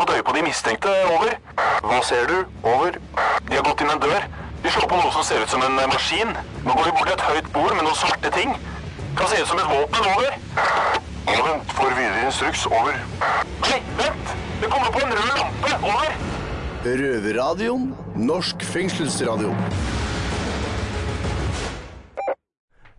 fått 0.00 0.14
øye 0.16 0.24
på 0.28 0.34
de 0.36 0.42
mistenkte. 0.48 0.90
Over. 1.14 1.32
Hva 1.84 2.00
ser 2.10 2.24
du? 2.30 2.38
Over. 2.64 2.96
De 3.48 3.56
har 3.56 3.64
gått 3.68 3.82
inn 3.84 3.92
en 3.92 4.00
dør. 4.00 4.22
De 4.62 4.72
slår 4.72 4.88
på 4.88 4.98
noe 5.00 5.12
som 5.12 5.24
ser 5.24 5.42
ut 5.44 5.52
som 5.52 5.64
en 5.64 5.76
eh, 5.80 5.88
maskin. 5.92 6.30
Nå 6.64 6.76
går 6.76 6.88
de 6.88 6.92
bort 6.96 7.08
til 7.10 7.16
et 7.16 7.26
høyt 7.28 7.50
bord 7.56 7.74
med 7.76 7.84
noen 7.84 7.98
svarte 7.98 8.32
ting. 8.36 8.54
Kan 9.18 9.28
se 9.28 9.42
ut 9.42 9.50
som 9.50 9.60
et 9.60 9.68
våpen. 9.68 10.08
Over. 10.14 10.32
Ja, 11.28 11.40
vent. 11.44 11.74
Får 11.76 11.92
videre 11.98 12.24
instruks. 12.28 12.64
Over. 12.70 12.96
Nei, 13.66 13.80
vent! 14.00 14.34
Det 14.62 14.72
kommer 14.72 14.92
på 14.94 15.04
en 15.04 15.14
rød 15.18 15.30
lampe. 15.42 15.74
Over. 15.92 16.16
Røverradioen. 17.02 17.86
Norsk 18.30 18.64
fengselsradio. 18.72 19.52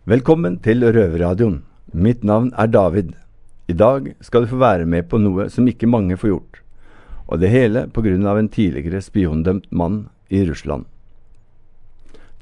Velkommen 0.06 0.58
til 0.62 0.86
Røverradioen. 0.86 1.62
Mitt 1.92 2.22
navn 2.26 2.50
er 2.58 2.70
David. 2.70 3.14
I 3.70 3.74
dag 3.78 4.14
skal 4.22 4.42
du 4.42 4.50
få 4.54 4.58
være 4.62 4.86
med 4.86 5.06
på 5.10 5.18
noe 5.22 5.50
som 5.50 5.66
ikke 5.70 5.90
mange 5.90 6.18
får 6.18 6.34
gjort. 6.34 6.61
Og 7.32 7.40
det 7.40 7.48
hele 7.48 7.86
pga. 7.88 8.38
en 8.38 8.48
tidligere 8.48 9.00
spiondømt 9.00 9.72
mann 9.72 10.08
i 10.28 10.44
Russland. 10.44 10.84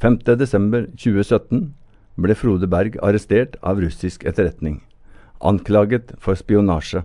5.12.2017 0.02 1.70
ble 2.18 2.34
Frode 2.34 2.66
Berg 2.66 2.96
arrestert 3.02 3.56
av 3.62 3.78
russisk 3.78 4.24
etterretning, 4.24 4.82
anklaget 5.40 6.14
for 6.18 6.34
spionasje. 6.34 7.04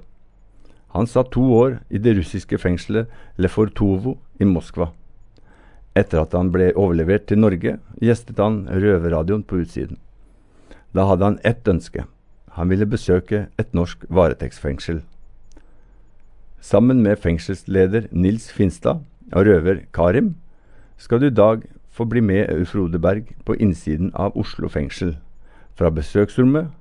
Han 0.95 1.07
satt 1.07 1.31
to 1.35 1.43
år 1.53 1.79
i 1.89 1.99
det 1.99 2.15
russiske 2.17 2.57
fengselet 2.57 3.11
Lefortovo 3.37 4.17
i 4.39 4.45
Moskva. 4.47 4.89
Etter 5.95 6.23
at 6.23 6.33
han 6.33 6.49
ble 6.51 6.71
overlevert 6.73 7.27
til 7.27 7.39
Norge, 7.39 7.77
gjestet 8.01 8.39
han 8.39 8.63
Røverradioen 8.67 9.43
på 9.43 9.61
utsiden. 9.61 9.99
Da 10.95 11.05
hadde 11.05 11.25
han 11.25 11.41
ett 11.43 11.67
ønske. 11.67 12.07
Han 12.55 12.71
ville 12.71 12.87
besøke 12.87 13.47
et 13.59 13.75
norsk 13.75 14.07
varetektsfengsel. 14.09 15.03
Sammen 16.65 17.03
med 17.03 17.19
fengselsleder 17.21 18.07
Nils 18.11 18.47
Finstad 18.49 19.03
og 19.37 19.45
røver 19.45 19.83
Karim 19.93 20.31
skal 20.97 21.21
du 21.21 21.27
i 21.27 21.35
dag 21.37 21.61
få 21.93 22.07
bli 22.09 22.23
med 22.25 22.65
Frode 22.65 22.97
Berg 22.99 23.27
på 23.45 23.53
innsiden 23.61 24.09
av 24.15 24.33
Oslo 24.33 24.65
fengsel. 24.73 25.11
Fra 25.77 25.91
besøksrommet, 25.93 26.71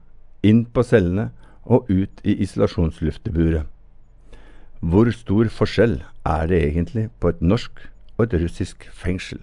inn 0.40 0.64
på 0.64 0.86
cellene 0.88 1.26
og 1.64 1.90
ut 1.92 2.24
i 2.24 2.38
isolasjonslufteburet. 2.46 3.68
Hvor 4.80 5.10
stor 5.12 5.52
forskjell 5.52 5.98
er 6.32 6.48
det 6.48 6.62
egentlig 6.62 7.10
på 7.20 7.34
et 7.34 7.44
norsk 7.44 7.84
og 8.16 8.24
et 8.24 8.40
russisk 8.40 8.88
fengsel? 8.88 9.42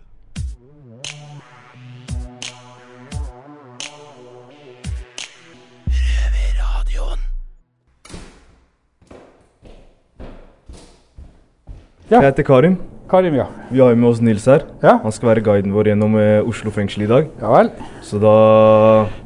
Jeg 12.11 12.21
heter 12.27 12.43
Karim. 12.43 12.77
Karim, 13.11 13.35
ja. 13.35 13.45
Vi 13.71 13.79
har 13.79 13.95
med 13.95 14.09
oss 14.09 14.19
Nils 14.23 14.45
her. 14.47 14.65
Ja, 14.83 14.97
Han 15.03 15.11
skal 15.15 15.29
være 15.33 15.43
guiden 15.43 15.73
vår 15.75 15.89
gjennom 15.91 16.15
eh, 16.19 16.41
Oslo 16.47 16.71
fengsel 16.71 17.03
i 17.03 17.07
dag. 17.07 17.27
ja 17.41 17.51
vel. 17.51 17.69
Så 18.03 18.19
da 18.19 18.33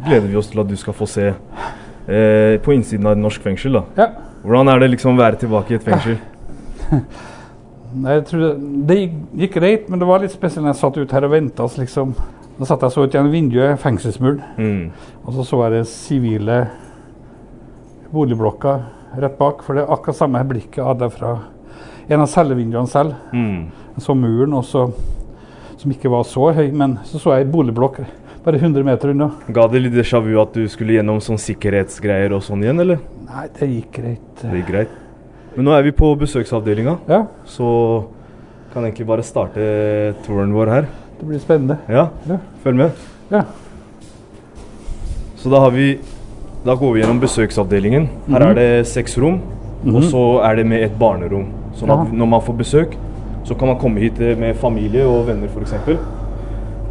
gleder 0.06 0.28
vi 0.30 0.38
oss 0.38 0.48
til 0.52 0.62
at 0.62 0.70
du 0.70 0.76
skal 0.78 0.94
få 0.94 1.06
se 1.10 1.28
eh, 1.32 2.58
på 2.62 2.74
innsiden 2.74 3.06
av 3.10 3.14
et 3.18 3.22
norsk 3.22 3.42
fengsel. 3.46 3.74
da. 3.80 3.84
Ja. 3.98 4.08
Hvordan 4.46 4.70
er 4.74 4.80
det 4.84 4.92
liksom 4.94 5.16
å 5.16 5.22
være 5.22 5.40
tilbake 5.42 5.74
i 5.74 5.80
et 5.80 5.86
fengsel? 5.86 6.18
Nei, 7.96 8.18
jeg 8.20 8.26
tror 8.28 8.42
det, 8.44 8.54
det 8.90 8.98
gikk, 9.02 9.54
greit, 9.56 9.90
men 9.90 10.00
det 10.02 10.08
var 10.10 10.20
litt 10.22 10.34
spesielt 10.34 10.66
når 10.66 10.74
jeg 10.74 10.82
satt 10.82 10.98
ut 11.00 11.12
her 11.16 11.26
og 11.26 11.32
venta. 11.32 11.66
Liksom. 11.80 12.14
Da 12.60 12.68
satt 12.70 12.82
jeg 12.86 12.92
så 12.94 13.06
ut 13.06 13.14
gjennom 13.16 13.32
vinduet, 13.34 13.80
fengselsmuren, 13.82 14.42
Mm. 14.58 14.92
og 15.26 15.34
så 15.38 15.46
så 15.48 15.62
jeg 15.66 15.72
det 15.78 15.86
sivile 15.90 16.58
boligblokka 18.14 18.76
rett 19.22 19.38
bak. 19.40 19.64
For 19.64 19.74
det 19.78 19.86
er 19.86 19.94
akkurat 19.96 20.18
samme 20.20 20.42
blikket 20.48 20.78
jeg 20.82 20.86
hadde 20.90 21.10
fra 21.14 21.34
en 22.10 22.22
av 22.22 22.28
cellevinduene 22.28 22.88
selv. 22.88 23.14
Mm. 23.34 23.72
Jeg 23.96 24.04
så 24.06 24.16
muren 24.16 24.54
også, 24.54 24.94
som 25.78 25.92
ikke 25.92 26.10
var 26.12 26.24
så 26.24 26.52
høy, 26.54 26.72
men 26.74 26.98
så 27.06 27.20
så 27.20 27.36
jeg 27.38 27.46
ei 27.46 27.52
boligblokk 27.52 28.00
bare 28.46 28.60
100 28.60 28.84
meter 28.86 29.10
unna. 29.10 29.32
Ga 29.50 29.68
det 29.68 29.82
litt 29.82 29.94
déjà 29.94 30.20
vu 30.24 30.36
at 30.42 30.54
du 30.54 30.68
skulle 30.70 30.94
gjennom 31.00 31.18
sånn 31.24 31.40
sikkerhetsgreier 31.42 32.32
og 32.36 32.44
sånn 32.46 32.62
igjen, 32.64 32.80
eller? 32.84 33.00
Nei, 33.26 33.48
det 33.60 33.70
gikk 33.72 33.92
greit. 33.92 34.36
Det 34.42 34.52
gikk 34.62 34.68
greit. 34.70 34.90
Men 35.56 35.66
nå 35.66 35.72
er 35.78 35.84
vi 35.84 35.92
på 35.92 36.12
besøksavdelinga, 36.20 36.98
Ja, 37.08 37.26
så 37.46 38.06
kan 38.74 38.84
egentlig 38.84 39.08
bare 39.08 39.24
starte 39.24 40.14
touren 40.26 40.54
vår 40.54 40.68
her. 40.68 40.88
det 41.20 41.26
blir 41.28 41.40
spennende. 41.40 41.78
Ja, 41.90 42.10
Ja. 42.28 42.38
følg 42.64 42.76
med. 42.76 42.92
Ja. 43.32 43.44
Så 45.38 45.50
da 45.50 45.60
har 45.60 45.72
vi 45.72 46.00
Da 46.66 46.74
går 46.74 46.94
vi 46.94 47.02
gjennom 47.02 47.20
besøksavdelingen. 47.22 48.08
Her 48.28 48.40
Mhm. 48.40 48.50
er 48.50 48.54
det 48.56 48.88
seks 48.88 49.18
rom, 49.20 49.40
og 49.86 50.02
så 50.02 50.42
er 50.44 50.56
det 50.56 50.66
med 50.66 50.82
et 50.82 50.98
barnerom. 50.98 51.46
Sånn 51.76 51.92
at 51.92 52.14
når 52.14 52.30
man 52.32 52.44
får 52.44 52.58
besøk, 52.60 52.96
så 53.46 53.56
kan 53.56 53.70
man 53.70 53.80
komme 53.82 54.02
hit 54.02 54.20
eh, 54.24 54.38
med 54.40 54.56
familie 54.58 55.06
og 55.08 55.28
venner 55.28 55.52
f.eks. 55.52 55.74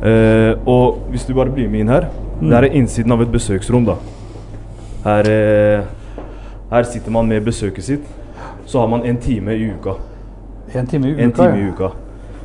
Eh, 0.05 0.53
og 0.69 1.09
hvis 1.11 1.25
du 1.27 1.35
bare 1.35 1.53
blir 1.55 1.71
med 1.73 1.87
inn 1.87 1.93
her 1.95 2.11
Mm. 2.35 2.51
Det 2.51 2.57
er 2.57 2.75
innsiden 2.75 3.13
av 3.13 3.23
et 3.23 3.31
besøksrom, 3.31 3.85
da. 3.87 3.95
Her, 5.05 5.29
eh, 5.31 5.85
her 6.71 6.83
sitter 6.83 7.11
man 7.11 7.29
med 7.29 7.45
besøket 7.45 7.85
sitt. 7.85 8.09
Så 8.67 8.81
har 8.81 8.89
man 8.89 9.05
en 9.07 9.17
time 9.17 9.55
i 9.55 9.71
uka. 9.71 9.95
En 10.75 10.87
time 10.87 11.09
i 11.09 11.13
uka. 11.13 11.23
En 11.23 11.33
time 11.33 11.59
i 11.59 11.61
ja. 11.61 11.69
uka. 11.69 11.91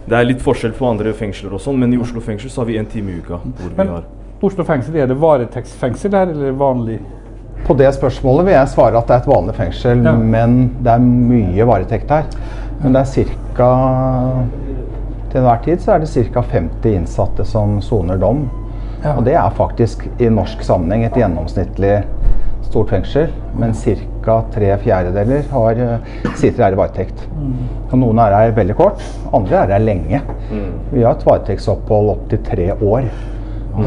Det 0.05 0.17
er 0.17 0.25
litt 0.25 0.41
forskjell 0.41 0.73
på 0.77 0.87
andre 0.89 1.13
fengsler 1.13 1.53
og 1.53 1.61
sånn, 1.61 1.79
men 1.79 1.93
i 1.93 1.97
Oslo 1.97 2.21
fengsel 2.21 2.49
så 2.49 2.61
har 2.61 2.69
vi 2.69 2.77
en 2.77 2.85
time 2.85 3.11
i 3.11 3.19
uka. 3.19 3.41
Hvor 3.43 3.75
Men 3.77 3.87
vi 3.87 3.93
har 3.93 4.05
Oslo 4.41 4.63
fengsel, 4.63 4.95
er 4.95 5.07
det 5.07 5.17
varetektsfengsel 5.19 6.13
her, 6.15 6.29
eller 6.31 6.51
vanlig? 6.51 6.99
På 7.67 7.73
det 7.77 7.91
spørsmålet 7.93 8.45
vil 8.47 8.53
jeg 8.55 8.67
svare 8.71 8.97
at 8.97 9.07
det 9.07 9.15
er 9.15 9.23
et 9.23 9.27
vanlig 9.29 9.53
fengsel, 9.55 10.03
Ja. 10.03 10.13
men 10.17 10.71
det 10.81 10.91
er 10.91 10.99
mye 11.03 11.65
varetekt 11.69 12.09
her. 12.09 12.23
Men 12.81 12.93
det 12.93 13.01
er 13.01 13.25
ca. 13.55 13.69
Til 15.29 15.41
enhver 15.41 15.59
tid 15.65 15.81
så 15.83 15.93
er 15.95 15.99
det 15.99 16.09
ca. 16.33 16.41
50 16.41 16.95
innsatte 16.95 17.45
som 17.45 17.79
soner 17.85 18.17
dom. 18.17 18.47
Ja. 19.03 19.13
Og 19.17 19.23
det 19.27 19.35
er 19.39 19.49
faktisk 19.55 20.07
i 20.19 20.29
norsk 20.33 20.63
sammenheng 20.65 21.05
et 21.05 21.13
gjennomsnittlig 21.19 21.99
stort 22.65 22.89
fengsel. 22.89 23.29
Men 23.55 23.73
ca. 23.77 24.41
tre 24.53 24.73
fjerdedeler 24.81 25.43
har, 25.51 25.71
eh, 25.71 26.33
sitter 26.35 26.63
her 26.63 26.71
i 26.73 26.75
varetekt. 26.75 27.27
Og 27.91 27.97
noen 27.99 28.19
er 28.19 28.33
her 28.35 28.51
veldig 28.51 28.75
kort, 28.75 29.01
andre 29.33 29.55
er 29.63 29.67
her 29.67 29.79
lenge. 29.79 30.21
Vi 30.91 31.03
har 31.03 31.11
et 31.15 31.25
varetektsopphold 31.25 32.09
opptil 32.09 32.39
tre 32.43 32.71
år. 32.81 33.03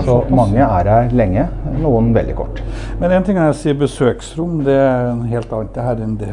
Så 0.06 0.16
mange 0.30 0.62
er 0.62 0.88
her 0.88 1.10
lenge, 1.12 1.46
noen 1.82 2.12
veldig 2.14 2.34
kort. 2.38 2.62
Men 3.00 3.12
en 3.12 3.26
ting 3.26 3.38
er 3.38 3.50
å 3.50 3.56
si 3.56 3.74
besøksrom, 3.76 4.62
det 4.66 4.76
er 4.78 5.10
en 5.10 5.24
helt 5.28 5.52
annet 5.52 5.74
det 5.74 5.86
her 5.86 6.02
enn 6.04 6.16
det 6.20 6.32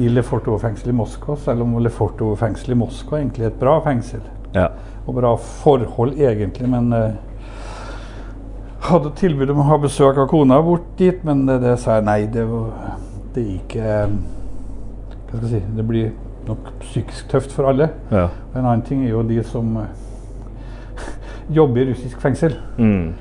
i 0.00 0.08
Lefortovo 0.10 0.58
fengsel 0.62 0.92
i 0.92 0.96
Moskva. 0.96 1.36
Selv 1.44 1.64
om 1.64 1.78
Lefortovo 1.82 2.36
fengsel 2.38 2.74
i 2.74 2.78
Moskva 2.80 3.18
er 3.18 3.24
egentlig 3.24 3.48
et 3.50 3.58
bra 3.60 3.76
fengsel. 3.84 4.22
Ja. 4.54 4.68
Og 5.06 5.16
bra 5.18 5.34
forhold 5.36 6.18
egentlig, 6.18 6.68
men 6.70 6.90
eh, 6.96 7.12
hadde 8.90 9.14
tilbud 9.20 9.52
om 9.52 9.62
å 9.62 9.68
ha 9.70 9.78
besøk 9.82 10.18
av 10.18 10.28
kona 10.30 10.60
bort 10.64 10.86
dit, 10.98 11.24
men 11.26 11.44
det, 11.48 11.60
det 11.64 11.76
sa 11.82 11.98
jeg 11.98 12.08
nei. 12.08 12.20
Det, 12.32 12.46
det 13.36 13.46
gikk 13.46 13.78
eh, 13.78 14.18
Hva 15.30 15.38
skal 15.38 15.46
jeg 15.46 15.50
si 15.52 15.78
Det 15.78 15.86
blir 15.86 16.12
nok 16.48 16.70
psykisk 16.82 17.28
tøft 17.30 17.52
for 17.54 17.70
alle. 17.70 17.92
ja. 18.10 18.28
En 18.56 18.64
annen 18.64 18.82
ting 18.86 19.04
er 19.04 19.12
jo 19.12 19.22
de 19.26 19.42
som 19.46 19.76
jobber 21.52 21.80
i 21.80 21.90
russisk 21.92 22.20
fengsel. 22.20 22.54
Mm. 22.78 23.12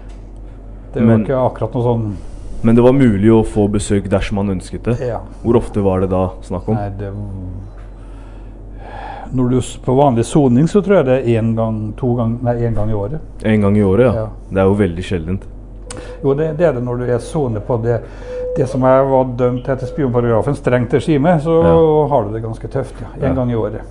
Det 0.94 1.00
var 1.00 1.08
Men- 1.08 1.26
ikke 1.26 1.38
akkurat 1.38 1.74
noe 1.74 1.84
sånn 1.84 2.16
Men 2.64 2.76
det 2.76 2.82
var 2.84 2.92
mulig 2.92 3.30
å 3.32 3.44
få 3.46 3.70
besøk 3.72 4.10
dersom 4.10 4.36
man 4.36 4.50
ønsket 4.50 4.84
det. 4.84 5.00
ja, 5.08 5.20
Hvor 5.44 5.56
ofte 5.56 5.82
var 5.82 6.02
det 6.02 6.10
da 6.10 6.30
snakk 6.42 6.68
om? 6.68 6.76
Nei, 6.76 6.90
det 6.90 7.14
Når 9.32 9.50
du 9.50 9.62
på 9.86 9.94
vanlig 9.96 10.26
soning, 10.26 10.66
så 10.68 10.82
tror 10.82 10.96
jeg 10.98 11.06
det 11.06 11.18
er 11.20 11.42
én 11.42 11.56
gang, 11.56 11.94
gang, 11.96 12.40
gang 12.76 12.90
i 12.90 12.94
året. 12.94 13.20
En 13.46 13.62
gang 13.62 13.78
i 13.78 13.82
året, 13.84 14.06
ja. 14.06 14.14
Ja. 14.14 14.28
Det 14.50 14.58
er 14.58 14.64
jo 14.66 14.74
veldig 14.80 15.04
sjeldent. 15.06 15.44
Jo, 16.24 16.34
det, 16.34 16.58
det 16.58 16.66
er 16.66 16.74
det 16.74 16.84
når 16.84 16.98
du 16.98 17.04
er 17.14 17.20
sone 17.20 17.60
på 17.62 17.78
det, 17.84 18.02
det 18.58 18.68
som 18.68 18.82
jeg 18.82 19.06
var 19.12 19.26
dømt 19.38 19.70
etter 19.70 19.86
spionparagrafen, 19.86 20.56
strengt 20.58 20.94
regime, 20.98 21.36
så 21.40 21.60
Ja. 21.64 22.08
har 22.10 22.24
du 22.26 22.34
det 22.34 22.42
ganske 22.44 22.68
tøft. 22.68 22.96
ja, 23.02 23.08
En 23.22 23.30
Ja. 23.30 23.34
gang 23.36 23.52
i 23.52 23.56
året. 23.56 23.82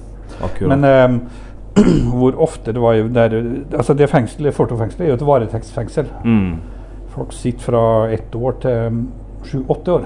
Akkurat. 0.43 0.69
Men 0.79 0.85
eh, 0.85 1.21
hvor 2.19 2.39
ofte 2.49 2.73
det 2.75 2.81
var 2.83 2.95
jo 2.99 3.09
der, 3.09 3.35
altså 3.77 3.95
Det 3.97 4.09
fengselet, 4.11 4.55
Fortov-fengselet 4.55 5.07
er 5.07 5.13
jo 5.15 5.19
et 5.21 5.27
varetektsfengsel. 5.27 6.07
mm. 6.25 6.55
Folk 7.19 7.33
sitter 7.35 7.65
fra 7.65 7.83
ett 8.15 8.35
år 8.39 8.53
til 8.63 9.05
sju-åtte 9.49 9.91
år. 9.97 10.03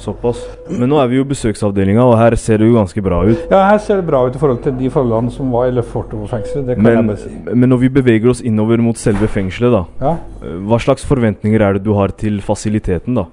Såpass. 0.00 0.38
Men 0.72 0.88
nå 0.88 0.96
er 1.00 1.08
vi 1.12 1.16
jo 1.18 1.24
besøksavdelinga, 1.28 2.00
og 2.08 2.14
her 2.16 2.34
ser 2.40 2.56
det 2.60 2.66
jo 2.70 2.74
ganske 2.78 3.02
bra 3.04 3.18
ut. 3.28 3.42
Ja, 3.52 3.62
her 3.68 3.78
ser 3.84 4.00
det 4.00 4.06
bra 4.08 4.22
ut 4.26 4.36
i 4.36 4.40
forhold 4.40 4.62
til 4.64 4.72
de 4.78 4.88
forholdene 4.92 5.30
som 5.32 5.50
var 5.52 5.68
i 5.68 5.74
Lefortovo-fengselet. 5.76 6.66
Det 6.70 6.76
kan 6.78 6.86
jeg 6.88 6.96
Men, 6.96 7.06
bare 7.10 7.16
si. 7.20 7.30
men 7.54 7.68
når 7.68 7.80
vi 7.82 7.88
beveger 7.98 8.30
oss 8.32 8.40
innover 8.40 8.80
mot 8.80 8.96
selve 8.96 9.28
fengselet, 9.28 9.72
da. 9.76 9.82
Ja. 10.00 10.14
eh, 10.42 10.56
Hva 10.68 10.78
slags 10.80 11.04
forventninger 11.04 11.60
er 11.60 11.76
det 11.76 11.84
du 11.84 11.92
har 11.98 12.08
til 12.16 12.40
fasiliteten, 12.40 13.14
da? 13.20 13.26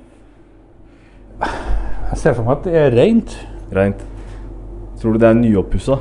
Jeg 2.12 2.18
ser 2.22 2.34
for 2.38 2.44
meg 2.48 2.58
at 2.58 2.68
det 2.68 2.76
er 2.80 2.96
rent. 2.98 3.34
Reint. 3.76 4.04
Tror 5.02 5.14
du 5.16 5.20
det 5.22 5.28
er 5.30 5.40
nyoppussa? 5.40 6.00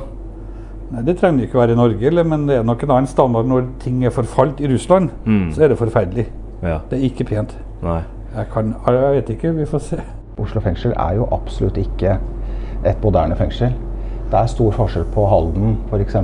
Nei, 0.91 1.01
Det 1.03 1.17
trenger 1.19 1.41
det 1.41 1.49
ikke 1.49 1.59
være 1.59 1.75
i 1.75 1.79
Norge, 1.79 2.05
eller, 2.07 2.23
men 2.23 2.45
det 2.47 2.57
er 2.57 2.63
nok 2.63 2.83
en 2.83 2.93
annen 2.95 3.07
standard 3.11 3.47
når 3.49 3.65
ting 3.83 4.05
er 4.05 4.13
forfalt 4.15 4.61
i 4.63 4.69
Russland. 4.73 5.09
Mm. 5.25 5.49
Så 5.51 5.63
er 5.63 5.73
det 5.73 5.77
forferdelig. 5.77 6.27
Ja. 6.63 6.77
Det 6.89 6.99
er 6.99 7.09
ikke 7.09 7.27
pent. 7.27 7.57
Nei. 7.83 8.01
Jeg, 8.35 8.47
kan, 8.53 8.75
jeg 8.87 9.13
vet 9.17 9.29
ikke, 9.29 9.53
vi 9.55 9.65
får 9.65 9.83
se. 9.83 9.99
Oslo 10.37 10.61
fengsel 10.61 10.93
er 10.93 11.15
jo 11.17 11.27
absolutt 11.33 11.77
ikke 11.81 12.17
et 12.85 13.03
moderne 13.03 13.35
fengsel. 13.35 13.73
Det 14.27 14.35
er 14.35 14.47
stor 14.51 14.73
forskjell 14.75 15.05
på 15.13 15.23
Halden 15.31 15.77
f.eks. 15.87 16.15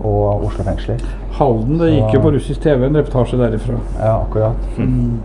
og 0.00 0.44
Oslo 0.46 0.64
fengsler. 0.64 1.02
Halden, 1.36 1.76
det 1.80 1.90
gikk 1.90 2.14
jo 2.16 2.20
på 2.24 2.30
russisk 2.32 2.62
TV 2.64 2.86
en 2.86 2.96
reportasje 2.96 3.36
derifra. 3.40 3.76
Ja, 3.98 4.14
akkurat. 4.22 4.62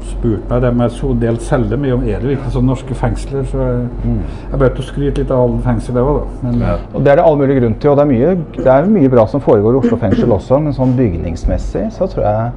Spurte 0.09 0.50
meg 0.50 0.63
det 0.65 0.71
jeg 0.74 0.94
så 0.97 1.12
delt 1.21 1.45
selger 1.45 1.79
mye 1.79 1.94
om 1.95 2.03
er 2.03 2.19
det 2.19 2.33
virkelig 2.33 2.51
sånn 2.56 2.68
norske 2.68 2.97
fengsler. 3.00 3.45
Så 3.47 3.62
jeg, 3.63 3.85
jeg 4.50 4.59
begynte 4.59 4.83
å 4.83 4.88
skryte 4.89 5.24
litt 5.24 5.31
av 5.31 5.44
Halden 5.45 5.62
fengsel, 5.69 5.95
det 5.95 6.03
òg, 6.03 6.19
da. 6.19 6.50
Men 6.50 6.65
Og 6.68 7.06
Det 7.06 7.13
er 7.13 7.21
det 7.21 7.27
all 7.29 7.39
mulig 7.39 7.59
grunn 7.62 7.77
til. 7.79 7.91
og 7.91 8.00
Det 8.01 8.03
er 8.03 8.12
mye, 8.12 8.33
det 8.57 8.73
er 8.75 8.89
mye 8.97 9.12
bra 9.13 9.25
som 9.31 9.44
foregår 9.44 9.77
i 9.77 9.81
Oslo 9.85 10.00
fengsel 10.01 10.35
også, 10.35 10.59
men 10.65 10.75
sånn 10.75 10.95
bygningsmessig 11.00 11.85
så 11.95 12.09
tror 12.12 12.27
jeg 12.27 12.50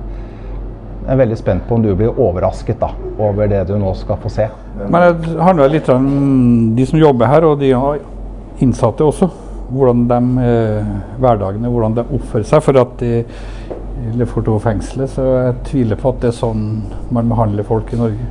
jeg 1.00 1.14
er 1.14 1.20
veldig 1.23 1.37
spent 1.38 1.62
på 1.66 1.75
om 1.75 1.82
du 1.82 1.94
blir 1.96 2.19
overrasket 2.20 2.78
da, 2.78 2.90
over 3.19 3.49
det 3.50 3.62
du 3.70 3.73
nå 3.81 3.94
skal 3.99 4.19
få 4.20 4.31
se. 4.31 4.44
Men 4.82 5.14
det 5.23 5.38
handler 5.43 5.73
litt 5.73 5.88
om 5.90 6.05
de 6.76 6.87
som 6.87 7.00
jobber 7.00 7.31
her, 7.31 7.46
og 7.49 7.62
de 7.62 7.70
innsatte 8.62 9.06
også. 9.06 9.31
Hvordan 9.70 10.06
de 10.11 10.20
eh, 10.49 10.90
hverdagene, 11.22 11.69
hvordan 11.70 11.94
de 12.00 12.05
oppfører 12.19 12.44
seg. 12.44 12.62
For 12.67 12.81
at 12.82 13.02
i 13.06 13.14
i 14.00 14.14
Leforto-fengselet 14.17 15.11
så 15.12 15.25
jeg 15.28 15.55
tviler 15.69 15.99
på 16.00 16.08
at 16.08 16.22
det 16.22 16.28
er 16.31 16.37
sånn 16.38 16.62
man 17.12 17.28
behandler 17.28 17.67
folk 17.69 17.90
i 17.93 17.99
Norge. 18.00 18.28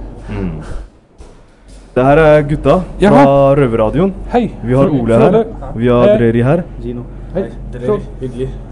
Det 1.93 2.05
her 2.05 2.21
er 2.23 2.41
gutta 2.47 2.75
fra 2.79 3.03
Jaha. 3.03 3.35
Røverradioen. 3.59 4.11
Hei! 4.31 4.47
Vi 4.63 4.73
har 4.77 4.89
Ole 4.93 5.19
her. 5.21 5.37
Vi 5.75 5.89
har 5.91 6.13
Dreri 6.17 6.41
her. 6.45 6.63
Hei. 7.35 7.43
Så- 7.85 7.99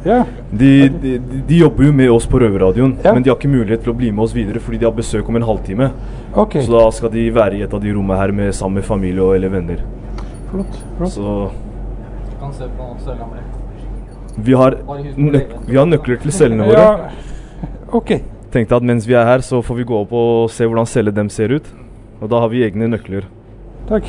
Ja. 0.06 0.24
De, 0.52 0.90
de, 0.90 1.18
de 1.48 1.58
jobber 1.60 1.84
jo 1.86 1.94
med 1.94 2.10
oss 2.10 2.26
på 2.26 2.40
Røverradioen, 2.42 2.98
Ja. 3.04 3.14
men 3.14 3.22
de 3.24 3.30
har 3.30 3.38
ikke 3.38 3.50
mulighet 3.52 3.84
til 3.84 3.94
å 3.94 3.98
bli 3.98 4.12
med 4.12 4.24
oss 4.24 4.34
videre 4.34 4.60
fordi 4.60 4.80
de 4.80 4.86
har 4.86 4.94
besøk 4.98 5.30
om 5.30 5.36
en 5.36 5.44
halvtime. 5.44 5.92
Okay. 6.34 6.62
Så 6.66 6.72
da 6.80 6.90
skal 6.92 7.10
de 7.12 7.30
være 7.30 7.54
i 7.60 7.62
et 7.62 7.74
av 7.74 7.82
de 7.82 7.94
rommene 7.94 8.18
her 8.18 8.32
med, 8.32 8.54
sammen 8.54 8.76
med 8.82 8.86
familie 8.86 9.22
og 9.22 9.36
eller 9.36 9.50
venner. 9.50 9.78
Flott. 10.50 10.82
flott. 10.98 11.12
Så 11.12 11.52
kan 12.48 12.56
se 12.56 12.70
på 12.78 12.90
cella 13.04 13.28
mi. 13.32 13.46
vi 14.48 14.54
har, 14.54 14.76
nøk 15.18 15.54
vi 15.68 15.78
har 15.78 15.88
nøkler 15.90 16.20
til 16.24 16.32
cellene 16.36 16.68
våre. 16.70 16.84
Ja. 16.84 17.10
OK. 17.98 18.12
Tenkte 18.54 18.78
at 18.80 18.86
mens 18.88 19.08
vi 19.08 19.16
er 19.18 19.26
her, 19.28 19.44
så 19.44 19.60
får 19.66 19.76
vi 19.82 19.86
gå 19.90 19.98
opp 20.06 20.14
og 20.16 20.50
se 20.54 20.66
hvordan 20.68 20.88
celle 20.88 21.12
dem 21.12 21.30
ser 21.30 21.52
ut. 21.58 21.68
Og 22.22 22.30
da 22.32 22.40
har 22.42 22.50
vi 22.54 22.64
egne 22.66 22.88
nøkler. 22.90 23.28
Takk. 23.90 24.08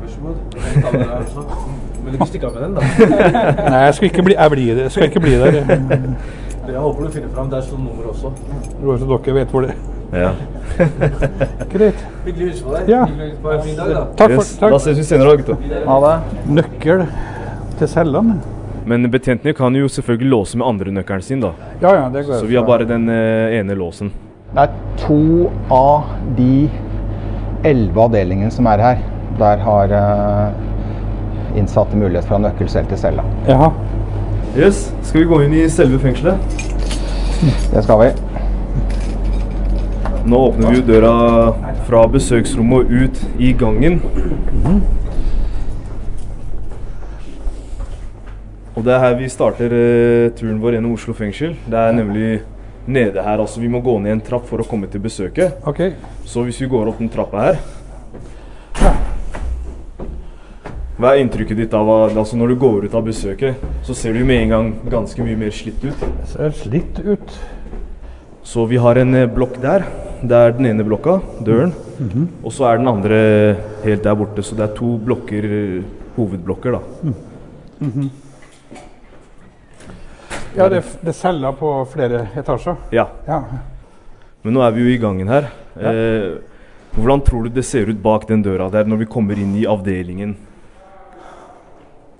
Vær 0.00 0.08
så 0.08 0.20
god. 0.22 0.36
Men 0.54 0.82
kan 0.84 2.12
du 2.12 2.16
ikke 2.18 2.28
stikke 2.30 2.46
av 2.48 2.54
med 2.54 2.62
den, 2.62 2.74
da? 2.78 2.80
Nei, 3.72 3.80
jeg 3.84 3.94
skal 3.98 4.08
ikke 4.08 4.22
bli, 4.28 4.34
jeg 4.38 4.50
blir, 4.54 4.78
jeg 4.84 4.92
skal 4.94 5.08
ikke 5.10 5.20
bli 5.20 5.34
der. 5.42 5.58
Jeg 6.68 6.80
håper 6.84 7.04
du 7.04 7.10
finner 7.10 7.28
fram. 7.34 7.50
Der 7.50 7.60
står 7.66 7.78
nummer 7.82 8.08
også. 8.12 8.30
tror 8.80 8.96
så 9.02 9.08
dere 9.12 9.34
vet 9.40 9.52
hvor 9.52 9.66
det 9.66 9.74
er. 9.74 9.84
Ja. 10.22 10.30
Greit. 11.72 12.04
Hyggelig 12.24 12.44
å 12.44 12.48
hilse 12.48 12.64
på 12.64 12.76
deg. 12.76 12.88
Ja. 12.94 13.02
Hyggelig 13.04 13.24
å 13.24 13.28
hilse 13.28 13.42
på 13.42 13.52
deg. 13.52 13.64
Fin 13.66 13.76
dag, 13.80 13.92
da. 13.96 14.04
Takk 14.20 14.36
Yes. 14.36 14.54
for 14.60 14.72
Da 14.76 14.78
ses 14.86 14.98
vi 15.02 15.04
senere, 15.10 15.34
da, 15.34 15.42
gutta. 15.42 15.84
Ha 15.90 15.98
det. 16.06 16.14
Nøkkel 16.60 17.04
til 17.78 17.90
cellene. 17.90 18.38
Men 18.88 19.04
betjentene 19.12 19.52
kan 19.56 19.74
jo 19.76 19.88
selvfølgelig 19.92 20.30
låse 20.32 20.58
med 20.58 20.66
andre 20.68 20.92
nøkkelen 20.96 21.24
sin, 21.24 21.42
da. 21.44 21.52
Ja, 21.82 21.92
ja, 21.94 22.06
det 22.12 22.24
går 22.26 22.40
Så 22.40 22.48
vi 22.48 22.56
har 22.56 22.64
bare 22.66 22.86
den 22.88 23.08
eh, 23.12 23.58
ene 23.58 23.76
låsen. 23.76 24.12
Det 24.54 24.64
er 24.64 24.70
to 25.02 25.50
av 25.74 26.08
de 26.38 26.68
elleve 27.68 28.06
avdelingene 28.06 28.50
som 28.54 28.66
er 28.70 28.80
her. 28.80 29.02
Der 29.38 29.60
har 29.66 29.92
eh, 29.98 31.58
innsatte 31.60 31.98
mulighet 31.98 32.24
for 32.24 32.38
å 32.38 32.40
ha 32.40 32.46
nøkkel 32.48 32.70
selv 32.72 32.88
til 32.88 33.02
cella. 33.02 33.26
Jaha. 33.48 33.70
Yes, 34.56 34.88
Skal 35.04 35.22
vi 35.22 35.28
gå 35.28 35.42
inn 35.44 35.54
i 35.58 35.66
selve 35.70 36.00
fengselet? 36.00 36.58
Det 37.74 37.84
skal 37.84 38.00
vi. 38.00 38.08
Nå 40.28 40.40
åpner 40.48 40.72
vi 40.72 40.80
jo 40.80 40.86
døra 40.88 41.12
fra 41.86 42.06
besøksrommet 42.12 42.88
og 42.88 43.04
ut 43.04 43.20
i 43.40 43.52
gangen. 43.56 44.00
Og 48.78 48.84
det 48.86 48.92
er 48.94 49.00
her 49.02 49.16
vi 49.18 49.26
starter 49.26 49.72
eh, 49.74 50.28
turen 50.38 50.60
vår 50.62 50.76
gjennom 50.76 50.92
Oslo 50.94 51.10
fengsel. 51.18 51.56
Det 51.66 51.78
er 51.80 51.96
nemlig 51.96 52.28
nede 52.86 53.24
her. 53.26 53.40
altså 53.42 53.58
Vi 53.58 53.70
må 53.70 53.80
gå 53.82 53.96
ned 53.98 54.12
en 54.12 54.20
trapp 54.22 54.44
for 54.46 54.62
å 54.62 54.66
komme 54.68 54.86
til 54.86 55.02
besøket. 55.02 55.56
OK. 55.66 55.80
Så 56.22 56.44
hvis 56.46 56.60
vi 56.62 56.68
går 56.70 56.86
opp 56.92 57.00
den 57.02 57.10
trappa 57.10 57.48
her 57.48 57.58
Hva 60.98 61.10
er 61.10 61.24
inntrykket 61.24 61.58
ditt 61.58 61.74
av 61.74 61.90
altså 61.90 62.38
når 62.38 62.52
du 62.52 62.56
går 62.62 62.86
ut 62.86 62.94
av 62.94 63.02
besøket? 63.06 63.58
Så 63.86 63.94
ser 63.98 64.14
du 64.14 64.22
med 64.26 64.44
en 64.44 64.54
gang 64.54 64.70
ganske 64.94 65.26
mye 65.26 65.38
mer 65.38 65.50
slitt 65.54 65.82
ut. 65.82 65.98
Det 65.98 66.30
ser 66.30 66.54
slitt 66.62 67.02
ut. 67.02 67.34
Så 68.46 68.64
vi 68.70 68.78
har 68.78 69.02
en 69.02 69.14
eh, 69.14 69.26
blokk 69.26 69.58
der. 69.62 69.88
Det 70.22 70.38
er 70.38 70.54
den 70.54 70.70
ene 70.70 70.86
blokka, 70.86 71.18
døren. 71.46 71.74
Og 72.46 72.54
så 72.54 72.70
er 72.70 72.78
den 72.78 72.90
andre 72.94 73.18
helt 73.82 74.06
der 74.06 74.14
borte. 74.22 74.46
Så 74.46 74.54
det 74.58 74.68
er 74.68 74.78
to 74.78 74.94
blokker, 75.02 75.50
eh, 75.50 75.82
hovedblokker, 76.14 76.78
da. 76.78 76.80
Ja, 80.58 80.68
det, 80.72 80.82
det 81.04 81.14
selger 81.16 81.52
på 81.58 81.72
flere 81.92 82.26
etasjer. 82.36 82.76
Ja. 82.94 83.06
Ja. 83.26 83.42
Men 84.42 84.54
nå 84.56 84.62
er 84.64 84.74
vi 84.74 84.84
jo 84.84 84.92
i 84.92 85.00
gangen 85.02 85.30
her. 85.30 85.48
Eh, 85.78 86.38
hvordan 86.98 87.22
tror 87.26 87.46
du 87.46 87.54
det 87.54 87.64
ser 87.66 87.90
ut 87.90 88.02
bak 88.02 88.26
den 88.28 88.42
døra 88.42 88.68
der 88.72 88.88
når 88.88 89.04
vi 89.04 89.10
kommer 89.10 89.38
inn 89.38 89.54
i 89.58 89.66
avdelingen? 89.70 90.36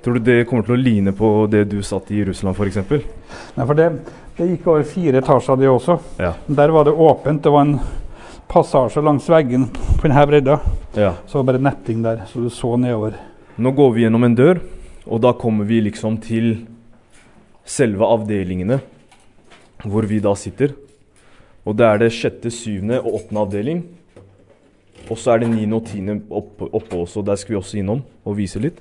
Tror 0.04 0.14
du 0.14 0.20
det 0.22 0.44
kommer 0.46 0.62
til 0.66 0.76
å 0.76 0.78
ligne 0.78 1.12
på 1.16 1.28
det 1.50 1.64
du 1.72 1.80
satt 1.82 2.10
i 2.14 2.20
i 2.20 2.24
Russland 2.28 2.54
f.eks.? 2.54 2.78
Nei, 3.56 3.64
for 3.66 3.74
det, 3.74 3.88
det 4.38 4.46
gikk 4.52 4.68
over 4.70 4.86
fire 4.86 5.18
etasjer, 5.22 5.58
det 5.58 5.70
også. 5.72 5.98
Ja. 6.22 6.32
Der 6.46 6.74
var 6.74 6.86
det 6.86 6.94
åpent. 6.94 7.42
Det 7.42 7.50
var 7.50 7.66
en 7.66 7.78
passasje 8.48 9.02
langs 9.04 9.26
veggen 9.28 9.66
på 9.74 10.06
denne 10.06 10.26
bredda. 10.30 10.60
ja. 10.94 11.12
Så 11.26 11.38
var 11.38 11.44
det 11.44 11.52
bare 11.52 11.64
netting 11.72 12.02
der, 12.06 12.22
så 12.30 12.40
du 12.44 12.50
så 12.50 12.76
nedover. 12.78 13.18
Nå 13.58 13.72
går 13.74 13.94
vi 13.96 14.04
gjennom 14.06 14.24
en 14.24 14.36
dør, 14.38 14.60
og 15.06 15.20
da 15.26 15.32
kommer 15.34 15.66
vi 15.66 15.80
liksom 15.88 16.20
til 16.22 16.52
selve 17.68 18.06
avdelingene 18.08 18.80
hvor 19.84 20.08
vi 20.08 20.18
da 20.24 20.32
sitter. 20.38 20.74
Og 21.68 21.76
det 21.76 21.86
er 21.86 22.00
det 22.00 22.14
sjette, 22.16 22.50
syvende 22.50 23.00
og 23.02 23.20
åttende 23.20 23.44
avdeling. 23.44 23.82
Og 25.08 25.18
så 25.20 25.34
er 25.34 25.42
det 25.42 25.50
niende 25.52 25.78
og 25.78 25.86
tiende 25.88 26.18
oppe, 26.30 26.68
oppe 26.72 26.96
også. 26.96 27.22
Der 27.22 27.36
skal 27.36 27.54
vi 27.54 27.60
også 27.60 27.78
innom 27.80 28.02
og 28.24 28.38
vise 28.38 28.60
litt. 28.62 28.80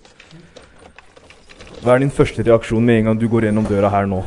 Hva 1.83 1.93
er 1.93 2.01
din 2.01 2.11
første 2.11 2.43
reaksjon 2.43 2.83
med 2.83 3.01
en 3.01 3.09
gang 3.09 3.19
du 3.19 3.27
går 3.31 3.47
gjennom 3.47 3.67
døra 3.67 3.91
her 3.93 4.07
nå? 4.09 4.23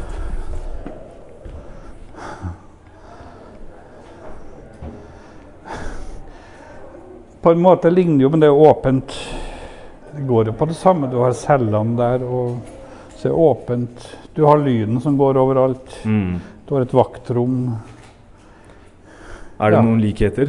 På 7.41 7.55
en 7.55 7.63
måte 7.65 7.91
ligner 7.91 8.27
jo, 8.27 8.31
men 8.31 8.43
det 8.43 8.51
er 8.51 8.65
åpent. 8.69 9.17
Det 10.13 10.27
går 10.29 10.51
jo 10.51 10.56
på 10.61 10.69
det 10.69 10.77
samme. 10.77 11.09
Du 11.09 11.23
har 11.25 11.33
cellene 11.33 11.97
der, 11.97 12.25
og 12.29 12.61
så 13.17 13.31
er 13.31 13.32
det 13.32 13.39
åpent. 13.49 14.11
Du 14.41 14.44
har 14.49 14.56
lyden 14.59 14.97
som 15.05 15.19
går 15.20 15.37
overalt. 15.37 15.91
Mm. 16.09 16.39
Du 16.65 16.70
har 16.75 16.81
et 16.87 16.93
vaktrom. 16.97 17.56
Er 19.61 19.70
det 19.70 19.77
Ja. 19.77 19.82
noen 19.85 20.01
likheter? 20.01 20.49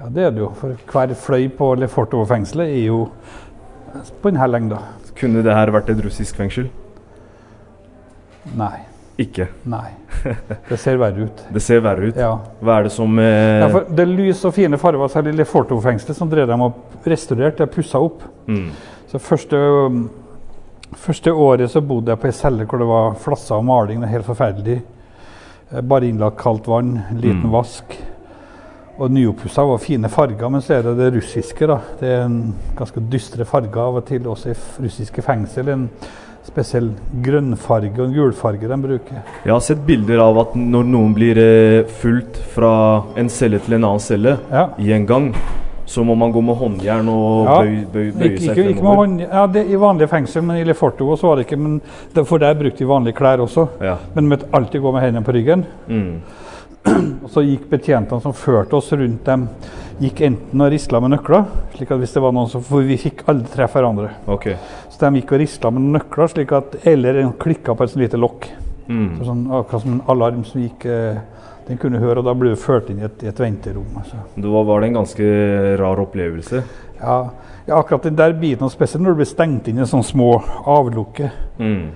Ja, 0.00 0.08
det 0.10 0.24
er 0.24 0.30
det 0.34 0.40
jo. 0.42 0.48
For 0.58 0.74
hver 0.90 1.14
fløy 1.14 1.46
på 1.54 1.68
Lefortovo-fengselet 1.78 2.66
er 2.74 2.86
jo 2.88 3.04
på 4.20 4.32
denne 4.32 4.48
lengda. 4.50 4.80
Kunne 5.14 5.44
det 5.46 5.54
her 5.54 5.70
vært 5.70 5.90
et 5.94 6.02
russisk 6.04 6.34
fengsel? 6.42 6.66
Nei. 8.56 8.80
Ikke. 9.16 9.46
Nei. 9.64 9.92
Det 10.68 10.80
ser 10.80 10.96
verre 10.98 11.28
ut. 11.28 11.44
Det 11.54 11.62
ser 11.62 11.80
verre 11.86 12.08
ut. 12.10 12.16
Ja. 12.18 12.32
Hva 12.60 12.80
er 12.80 12.82
det 12.88 12.92
som 12.96 13.16
eh, 13.22 13.60
Ja, 13.62 13.68
det 13.94 14.00
er 14.08 14.10
lys 14.10 14.42
og 14.44 14.54
fine 14.58 14.76
farger, 14.76 15.06
særlig 15.06 15.36
i 15.36 15.44
Lefortovo-fengselet, 15.44 16.16
som 16.18 16.28
drev 16.28 16.48
dem 16.50 16.66
og 16.66 16.74
restaurerte, 17.06 17.58
det 17.62 17.68
er 17.68 17.74
pussa 17.78 18.02
opp. 18.02 18.26
mm. 18.50 18.68
Så 19.06 19.20
første, 19.22 19.56
første 20.96 21.32
året 21.32 21.70
så 21.70 21.80
bodde 21.84 22.12
jeg 22.12 22.20
på 22.22 22.26
ei 22.30 22.32
celle 22.36 22.64
hvor 22.66 22.78
det 22.78 22.88
var 22.88 23.14
flasser 23.20 23.56
og 23.56 23.64
maling. 23.68 24.00
Det 24.00 24.08
er 24.08 24.12
helt 24.18 24.26
forferdelig. 24.28 24.80
Eh, 25.72 25.80
Bare 25.82 26.08
innlagt 26.08 26.38
kaldt 26.40 26.66
vann, 26.68 27.00
liten 27.20 27.42
Mm. 27.46 27.52
vask. 27.52 27.96
Og 28.98 29.10
nyoppussa 29.10 29.64
var 29.66 29.78
fine 29.78 30.08
farger, 30.08 30.48
men 30.48 30.60
så 30.62 30.74
er 30.78 30.82
det 30.82 30.96
det 30.98 31.14
russiske. 31.14 31.66
da. 31.66 31.78
Det 32.00 32.08
er 32.08 32.24
en 32.24 32.54
ganske 32.76 33.00
dystre 33.10 33.44
farger 33.44 33.76
av 33.80 33.96
og 33.96 34.04
til, 34.06 34.20
også 34.26 34.50
i 34.50 34.54
russiske 34.84 35.22
fengsel. 35.22 35.68
En 35.68 35.88
spesiell 36.46 36.92
grønnfarge 37.22 37.98
og 37.98 38.06
en 38.06 38.14
gulfarge 38.14 38.68
de 38.68 38.76
bruker. 38.76 39.22
Jeg 39.44 39.52
har 39.52 39.60
sett 39.60 39.84
bilder 39.86 40.20
av 40.20 40.38
at 40.38 40.54
når 40.54 40.84
noen 40.84 41.14
blir 41.14 41.36
eh, 41.38 41.84
fulgt 41.88 42.36
fra 42.54 43.02
en 43.16 43.28
celle 43.28 43.58
til 43.58 43.74
en 43.74 43.84
annen 43.84 44.00
celle 44.00 44.38
Ja. 44.52 44.68
i 44.78 44.92
en 44.92 45.06
gang, 45.06 45.34
så 45.86 46.04
må 46.04 46.14
man 46.16 46.32
gå 46.32 46.40
med 46.40 46.56
håndjern 46.56 47.08
og 47.12 47.46
Ja. 47.46 47.58
bøye, 47.60 47.84
bøye, 47.92 48.12
bøye 48.12 48.38
seg 48.40 48.56
ikke, 48.58 48.70
ikke 48.74 48.94
hånd, 48.96 49.20
ja, 49.20 49.46
det, 49.46 49.66
I 49.68 49.76
vanlige 49.76 50.08
fengsel, 50.08 50.42
men 50.42 50.56
i 50.56 50.64
Lefortovo 50.64 51.16
så 51.16 51.28
var 51.28 51.36
det 51.36 51.46
ikke. 51.46 51.58
Men 51.60 51.80
det, 52.14 52.26
for 52.26 52.38
der 52.38 52.54
brukte 52.54 52.78
vi 52.78 52.88
vanlige 52.88 53.18
klær 53.18 53.42
også. 53.44 53.68
Ja. 53.84 53.96
Men 54.14 54.28
måtte 54.28 54.48
alltid 54.52 54.80
gå 54.80 54.92
med 54.92 55.02
hendene 55.02 55.24
på 55.24 55.34
ryggen. 55.36 55.66
Mm. 55.88 56.22
Og 57.24 57.30
så 57.32 57.44
gikk 57.44 57.68
betjentene 57.70 58.20
som 58.20 58.32
førte 58.36 58.76
oss 58.76 58.92
rundt 58.92 59.24
dem, 59.24 59.46
gikk 60.00 60.20
enten 60.26 60.60
og 60.60 60.72
risla 60.72 61.00
med 61.00 61.14
nøkler, 61.14 61.44
slik 61.76 61.92
at 61.94 62.00
hvis 62.02 62.12
det 62.16 62.22
var 62.24 62.34
noen 62.36 62.50
som, 62.50 62.64
for 62.66 62.84
vi 62.84 62.96
fikk 63.00 63.22
aldri 63.30 63.52
treffe 63.52 63.78
hverandre. 63.78 64.10
Ok. 64.26 64.50
Så 64.90 65.00
de 65.04 65.20
gikk 65.20 65.32
og 65.32 65.40
risla 65.40 65.70
med 65.70 65.86
nøkler, 65.98 66.32
slik 66.32 66.52
at, 66.52 66.76
eller 66.90 67.20
en 67.22 67.32
klikka 67.40 67.76
på 67.76 67.84
et 67.86 67.92
sånt 67.94 68.04
lite 68.04 68.20
lokk. 68.20 68.50
Mm. 68.88 69.14
Så 69.18 69.30
Sånn, 69.30 69.46
akkurat 69.48 69.84
som 69.84 69.94
en 69.94 70.02
alarm 70.12 70.44
som 70.44 70.60
gikk 70.60 70.84
eh, 70.90 71.22
Den 71.68 71.78
kunne 71.80 71.98
høre, 71.98 72.18
og 72.20 72.24
da 72.26 72.34
ble 72.36 72.50
du 72.52 72.56
ført 72.60 72.90
inn 72.90 72.98
i 73.00 73.04
et, 73.06 73.22
et 73.24 73.38
venterom. 73.40 73.86
Altså. 73.96 74.16
Det 74.36 74.50
var, 74.52 74.64
var 74.68 74.80
det 74.80 74.88
en 74.90 74.98
ganske 75.00 75.28
rar 75.80 76.02
opplevelse? 76.02 76.62
Ja, 77.00 77.18
ja, 77.66 77.78
akkurat 77.78 78.02
den 78.04 78.16
der 78.18 78.32
biten, 78.36 78.68
spesielt 78.70 79.02
når 79.04 79.14
du 79.14 79.20
blir 79.22 79.30
stengt 79.30 79.68
inn 79.68 79.78
i 79.80 79.86
sånne 79.88 80.04
små 80.04 80.30
avlukker. 80.68 81.30
Mm. 81.58 81.86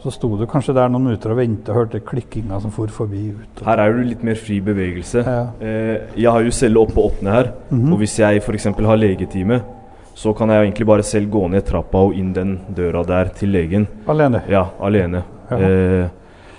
Så 0.00 0.12
sto 0.14 0.30
du 0.38 0.46
kanskje 0.46 0.72
der 0.76 0.88
noen 0.88 1.08
minutter 1.08 1.32
og 1.34 1.40
ventet 1.40 1.68
og 1.72 1.80
hørte 1.80 2.00
klikkinga 2.06 2.60
som 2.62 2.70
for 2.70 2.86
forbi. 2.94 3.32
ut. 3.34 3.62
Her 3.66 3.80
er 3.82 3.92
det 3.98 4.06
litt 4.12 4.22
mer 4.24 4.38
fri 4.38 4.60
bevegelse. 4.64 5.24
Ja. 5.26 5.40
Eh, 5.60 5.96
jeg 6.16 6.30
har 6.30 6.40
jo 6.46 6.50
celle 6.54 6.78
oppe 6.80 6.94
på 6.94 7.08
åttende 7.10 7.32
her, 7.34 7.52
Mhm. 7.70 7.92
og 7.92 7.98
hvis 7.98 8.16
jeg 8.18 8.40
f.eks. 8.40 8.64
har 8.64 8.96
legetime, 8.96 9.60
så 10.14 10.32
kan 10.36 10.48
jeg 10.48 10.64
egentlig 10.70 10.86
bare 10.86 11.02
selv 11.02 11.28
gå 11.30 11.48
ned 11.50 11.64
trappa 11.66 11.98
og 11.98 12.14
inn 12.14 12.32
den 12.32 12.60
døra 12.74 13.04
der 13.06 13.24
til 13.34 13.48
legen. 13.52 13.86
Alene. 14.08 14.42
Ja, 14.48 14.64
alene. 14.80 15.22
Ja. 15.50 15.56
Eh, 15.56 16.08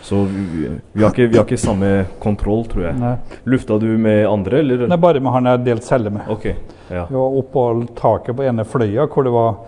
så 0.01 0.23
vi, 0.23 0.69
vi, 0.93 1.03
har 1.03 1.11
ikke, 1.11 1.27
vi 1.27 1.37
har 1.37 1.45
ikke 1.45 1.59
samme 1.59 1.89
kontroll, 2.23 2.63
tror 2.71 2.85
jeg. 2.87 2.99
Nei. 2.99 3.15
Lufta 3.51 3.79
du 3.81 3.89
med 3.99 4.23
andre, 4.27 4.61
eller? 4.63 4.85
Er 4.87 5.01
bare 5.01 5.19
med 5.19 5.35
han 5.35 5.49
jeg 5.49 5.57
har 5.57 5.65
delt 5.65 5.87
celle 5.87 6.13
med. 6.13 6.29
Ok, 6.31 6.45
ja. 6.89 7.03
Vi 7.09 7.17
var 7.17 7.41
oppå 7.41 7.65
taket 7.99 8.37
på 8.37 8.47
ene 8.47 8.65
fløya 8.67 9.09
hvor 9.11 9.27
det 9.27 9.33
var 9.35 9.59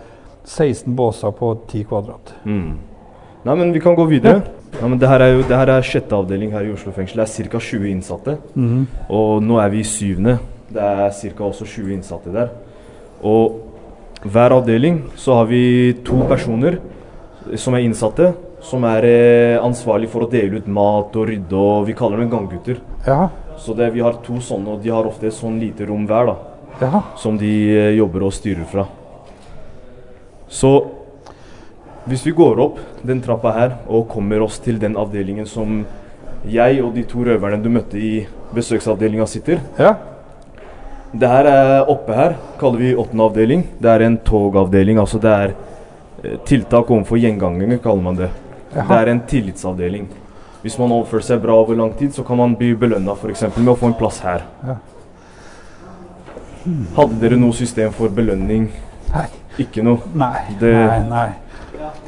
16 0.44 0.96
båser 0.96 1.34
på 1.36 1.52
10 1.68 1.84
kvadrat. 1.90 2.34
Mm. 2.44 2.72
Nei, 3.42 3.54
men 3.58 3.72
vi 3.74 3.82
kan 3.82 3.94
gå 3.98 4.06
videre. 4.06 4.42
Ja, 4.80 4.88
men 4.88 4.98
det 4.98 5.08
her 5.10 5.20
er 5.20 5.34
jo 5.34 5.42
det 5.44 5.58
her 5.58 5.70
er 5.74 5.84
sjette 5.84 6.16
avdeling 6.16 6.52
her 6.54 6.64
i 6.64 6.72
Oslo 6.72 6.94
fengsel. 6.94 7.20
Det 7.20 7.26
er 7.28 7.50
ca. 7.50 7.60
20 7.60 7.90
innsatte. 7.90 8.36
Mhm. 8.54 8.86
Og 9.10 9.42
nå 9.42 9.58
er 9.60 9.68
vi 9.72 9.82
i 9.82 9.86
syvende. 9.86 10.38
Det 10.72 10.80
er 10.82 11.10
ca. 11.10 11.44
også 11.44 11.66
20 11.66 11.92
innsatte 11.98 12.32
der. 12.32 12.54
Og 13.22 13.60
hver 14.22 14.54
avdeling 14.54 15.02
så 15.18 15.34
har 15.40 15.50
vi 15.50 15.92
to 16.06 16.22
personer 16.30 16.78
som 17.58 17.74
er 17.74 17.82
innsatte, 17.82 18.32
som 18.62 18.84
er 18.86 19.06
eh, 19.08 19.58
ansvarlig 19.62 20.08
for 20.12 20.24
å 20.24 20.30
dele 20.30 20.60
ut 20.62 20.68
mat 20.70 21.16
og 21.18 21.28
rydde, 21.28 21.58
og 21.58 21.86
vi 21.88 21.96
kaller 21.98 22.22
dem 22.22 22.30
ganggutter. 22.32 22.80
Ja, 23.06 23.28
Så 23.58 23.74
det, 23.78 23.90
vi 23.94 24.00
har 24.00 24.16
to 24.24 24.38
sånne, 24.40 24.74
og 24.76 24.82
de 24.82 24.90
har 24.90 25.06
ofte 25.06 25.28
et 25.28 25.36
sånn 25.36 25.58
lite 25.60 25.86
rom 25.86 26.06
hver, 26.08 26.30
da. 26.30 26.36
ja. 26.80 27.02
Som 27.20 27.36
de 27.38 27.52
eh, 27.74 27.90
jobber 27.98 28.26
og 28.26 28.34
styrer 28.34 28.64
fra. 28.70 28.86
Så 30.52 30.72
hvis 32.04 32.24
vi 32.26 32.32
går 32.34 32.58
opp 32.60 32.78
den 33.06 33.20
trappa 33.22 33.52
her 33.54 33.74
og 33.86 34.08
kommer 34.10 34.42
oss 34.42 34.58
til 34.62 34.80
den 34.82 34.96
avdelingen 34.98 35.46
som 35.46 35.84
jeg 36.50 36.80
og 36.82 36.96
de 36.96 37.04
to 37.06 37.22
røverne 37.22 37.62
du 37.62 37.68
møtte 37.70 37.94
i 37.94 38.24
besøksavdelinga 38.52 39.28
sitter 39.30 39.60
ja. 39.78 39.92
Det 41.12 41.28
her 41.28 41.46
er 41.46 41.90
oppe 41.92 42.16
her, 42.16 42.34
kaller 42.58 42.80
vi 42.80 42.94
åttende 42.96 43.26
avdeling. 43.28 43.62
Det 43.78 43.90
er 43.92 44.02
en 44.06 44.16
togavdeling. 44.24 44.96
Altså 44.98 45.20
det 45.20 45.32
er 45.32 45.50
eh, 46.24 46.38
tiltak 46.48 46.88
overfor 46.90 47.20
gjengangere, 47.20 47.76
kaller 47.84 48.06
man 48.06 48.16
det. 48.16 48.30
Jaha. 48.74 48.88
Det 48.88 48.98
er 48.98 49.10
en 49.12 49.20
tillitsavdeling. 49.28 50.08
Hvis 50.62 50.78
man 50.78 50.92
oppfører 50.94 51.22
seg 51.26 51.42
bra 51.42 51.52
over 51.58 51.74
lang 51.76 51.92
tid, 51.98 52.12
så 52.14 52.22
kan 52.24 52.36
man 52.38 52.54
bli 52.56 52.74
belønna 52.78 53.12
f.eks. 53.18 53.42
med 53.56 53.68
å 53.68 53.76
få 53.76 53.86
en 53.90 53.94
plass 53.98 54.20
her. 54.20 54.44
Ja. 54.66 54.76
Hadde 56.96 57.18
dere 57.20 57.36
noe 57.40 57.52
system 57.56 57.90
for 57.96 58.08
belønning? 58.14 58.68
Nei. 59.12 59.26
Ikke 59.58 59.82
noe? 59.84 59.98
Nei, 60.14 60.40
Det- 60.58 60.72
nei, 60.72 61.00
nei. 61.08 61.28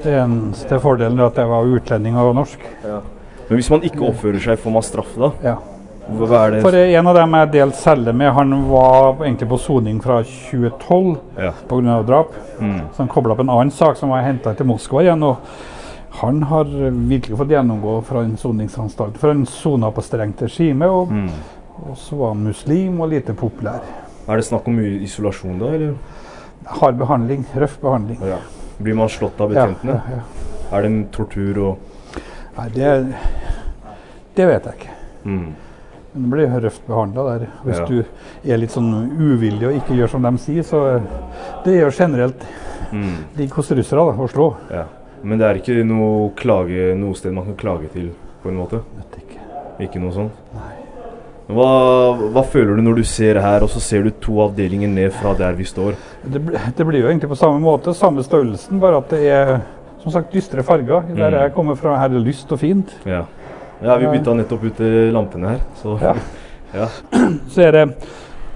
Det 0.03 0.13
eneste 0.13 0.79
fordelen 0.81 1.19
er 1.19 1.27
at 1.27 1.35
jeg 1.37 1.47
var 1.49 1.65
utlending 1.65 2.17
og 2.17 2.35
norsk. 2.35 2.59
Men 2.85 3.59
hvis 3.59 3.71
man 3.71 3.81
ikke 3.83 4.01
oppfører 4.09 4.41
seg, 4.41 4.59
får 4.59 4.73
man 4.73 4.83
straff 4.83 5.15
da? 5.19 5.31
Ja. 5.43 5.57
Hva 6.11 6.47
er 6.47 6.51
det? 6.53 6.63
For 6.63 6.75
en 6.75 7.07
av 7.07 7.15
dem 7.17 7.33
jeg 7.33 7.51
delte 7.53 7.77
celle 7.77 8.13
med, 8.13 8.33
han 8.33 8.69
var 8.71 9.15
egentlig 9.25 9.49
på 9.49 9.59
soning 9.59 10.01
fra 10.03 10.23
2012 10.23 11.19
Ja. 11.39 11.53
pga. 11.69 12.03
drap. 12.07 12.33
Mm. 12.61 12.81
Så 12.93 12.97
han 12.99 13.09
kobla 13.09 13.33
opp 13.33 13.41
en 13.41 13.49
annen 13.51 13.71
sak 13.71 13.97
som 13.97 14.11
var 14.11 14.23
henta 14.23 14.55
til 14.55 14.67
Moskva 14.67 15.01
igjen. 15.03 15.23
og 15.23 15.39
han 16.21 16.43
har 16.43 16.65
virkelig 16.65 17.37
fått 17.39 17.49
gjennomgå 17.51 17.97
fra 18.07 18.21
en 18.23 18.37
soningsanstalt. 18.39 19.17
For 19.19 19.33
han 19.33 19.47
sona 19.47 19.91
på 19.91 20.03
strengt 20.03 20.43
regime, 20.43 20.87
og, 20.87 21.09
Mm. 21.11 21.31
og 21.91 21.97
så 21.99 22.17
var 22.17 22.29
han 22.35 22.45
muslim 22.45 23.01
og 23.01 23.09
lite 23.11 23.35
populær. 23.35 23.81
Er 24.29 24.37
det 24.37 24.45
snakk 24.47 24.69
om 24.69 24.79
isolasjon 24.81 25.59
da, 25.59 25.67
eller? 25.75 25.95
Hard 26.67 26.97
behandling, 26.97 27.45
røff 27.55 27.79
behandling. 27.81 28.19
Ja. 28.25 28.39
Blir 28.83 28.95
man 28.95 29.09
slått 29.09 29.41
av 29.41 29.51
betjentene? 29.51 30.01
ja, 30.11 30.17
ja. 30.17 30.77
Er 30.79 30.83
det 30.83 30.91
en 30.91 31.05
tortur 31.13 31.59
og 31.59 31.79
Nei, 32.57 32.69
det, 32.71 33.15
det 34.37 34.47
vet 34.47 34.65
jeg 34.65 34.75
ikke. 34.79 34.91
mm. 35.25 35.55
Men 36.15 36.23
det 36.23 36.31
blir 36.31 36.61
røft 36.63 36.85
behandla 36.87 37.23
der. 37.39 37.47
Hvis 37.65 37.81
du 37.89 38.05
er 38.53 38.57
litt 38.57 38.71
sånn 38.71 38.93
uvillig 39.19 39.67
og 39.67 39.75
ikke 39.81 39.97
gjør 39.99 40.11
som 40.13 40.23
de 40.23 40.31
sier, 40.39 40.63
så 40.63 41.01
det 41.65 41.75
gjør 41.81 41.91
generelt 41.99 42.45
Mm. 42.93 43.25
ligger 43.37 43.55
hos 43.57 43.71
russere 43.73 43.99
da, 43.99 44.23
å 44.23 44.29
slå. 44.31 44.45
Men 45.25 45.41
det 45.41 45.47
er 45.49 45.59
ikke 45.61 45.81
noe, 45.89 46.31
klage, 46.37 46.93
noe 47.01 47.17
sted 47.17 47.33
man 47.33 47.47
kan 47.49 47.57
klage 47.61 47.89
til, 47.95 48.11
på 48.43 48.51
en 48.53 48.59
måte? 48.61 48.81
Vet 49.01 49.21
ikke. 49.23 49.45
Ikke 49.87 50.03
noe 50.03 50.13
sånt? 50.15 50.41
Hva, 51.45 51.69
hva 52.33 52.43
føler 52.49 52.79
du 52.79 52.83
når 52.87 53.01
du 53.03 53.05
ser 53.09 53.37
her, 53.45 53.65
og 53.67 53.69
så 53.73 53.81
ser 53.85 54.07
du 54.07 54.11
to 54.23 54.39
avdelinger 54.45 54.89
ned 54.89 55.11
fra 55.13 55.35
der 55.37 55.57
vi 55.59 55.67
står? 55.69 55.97
Det, 56.25 56.41
det 56.79 56.87
blir 56.89 57.03
jo 57.05 57.09
egentlig 57.11 57.29
på 57.33 57.37
samme 57.41 57.61
måte, 57.61 57.93
samme 57.97 58.25
størrelsen, 58.25 58.81
bare 58.81 59.01
at 59.03 59.13
det 59.13 59.23
er 59.29 59.53
som 60.05 60.13
sagt 60.15 60.33
dystre 60.37 60.65
farger. 60.65 61.05
Der 61.17 61.31
Mm. 61.33 61.41
jeg 61.43 61.53
kommer 61.57 61.75
fra, 61.81 61.97
her 61.99 62.05
er 62.09 62.17
det 62.17 62.25
lyst 62.27 62.53
og 62.53 62.61
fint. 62.61 62.93
Ja. 63.09 63.25
ja, 63.83 63.97
vi 64.01 64.07
bytta 64.19 64.35
nettopp 64.37 64.65
ut 64.69 64.81
eh, 64.85 65.11
lampene 65.13 65.55
her, 65.55 65.65
så 65.83 65.99
Ja. 66.01 66.15
ja. 66.81 66.89
Så 67.53 67.63
er 67.63 67.71
det 67.73 67.85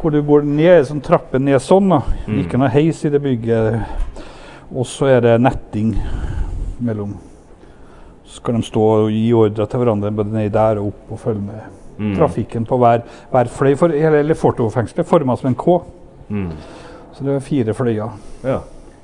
hvor 0.00 0.10
du 0.14 0.20
går 0.22 0.44
ned, 0.46 0.84
sånn 0.86 1.00
trappe 1.02 1.38
ned 1.42 1.58
sånn. 1.60 1.88
da. 1.90 2.02
Mm. 2.26 2.40
Ikke 2.44 2.58
noe 2.60 2.68
heis 2.70 3.00
i 3.04 3.10
det 3.10 3.18
bygget. 3.22 3.80
Og 4.70 4.84
så 4.86 5.08
er 5.16 5.20
det 5.24 5.40
netting 5.40 5.94
mellom. 6.80 7.16
Så 8.28 8.40
skal 8.42 8.54
de 8.58 8.62
stå 8.62 8.80
og 9.04 9.10
gi 9.10 9.32
ordre 9.32 9.66
til 9.66 9.80
hverandre 9.80 10.10
både 10.14 10.32
ned 10.34 10.50
der 10.52 10.78
og 10.82 10.86
opp 10.92 11.12
og 11.12 11.18
følge 11.18 11.40
med 11.46 11.60
Mm. 11.98 12.12
trafikken 12.14 12.64
på 12.64 12.76
hver, 12.78 13.00
hver 13.32 13.48
fløy. 13.50 13.72
For 13.76 13.88
hele 13.88 14.20
Leforto-fengselet 14.22 15.00
er 15.00 15.08
forma 15.08 15.34
som 15.36 15.48
en 15.48 15.54
K, 15.58 15.80
Mm. 16.28 16.52
så 17.12 17.24
det 17.24 17.32
er 17.34 17.40
fire 17.40 17.74
fløyer. 17.74 18.10
Ja. 18.44 18.58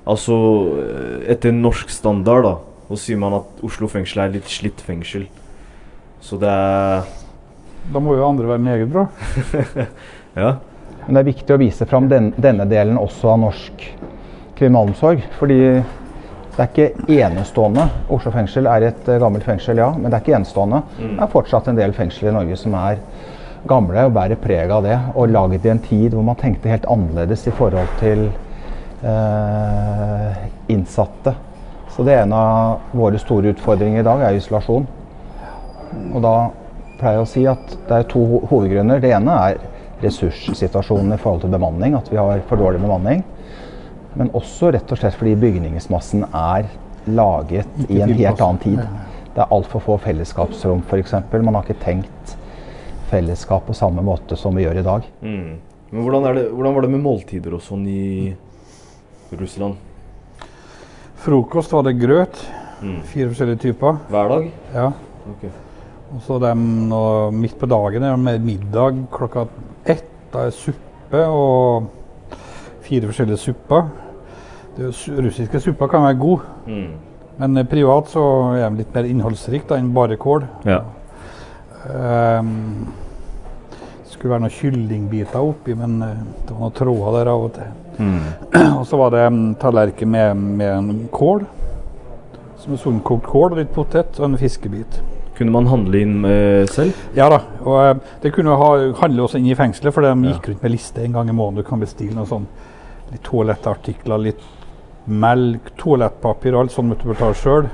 Altså, 0.06 0.36
eh, 0.78 1.32
etter 1.32 1.50
norsk 1.52 1.88
standard, 1.90 2.44
da, 2.44 2.54
så 2.88 2.96
sier 2.96 3.16
man 3.18 3.32
at 3.34 3.64
Oslo 3.64 3.88
fengsel 3.88 4.22
er 4.22 4.28
litt 4.28 4.44
slitt 4.46 4.80
fengsel. 4.80 5.26
Så 6.20 6.38
det 6.38 6.48
er 6.48 7.02
Da 7.92 7.98
må 7.98 8.14
jo 8.16 8.28
andre 8.28 8.46
være 8.46 8.58
meget 8.58 8.92
bra. 8.92 9.06
Ja. 10.36 10.54
Men 11.06 11.14
det 11.14 11.20
er 11.20 11.32
viktig 11.32 11.54
å 11.54 11.58
vise 11.58 11.86
fram 11.86 12.08
den, 12.08 12.32
denne 12.38 12.64
delen 12.68 12.96
også 12.96 13.24
av 13.32 13.38
norsk 13.40 13.84
kriminalomsorg. 14.56 15.22
Fordi 15.38 15.82
det 16.54 16.62
er 16.62 16.70
ikke 16.70 17.20
enestående. 17.24 17.88
Oslo 18.14 18.30
fengsel 18.34 18.68
er 18.70 18.88
et 18.90 19.08
eh, 19.10 19.20
gammelt 19.22 19.46
fengsel, 19.46 19.80
ja, 19.82 19.90
men 19.96 20.06
det 20.06 20.18
er 20.18 20.24
ikke 20.24 20.36
enestående. 20.38 20.82
Det 21.00 21.22
er 21.26 21.32
fortsatt 21.32 21.70
en 21.70 21.78
del 21.78 21.94
fengsler 21.96 22.30
i 22.30 22.34
Norge 22.36 22.58
som 22.60 22.76
er 22.78 23.00
gamle 23.68 24.04
og 24.06 24.14
bærer 24.14 24.38
preg 24.40 24.70
av 24.70 24.84
det. 24.86 24.98
Og 25.14 25.32
laget 25.34 25.66
i 25.66 25.72
en 25.72 25.82
tid 25.82 26.14
hvor 26.14 26.26
man 26.26 26.38
tenkte 26.38 26.70
helt 26.70 26.86
annerledes 26.90 27.46
i 27.50 27.54
forhold 27.58 27.90
til 27.98 28.28
eh, 29.02 30.44
innsatte. 30.70 31.34
Så 31.94 32.06
det 32.06 32.16
er 32.16 32.24
en 32.24 32.34
av 32.34 32.94
våre 32.94 33.18
store 33.22 33.54
utfordringer 33.54 34.02
i 34.02 34.06
dag, 34.06 34.22
er 34.22 34.38
isolasjon. 34.38 34.86
Og 36.10 36.20
da 36.22 36.34
pleier 36.98 37.20
jeg 37.20 37.26
å 37.26 37.30
si 37.30 37.44
at 37.50 37.76
det 37.88 37.98
er 37.98 38.10
to 38.10 38.24
hovedgrunner. 38.50 39.02
Det 39.02 39.12
ene 39.14 39.38
er 39.50 39.60
ressurssituasjonen 40.04 41.14
i 41.14 41.20
forhold 41.20 41.44
til 41.44 41.54
bemanning, 41.54 41.94
at 41.98 42.10
vi 42.10 42.18
har 42.18 42.42
for 42.48 42.60
dårlig 42.60 42.82
bemanning. 42.82 43.22
Men 44.18 44.30
også 44.36 44.70
rett 44.74 44.92
og 44.94 45.00
slett 45.00 45.16
fordi 45.18 45.34
bygningsmassen 45.42 46.26
er 46.30 46.68
laget 47.10 47.90
i 47.90 48.00
en 48.00 48.14
helt 48.14 48.40
annen 48.40 48.62
tid. 48.62 48.82
Det 49.34 49.42
er 49.42 49.54
altfor 49.54 49.82
få 49.82 49.98
fellesskapsrom 50.04 50.84
f.eks. 50.86 51.16
Man 51.34 51.56
har 51.56 51.66
ikke 51.66 51.82
tenkt 51.82 52.36
fellesskap 53.10 53.66
på 53.66 53.76
samme 53.76 54.02
måte 54.06 54.38
som 54.38 54.54
vi 54.56 54.64
gjør 54.64 54.80
i 54.80 54.86
dag. 54.86 55.08
Mm. 55.22 55.56
Men 55.90 56.06
hvordan, 56.06 56.28
er 56.28 56.38
det, 56.38 56.44
hvordan 56.54 56.76
var 56.76 56.86
det 56.86 56.92
med 56.94 57.02
måltider 57.02 57.56
og 57.56 57.62
sånn 57.62 57.84
i 57.90 58.30
Russland? 59.34 59.76
Frokost 61.24 61.74
var 61.74 61.84
det 61.86 61.96
grøt. 61.98 62.40
Mm. 62.84 63.02
Fire 63.08 63.30
forskjellige 63.32 63.62
typer. 63.68 64.00
Hver 64.12 64.32
dag? 64.32 64.48
Ja. 64.74 64.88
Okay. 65.34 65.52
Og 66.14 66.22
så 66.22 66.38
dem 66.42 66.64
midt 67.34 67.56
på 67.58 67.68
dagen 67.70 68.04
er 68.04 68.14
det 68.14 68.22
med 68.22 68.46
middag 68.46 69.04
klokka 69.14 69.46
ett. 69.86 70.10
Da 70.34 70.48
er 70.48 70.54
suppe 70.56 71.20
og 71.30 71.86
fire 72.84 73.08
forskjellige 73.10 73.40
supper. 73.42 73.88
Er 74.78 74.90
su- 74.92 75.14
russiske 75.22 75.60
supper 75.62 75.86
kan 75.92 76.02
være 76.08 76.18
god, 76.18 76.40
Mm. 76.66 76.92
men 77.38 77.56
eh, 77.58 77.64
privat 77.70 78.08
så 78.10 78.24
er 78.56 78.68
de 78.70 78.76
litt 78.82 78.94
mer 78.94 79.04
innholdsrik 79.10 79.66
da, 79.68 79.76
enn 79.78 79.92
bare 79.94 80.16
kål. 80.16 80.46
Ja. 80.66 80.80
Um, 81.84 82.86
skulle 84.08 84.30
være 84.32 84.44
noen 84.46 84.54
kyllingbiter 84.54 85.42
oppi, 85.42 85.74
men 85.76 85.98
eh, 86.02 86.20
det 86.46 86.54
var 86.54 86.62
noen 86.62 86.76
tråder 86.78 87.16
der 87.18 87.30
av 87.32 87.42
og 87.48 87.50
til. 87.58 87.72
Mm. 87.98 88.20
Og 88.78 88.86
så 88.88 88.96
var 89.00 89.10
det 89.14 89.24
en 89.26 89.40
tallerken 89.60 90.10
med, 90.10 90.36
med 90.62 90.70
en 90.78 91.08
kål. 91.12 91.44
Som 92.62 92.72
er 92.72 92.80
sunnkokt 92.80 93.26
kål 93.28 93.58
litt 93.58 93.74
potet 93.74 94.16
og 94.20 94.30
en 94.30 94.38
fiskebit. 94.40 95.02
Kunne 95.36 95.52
man 95.52 95.66
handle 95.68 96.00
inn 96.00 96.24
eh, 96.24 96.64
selv? 96.70 96.94
Ja 97.18 97.26
da, 97.28 97.40
og 97.66 97.76
eh, 97.82 97.96
det 98.22 98.32
kunne 98.36 98.54
ha, 98.56 98.70
handle 99.02 99.26
også 99.26 99.40
inn 99.42 99.50
i 99.50 99.58
fengselet, 99.58 99.92
for 99.92 100.06
de 100.06 100.14
gikk 100.30 100.48
rundt 100.52 100.62
med 100.64 100.72
liste 100.72 101.02
en 101.04 101.18
gang 101.18 101.28
i 101.28 101.34
måneden. 101.36 101.60
Du 101.60 101.68
kan 101.68 101.82
bestille 101.82 102.14
noe 102.16 102.30
sånn 102.30 102.46
litt 103.12 103.24
toalettartikler, 103.26 104.18
litt 104.18 104.44
melk, 105.04 105.74
toalettpapir 105.80 106.54
og 106.54 106.64
alt 106.64 106.74
sånt 106.74 106.92
måtte 106.92 107.10
betale 107.10 107.36
sjøl. 107.36 107.68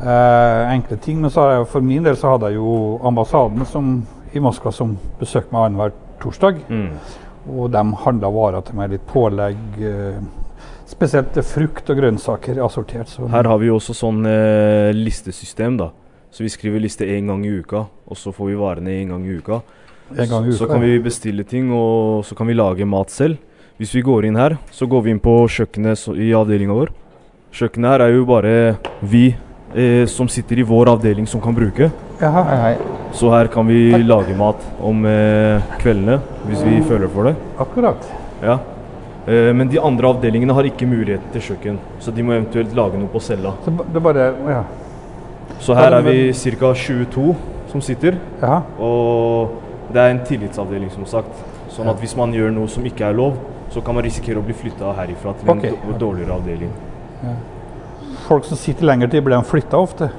Eh, 0.00 0.72
enkle 0.72 0.96
ting. 0.96 1.20
Men 1.20 1.30
så 1.30 1.44
har 1.44 1.54
jeg, 1.54 1.68
for 1.72 1.84
min 1.84 2.06
del 2.06 2.16
så 2.20 2.34
hadde 2.34 2.52
jeg 2.52 2.60
jo 2.60 2.96
ambassaden 3.06 3.66
som 3.68 3.94
i 4.36 4.42
Moskva 4.42 4.72
som 4.74 4.96
besøkte 5.20 5.54
meg 5.54 5.68
annenhver 5.68 5.94
torsdag. 6.22 6.64
Mm. 6.68 6.90
Og 7.56 7.70
de 7.72 7.84
handla 8.02 8.32
varer 8.34 8.66
til 8.66 8.76
meg, 8.78 8.92
litt 8.92 9.06
pålegg. 9.08 9.78
Eh, 9.80 10.18
spesielt 10.86 11.38
frukt 11.46 11.88
og 11.90 12.00
grønnsaker 12.00 12.60
assortert. 12.64 13.10
Så 13.10 13.28
Her 13.30 13.48
har 13.50 13.58
vi 13.62 13.70
jo 13.70 13.78
også 13.80 13.96
sånn 13.96 14.26
eh, 14.28 14.92
listesystem, 14.96 15.78
da. 15.80 15.90
Så 16.30 16.44
vi 16.44 16.52
skriver 16.52 16.82
liste 16.82 17.06
én 17.08 17.30
gang 17.30 17.44
i 17.46 17.54
uka, 17.62 17.86
og 18.06 18.18
så 18.18 18.32
får 18.34 18.50
vi 18.50 18.60
varene 18.60 18.92
én 19.00 19.12
gang 19.14 19.24
i 19.24 19.38
uka. 19.38 19.62
en 20.10 20.28
gang 20.28 20.46
i 20.46 20.52
Så 20.52 20.58
så 20.58 20.66
kan 20.68 20.80
vi 20.80 20.98
bestille 21.00 21.44
ting, 21.44 21.72
og 21.72 22.24
så 22.24 22.34
kan 22.36 22.46
vi 22.46 22.54
lage 22.54 22.84
mat 22.84 23.10
selv. 23.10 23.38
Hvis 23.76 23.90
vi 23.92 24.00
går 24.00 24.24
inn 24.24 24.38
her, 24.40 24.54
så 24.72 24.86
går 24.88 25.02
vi 25.04 25.12
inn 25.12 25.18
på 25.20 25.32
kjøkkenet 25.52 26.06
i 26.16 26.30
avdelinga 26.32 26.72
vår. 26.72 26.88
Kjøkkenet 27.52 27.90
her 27.92 28.04
er 28.06 28.12
jo 28.14 28.22
bare 28.24 28.52
vi 29.04 29.26
eh, 29.76 30.06
som 30.08 30.30
sitter 30.32 30.62
i 30.62 30.64
vår 30.64 30.88
avdeling 30.94 31.26
som 31.28 31.42
kan 31.44 31.52
bruke. 31.52 31.90
Jaha. 32.22 32.44
Hei, 32.48 32.54
hei. 32.62 32.94
Så 33.12 33.28
her 33.34 33.50
kan 33.52 33.66
vi 33.68 33.98
lage 34.00 34.32
mat 34.38 34.62
om 34.80 35.04
eh, 35.04 35.66
kveldene 35.82 36.16
hvis 36.46 36.62
vi 36.64 36.78
føler 36.88 37.12
for 37.12 37.28
det. 37.28 37.34
Akkurat. 37.60 38.06
Ja. 38.40 38.54
Eh, 39.28 39.50
men 39.52 39.68
de 39.68 39.82
andre 39.84 40.08
avdelingene 40.08 40.56
har 40.56 40.68
ikke 40.70 40.88
muligheten 40.88 41.34
til 41.34 41.44
kjøkken, 41.50 41.76
så 42.00 42.14
de 42.16 42.24
må 42.24 42.32
eventuelt 42.32 42.72
lage 42.78 42.96
noe 42.96 43.12
på 43.12 43.20
cella. 43.26 43.52
Så 43.66 43.74
det 43.92 44.02
bare 44.06 44.30
ja. 44.54 44.62
Så 45.60 45.76
her 45.76 45.98
er 45.98 46.06
vi 46.06 46.32
ca. 46.32 46.70
22 46.72 47.34
som 47.74 47.84
sitter. 47.84 48.16
Jaha. 48.40 48.62
Og 48.80 49.92
det 49.92 50.00
er 50.00 50.14
en 50.14 50.24
tillitsavdeling, 50.24 50.88
som 50.96 51.04
sagt. 51.12 51.44
Sånn 51.76 51.92
at 51.92 52.00
hvis 52.00 52.16
man 52.16 52.32
gjør 52.32 52.56
noe 52.56 52.72
som 52.72 52.88
ikke 52.88 53.04
er 53.10 53.20
lov, 53.20 53.36
så 53.70 53.80
kan 53.80 53.94
man 53.94 54.04
risikere 54.04 54.38
å 54.40 54.44
bli 54.46 54.54
flytta 54.54 54.92
herifra 54.96 55.34
til 55.40 55.50
en 55.50 55.98
dårligere 55.98 56.32
avdeling. 56.38 56.70
Folk 58.26 58.44
som 58.44 58.56
sitter 58.58 58.84
lenger 58.88 59.08
tid, 59.08 59.22
blir 59.24 59.36
de 59.36 59.44
flytta 59.44 59.78
ofte? 59.78 60.10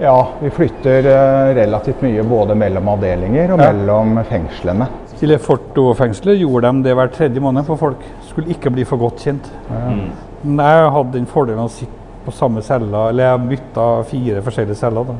Ja, 0.00 0.28
vi 0.40 0.50
flytter 0.50 1.06
eh, 1.06 1.54
relativt 1.54 2.00
mye 2.02 2.22
både 2.26 2.54
mellom 2.58 2.88
avdelinger 2.96 3.52
og 3.54 3.60
Ja. 3.60 3.72
mellom 3.72 4.16
fengslene. 4.26 4.88
I 5.22 5.26
Leforto-fengselet 5.30 6.40
gjorde 6.40 6.72
de 6.72 6.82
det 6.82 6.94
hver 6.98 7.12
tredje 7.14 7.40
måned, 7.40 7.64
for 7.64 7.76
folk 7.76 8.02
skulle 8.26 8.50
ikke 8.50 8.72
bli 8.74 8.84
for 8.84 8.98
godt 8.98 9.22
kjent. 9.22 9.46
Mm. 9.70 10.10
Men 10.42 10.66
jeg 10.66 10.90
hadde 10.96 11.12
den 11.12 11.26
fordelen 11.30 11.64
å 11.64 11.70
sitte 11.70 12.02
på 12.26 12.32
samme 12.32 12.60
cella, 12.62 13.08
eller 13.08 13.24
jeg 13.30 13.48
bytta 13.52 13.86
fire 14.10 14.42
forskjellige 14.42 14.76
celler. 14.76 15.04
da. 15.04 15.14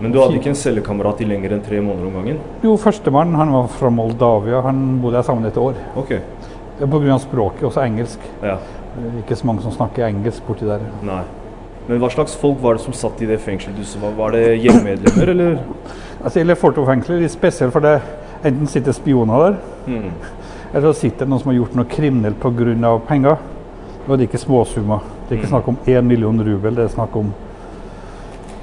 Men 0.00 0.12
du 0.12 0.18
hadde 0.20 0.36
ikke 0.36 0.50
en 0.50 0.58
cellekamerat 0.58 1.20
i 1.22 1.24
lenger 1.24 1.52
enn 1.54 1.62
tre 1.64 1.78
måneder 1.80 2.06
om 2.10 2.12
gangen? 2.18 2.38
Jo, 2.62 2.74
førstemann 2.76 3.34
han 3.34 3.52
var 3.52 3.68
fra 3.68 3.88
Moldavia. 3.90 4.60
Han 4.66 4.98
bodde 5.00 5.16
jeg 5.22 5.24
sammen 5.24 5.46
et 5.46 5.56
år. 5.56 5.74
Ok. 6.80 6.90
Pga. 6.90 7.18
språket, 7.18 7.62
også 7.64 7.80
engelsk. 7.84 8.18
Ja. 8.42 8.56
Ikke 9.18 9.36
så 9.36 9.46
mange 9.46 9.62
som 9.62 9.72
snakker 9.72 10.06
engelsk 10.06 10.42
borti 10.46 10.66
der. 10.66 10.80
Nei. 11.02 11.22
Men 11.88 12.00
hva 12.00 12.08
slags 12.10 12.34
folk 12.36 12.58
var 12.62 12.74
det 12.74 12.82
som 12.82 12.92
satt 12.92 13.20
i 13.22 13.26
det 13.26 13.38
fengselet 13.40 13.96
var? 14.02 14.10
Var 14.16 14.30
det 14.30 14.44
gjengmedlemmer, 14.64 15.28
eller? 15.28 15.58
Altså, 16.24 16.40
I 16.40 16.54
Fortofengselet 16.54 17.18
er 17.18 17.22
det 17.22 17.30
spesielt, 17.30 17.72
for 17.72 17.80
det 17.80 18.00
enten 18.44 18.66
sitter 18.66 18.92
spioner 18.92 19.38
der, 19.44 19.56
Mm. 19.86 20.10
eller 20.74 20.92
så 20.92 20.98
sitter 21.00 21.18
det 21.24 21.28
noen 21.28 21.40
som 21.40 21.50
har 21.52 21.58
gjort 21.60 21.74
noe 21.76 21.84
kriminelt 21.84 22.40
pga. 22.40 22.98
penger. 23.06 23.36
Og 24.08 24.18
det 24.18 24.24
er 24.24 24.28
ikke 24.28 24.44
småsummer. 24.46 24.98
Det 25.28 25.34
er 25.36 25.42
ikke 25.42 25.48
snakk 25.48 25.68
om 25.68 25.76
én 25.86 26.02
million 26.04 26.38
rubel, 26.40 26.74
det 26.74 26.84
er 26.84 26.88
snakk 26.88 27.16
om 27.16 27.32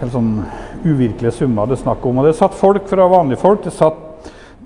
helt 0.02 0.12
sånn 0.12 0.46
uvirkelige 0.86 1.32
summer. 1.32 1.66
det 1.66 1.72
er 1.80 1.84
snakk 1.84 2.06
om. 2.06 2.18
Og 2.18 2.26
det 2.26 2.36
satt 2.36 2.54
folk 2.54 2.88
fra 2.88 3.08
vanlige 3.08 3.38
folk. 3.40 3.64
Det 3.64 3.74
satt 3.74 3.94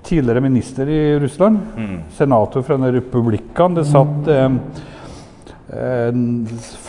tidligere 0.04 0.40
minister 0.40 0.88
i 0.88 1.18
Russland, 1.20 1.58
Mm. 1.76 1.98
senator 2.10 2.62
fra 2.62 2.76
den 2.76 2.92
republikken. 2.92 3.74
Det 3.74 3.84
satt 3.86 4.28
eh, 4.28 4.50
eh, 5.72 6.12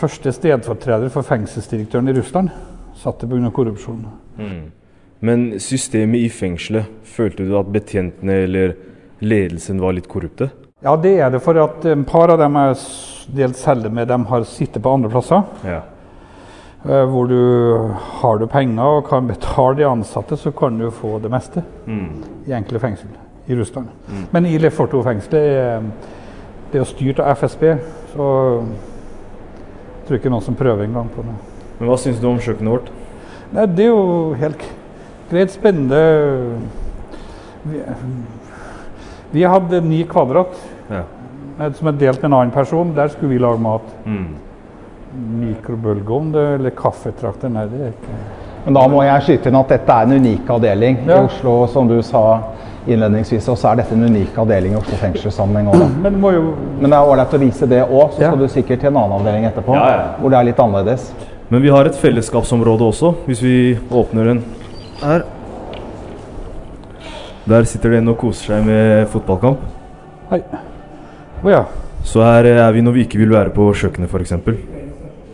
første 0.00 0.32
stedfortreder 0.32 1.08
for 1.12 1.22
fengselsdirektøren 1.22 2.08
i 2.08 2.12
Russland. 2.18 2.50
Satt 2.96 3.20
det 3.20 3.28
pga. 3.30 3.50
korrupsjon. 3.50 4.06
Mm. 4.38 4.70
Men 5.20 5.60
systemet 5.60 6.20
i 6.20 6.28
fengselet, 6.28 6.86
følte 7.04 7.44
du 7.48 7.56
at 7.58 7.66
betjentene 7.72 8.42
eller 8.44 8.74
ledelsen 9.20 9.80
var 9.80 9.92
litt 9.92 10.08
korrupte? 10.08 10.50
Ja, 10.82 10.96
det 10.96 11.18
er 11.20 11.30
det. 11.30 11.42
For 11.42 11.58
at 11.60 11.84
et 11.84 12.06
par 12.08 12.30
av 12.32 12.38
dem 12.38 12.56
er 12.56 12.74
delt 13.36 13.56
celle 13.56 13.90
med, 13.92 14.08
de 14.08 14.16
har 14.24 14.44
sittet 14.48 14.82
på 14.82 14.94
andre 14.94 15.10
plasser. 15.12 15.42
Ja. 15.64 15.82
Eh, 16.88 17.04
Hvor 17.10 17.26
du 17.28 17.88
har 18.22 18.38
du 18.38 18.46
penger 18.46 18.82
og 18.82 19.08
kan 19.08 19.26
betale 19.28 19.76
de 19.76 19.86
ansatte, 19.88 20.36
så 20.36 20.50
kan 20.50 20.78
du 20.78 20.90
få 20.90 21.18
det 21.22 21.30
meste 21.30 21.62
Mm. 21.86 22.22
i 22.46 22.52
enkle 22.52 22.78
fengsel 22.78 23.08
i 23.48 23.54
Russland. 23.58 23.88
Men 24.32 24.46
i 24.46 24.58
Leforto-fengselet 24.58 25.82
det 26.70 26.78
er 26.78 26.84
jo 26.84 26.84
styrt 26.84 27.18
av 27.18 27.32
FSB, 27.36 27.62
så 28.14 28.26
jeg 28.62 30.06
tror 30.06 30.16
ikke 30.20 30.30
noen 30.30 30.42
som 30.42 30.54
prøver 30.54 30.84
engang 30.84 31.08
på 31.10 31.22
det. 31.22 31.34
Men 31.80 31.88
hva 31.88 31.96
syns 31.98 32.20
du 32.20 32.28
om 32.28 32.38
kjøkkenet 32.38 32.70
vårt? 32.70 32.90
Nei, 33.52 33.66
det 33.66 33.84
er 33.84 33.88
jo 33.88 34.34
helt 34.38 34.62
greit 35.30 35.50
spennende. 35.50 36.58
Vi, 37.64 37.80
vi 39.32 39.42
hadde 39.42 39.80
ni 39.84 40.04
kvadrat 40.04 40.54
Ja. 40.90 41.02
som 41.72 41.88
er 41.88 41.92
delt 41.98 42.22
med 42.22 42.30
en 42.30 42.38
annen 42.38 42.50
person. 42.54 42.94
Der 42.94 43.08
skulle 43.08 43.28
vi 43.34 43.38
lage 43.38 43.58
mat. 43.60 43.82
Mm. 44.06 44.26
Mikrobølgeovn 45.10 46.34
eller 46.38 46.70
kaffetrakter, 46.76 47.50
nei 47.50 47.64
det 47.70 47.80
er 47.82 47.94
ikke 47.94 48.18
Men 48.66 48.76
da 48.76 48.82
må 48.92 49.00
jeg 49.02 49.22
skyte 49.26 49.48
inn 49.50 49.56
at 49.58 49.72
dette 49.72 49.94
er 49.94 50.06
en 50.06 50.12
unik 50.20 50.50
avdeling 50.52 50.98
i 51.08 51.14
Oslo, 51.16 51.54
som 51.72 51.88
du 51.88 51.96
sa 52.04 52.22
innledningsvis. 52.86 53.48
Og 53.48 53.56
så 53.58 53.70
er 53.70 53.80
dette 53.80 53.96
en 53.96 54.04
unik 54.04 54.36
avdeling 54.38 54.74
i 54.74 54.78
Oslo 54.78 54.98
fengselssammenheng 55.00 55.72
òg. 55.72 55.96
Men 56.04 56.20
jo 56.20 56.54
Men 56.78 56.90
det 56.90 56.98
er 56.98 57.10
ålreit 57.14 57.34
å 57.34 57.40
vise 57.40 57.66
det 57.66 57.82
òg, 57.88 58.12
så 58.12 58.20
Ja. 58.20 58.30
skal 58.30 58.38
du 58.38 58.48
sikkert 58.48 58.80
til 58.80 58.88
en 58.88 58.96
annen 58.96 59.18
avdeling 59.18 59.44
etterpå. 59.44 59.74
Ja, 59.74 59.88
ja. 59.90 60.06
Hvor 60.20 60.30
det 60.30 60.38
er 60.38 60.44
litt 60.44 60.58
annerledes. 60.58 61.12
Men 61.50 61.62
vi 61.62 61.68
har 61.68 61.84
et 61.84 61.96
fellesskapsområde 61.96 62.80
også, 62.80 63.14
hvis 63.26 63.42
vi 63.42 63.78
åpner 63.90 64.24
den 64.24 64.44
her. 65.02 65.22
Der 67.48 67.64
sitter 67.64 67.90
det 67.90 67.98
en 67.98 68.08
og 68.08 68.18
koser 68.18 68.54
seg 68.54 68.66
med 68.66 69.08
fotballkamp. 69.08 69.58
Hei. 70.30 70.42
Å 71.42 71.50
ja. 71.50 71.64
Så 72.04 72.22
her 72.22 72.44
er 72.44 72.72
vi 72.72 72.82
når 72.82 72.92
vi 72.92 73.04
ikke 73.04 73.18
vil 73.18 73.30
være 73.30 73.50
på 73.50 73.72
kjøkkenet, 73.74 74.08
f.eks. 74.08 74.32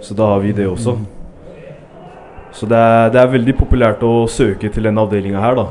Så 0.01 0.15
da 0.15 0.27
har 0.33 0.41
vi 0.41 0.53
det 0.53 0.67
også. 0.69 0.97
Så 2.57 2.67
det 2.67 2.77
er, 2.79 3.11
det 3.13 3.21
er 3.21 3.31
veldig 3.33 3.55
populært 3.59 4.03
å 4.07 4.27
søke 4.33 4.71
til 4.73 4.89
den 4.89 4.99
avdelinga 4.99 5.41
her, 5.43 5.59
da. 5.59 5.67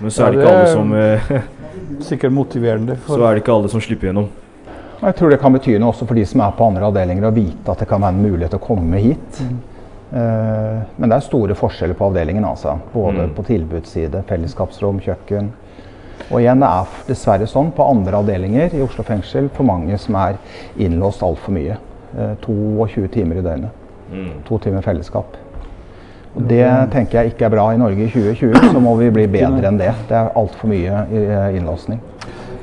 Men 0.00 0.10
så 0.10 0.26
er 0.26 0.34
det 0.34 0.40
ikke 0.40 0.52
alle 0.56 0.70
som 0.72 0.94
eh, 0.96 1.32
Sikkert 2.10 2.32
motiverende. 2.32 2.96
Så 3.06 3.18
er 3.20 3.36
det 3.36 3.42
ikke 3.42 3.52
alle 3.52 3.68
som 3.70 3.82
slipper 3.84 4.08
gjennom. 4.08 4.30
Jeg 5.00 5.16
tror 5.16 5.32
det 5.32 5.38
kan 5.40 5.52
bety 5.54 5.74
noe 5.80 5.92
også 5.92 6.06
for 6.08 6.18
de 6.18 6.24
som 6.28 6.42
er 6.44 6.54
på 6.56 6.66
andre 6.70 6.88
avdelinger, 6.88 7.26
å 7.28 7.34
vite 7.34 7.72
at 7.72 7.82
det 7.82 7.88
kan 7.88 8.02
være 8.02 8.16
en 8.16 8.22
mulighet 8.24 8.56
å 8.56 8.60
komme 8.62 9.00
hit. 9.00 9.40
Uh, 10.10 10.80
men 10.96 11.06
det 11.06 11.16
er 11.16 11.24
store 11.24 11.56
forskjeller 11.56 11.96
på 11.98 12.08
avdelingen, 12.10 12.44
altså. 12.44 12.74
Både 12.94 13.26
Mm. 13.28 13.34
på 13.36 13.44
tilbudsside, 13.48 14.22
fellesskapsrom, 14.28 15.00
kjøkken. 15.04 15.52
Og 16.30 16.40
igjen, 16.40 16.60
det 16.60 16.68
er 16.68 16.96
dessverre 17.08 17.46
sånn 17.48 17.70
på 17.72 17.86
andre 17.90 18.20
avdelinger 18.20 18.74
i 18.76 18.82
Oslo 18.84 19.04
fengsel 19.04 19.48
for 19.54 19.64
mange 19.64 19.96
som 19.98 20.16
er 20.20 20.36
innlåst 20.78 21.22
altfor 21.26 21.54
mye. 21.56 21.78
Eh, 22.16 22.34
22 22.42 23.08
timer 23.08 23.38
i 23.38 23.42
døgnet. 23.42 23.70
To 24.48 24.58
timer 24.58 24.82
fellesskap. 24.82 25.36
Og 26.34 26.46
Det 26.48 26.64
tenker 26.92 27.20
jeg 27.22 27.32
ikke 27.32 27.44
er 27.46 27.50
bra 27.50 27.68
i 27.74 27.78
Norge 27.78 28.04
i 28.06 28.10
2020. 28.10 28.72
Så 28.72 28.80
må 28.82 28.96
vi 28.98 29.10
bli 29.10 29.26
bedre 29.26 29.66
enn 29.68 29.78
det. 29.78 29.92
Det 30.08 30.16
er 30.18 30.32
altfor 30.38 30.68
mye 30.70 31.04
innlåsning. 31.56 32.00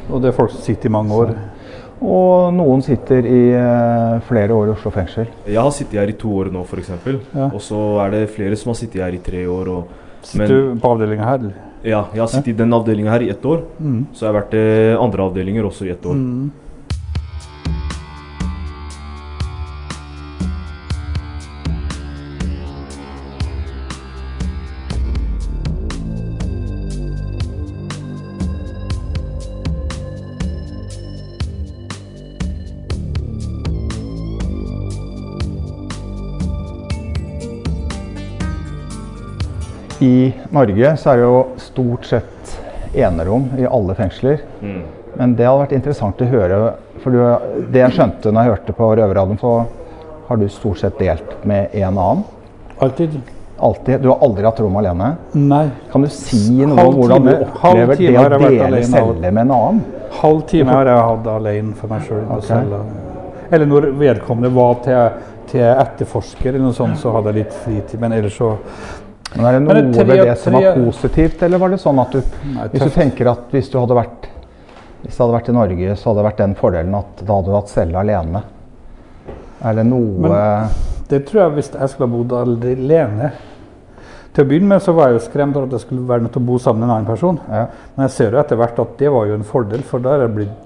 og 0.10 0.22
det 0.22 0.30
er 0.30 0.36
folk 0.38 0.52
som 0.52 0.62
sitter 0.62 0.88
i 0.88 0.92
mange 0.92 1.12
år. 1.12 1.34
Og 2.02 2.54
noen 2.54 2.82
sitter 2.86 3.26
i 3.26 3.40
eh, 3.58 4.20
flere 4.28 4.54
år 4.54 4.68
i 4.68 4.74
Oslo 4.76 4.92
fengsel. 4.94 5.26
Jeg 5.48 5.58
har 5.58 5.72
sittet 5.74 5.98
her 6.00 6.12
i 6.12 6.14
to 6.20 6.30
år 6.30 6.52
nå, 6.54 6.62
f.eks. 6.64 6.92
Ja. 7.34 7.48
Og 7.50 7.60
så 7.62 7.80
er 8.06 8.12
det 8.14 8.30
flere 8.30 8.56
som 8.56 8.70
har 8.70 8.78
sittet 8.78 9.02
her 9.02 9.16
i 9.18 9.18
tre 9.24 9.46
år. 9.48 9.68
Og, 9.68 9.88
Sitter 10.22 10.48
Men- 10.48 10.76
du 10.76 10.80
på 10.82 10.92
avdelinga 10.92 11.24
her? 11.24 11.40
eller? 11.40 11.54
ja, 11.84 12.04
jeg 12.14 12.20
har 12.20 12.28
sittet 12.28 12.48
i 12.50 12.58
den 12.58 12.74
avdelinga 12.74 13.12
her 13.12 13.22
i 13.22 13.30
ett 13.30 13.46
år. 13.46 13.62
Så 14.14 14.26
jeg 14.26 14.34
har 14.34 14.42
vært 14.42 14.54
i 14.54 14.96
andre 14.98 15.24
avdelinger 15.24 15.64
også 15.66 15.86
i 15.88 15.90
ett 15.94 16.06
år. 16.06 16.16
I 40.08 40.34
Norge 40.56 40.94
så 41.02 41.12
er 41.12 41.20
det 41.20 41.28
jo 41.28 41.40
stort 41.62 42.08
sett 42.08 42.58
enerom 42.98 43.50
i 43.60 43.66
alle 43.68 43.96
fengsler. 43.98 44.44
Mm. 44.62 44.84
Men 45.18 45.34
det 45.36 45.48
hadde 45.48 45.64
vært 45.64 45.76
interessant 45.78 46.20
å 46.22 46.28
høre 46.30 46.58
For 47.02 47.14
du, 47.14 47.22
det 47.74 47.82
jeg 47.82 47.96
skjønte 47.96 48.32
når 48.32 48.44
jeg 48.44 48.54
hørte 48.54 48.76
på 48.78 48.90
Røverradioen, 48.92 49.40
så 49.42 49.54
har 50.28 50.40
du 50.40 50.48
stort 50.52 50.82
sett 50.82 51.00
delt 51.00 51.46
med 51.48 51.74
en 51.78 51.98
annen. 51.98 52.24
Alltid? 52.84 53.20
Altid. 53.58 54.02
Du 54.02 54.10
har 54.12 54.20
aldri 54.22 54.46
hatt 54.46 54.60
rom 54.62 54.76
alene. 54.78 55.14
Nei. 55.34 55.64
Kan 55.92 56.04
du 56.06 56.10
si 56.14 56.60
noe 56.60 56.84
om 56.84 56.98
hvordan 57.00 57.26
du 57.26 57.32
opplever 57.34 57.96
det 57.98 58.12
å 58.12 58.26
dele 58.28 58.68
alene 58.68 58.82
celle 58.86 59.32
med 59.32 59.42
en 59.48 59.54
annen? 59.56 59.80
Halv 60.20 60.44
time 60.50 60.76
har 60.76 60.92
jeg 60.92 61.06
hatt 61.10 61.32
alene 61.32 61.74
for 61.78 61.94
meg 61.94 62.06
sjøl 62.06 62.26
Okay. 62.38 62.78
Eller 63.48 63.70
når 63.70 63.90
vedkommende 63.96 64.52
var 64.52 64.80
til, 64.84 65.20
til 65.48 65.64
etterforsker 65.64 66.52
eller 66.52 66.66
noe 66.68 66.76
sånt, 66.76 67.00
så 67.00 67.14
hadde 67.16 67.32
jeg 67.32 67.46
litt 67.46 67.60
fritid. 67.64 68.00
Men 68.04 68.18
ellers 68.18 68.36
så 68.36 68.52
Men 69.36 69.46
er 69.46 69.52
det 69.58 69.62
noe 69.66 69.74
Men 69.74 69.92
det 69.92 69.98
tre- 70.00 70.06
ved 70.08 70.26
det 70.28 70.38
som 70.40 70.54
var 70.54 70.74
positivt, 70.80 71.42
eller 71.44 71.58
var 71.60 71.70
det 71.74 71.80
sånn 71.84 72.00
at 72.00 72.12
du 72.16 72.22
Nei, 72.54 72.68
Hvis 72.72 72.84
du 72.84 72.90
tenker 72.96 73.28
at 73.32 73.50
hvis 73.52 73.70
du 73.74 73.78
hadde 73.80 73.98
vært 73.98 74.28
Hvis 75.04 75.18
det 75.18 75.22
hadde 75.26 75.36
vært 75.36 75.50
i 75.50 75.56
Norge, 75.58 75.96
så 75.96 76.10
hadde 76.10 76.22
det 76.22 76.28
vært 76.32 76.38
den 76.46 76.56
fordelen 76.56 76.96
at 76.96 77.26
da 77.26 77.34
hadde 77.36 77.52
du 77.52 77.56
hatt 77.58 77.70
celle 77.70 78.00
alene. 78.00 78.44
Er 79.64 79.74
det 79.76 79.86
noe 79.90 80.32
Det 81.10 81.26
tror 81.28 81.42
jeg 81.44 81.56
hvis 81.58 81.72
jeg 81.74 81.90
skulle 81.90 82.08
ha 82.10 82.16
bodd 82.18 82.34
alene 82.40 83.32
Til 84.34 84.46
å 84.46 84.48
begynne 84.48 84.68
med 84.76 84.82
så 84.86 84.94
var 84.94 85.10
jeg 85.12 85.20
jo 85.20 85.26
skremt 85.28 85.56
over 85.58 85.66
at 85.68 85.76
jeg 85.78 85.86
skulle 85.88 86.08
være 86.08 86.22
nødt 86.28 86.34
til 86.38 86.42
å 86.44 86.46
bo 86.46 86.58
sammen 86.62 86.80
med 86.86 86.90
en 86.90 86.96
annen 86.96 87.10
person. 87.10 87.40
ja. 87.50 87.66
Men 87.96 88.06
jeg 88.08 88.12
ser 88.16 88.32
jo 88.32 88.40
etter 88.40 88.56
hvert 88.60 88.80
at 88.80 88.98
det 89.00 89.10
var 89.12 89.26
jo 89.26 89.34
en 89.34 89.44
fordel, 89.44 89.82
for 89.84 90.00
der 90.00 90.22
er 90.22 90.28
det 90.28 90.36
blitt 90.36 90.64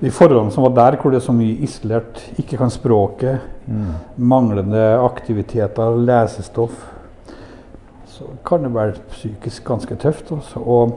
de 0.00 0.10
forholdene 0.10 0.52
som 0.52 0.62
var 0.64 0.74
der, 0.76 0.96
hvor 1.00 1.10
det 1.12 1.22
er 1.22 1.24
så 1.26 1.32
mye 1.32 1.56
isolert, 1.64 2.18
ikke 2.38 2.58
kan 2.60 2.68
språket, 2.70 3.40
manglende 4.16 4.82
aktiviteter, 5.00 5.96
lesestoff, 6.04 6.72
så 8.16 8.30
kan 8.46 8.64
det 8.64 8.72
være 8.74 8.96
psykisk 9.10 9.64
ganske 9.68 9.96
tøft. 10.00 10.32
Også. 10.32 10.60
Og, 10.60 10.96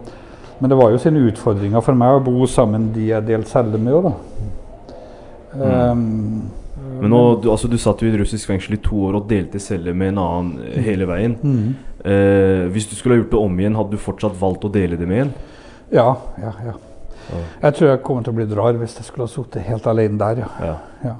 men 0.60 0.72
det 0.72 0.78
var 0.80 0.94
jo 0.94 1.02
sine 1.02 1.26
utfordringer 1.28 1.84
for 1.84 1.98
meg 2.00 2.16
å 2.16 2.24
bo 2.24 2.48
sammen 2.48 2.90
de 2.96 3.10
jeg 3.12 3.28
delte 3.28 3.52
celle 3.52 3.82
med 3.82 4.08
Da. 4.08 4.14
Mm. 5.50 5.62
Um, 5.62 6.50
Men 7.02 7.12
nå, 7.12 7.22
du, 7.42 7.50
altså, 7.52 7.68
du 7.68 7.78
satt 7.82 8.02
jo 8.04 8.08
i 8.08 8.14
et 8.14 8.20
russisk 8.22 8.52
fengsel 8.52 8.76
i 8.78 8.82
to 8.86 8.98
år 9.08 9.18
og 9.20 9.30
delte 9.30 9.60
celle 9.60 9.94
med 9.98 10.14
en 10.14 10.22
annen 10.24 10.68
eh, 10.70 10.82
hele 10.86 11.10
veien. 11.10 11.38
mm. 11.44 11.86
Uh, 12.00 12.70
hvis 12.72 12.86
du 12.88 12.94
skulle 12.96 13.18
ha 13.18 13.20
gjort 13.20 13.34
det 13.34 13.40
om 13.44 13.58
igjen, 13.60 13.74
hadde 13.76 13.92
du 13.92 14.00
fortsatt 14.00 14.38
valgt 14.40 14.64
å 14.64 14.70
dele 14.72 14.96
det 14.96 15.08
med 15.08 15.26
en? 15.26 15.34
Ja, 15.92 16.14
ja, 16.40 16.54
ja. 16.64 16.76
Jeg 17.60 17.76
tror 17.76 17.90
jeg 17.90 18.00
kommer 18.08 18.24
til 18.24 18.32
å 18.32 18.38
bli 18.38 18.46
rar 18.56 18.80
hvis 18.80 18.96
jeg 18.96 19.06
skulle 19.10 19.28
ha 19.28 19.34
sittet 19.34 19.68
helt 19.68 19.90
alene 19.92 20.16
der, 20.22 20.40
ja. 20.46 20.48
Ja. 20.64 20.78
ja. 21.04 21.18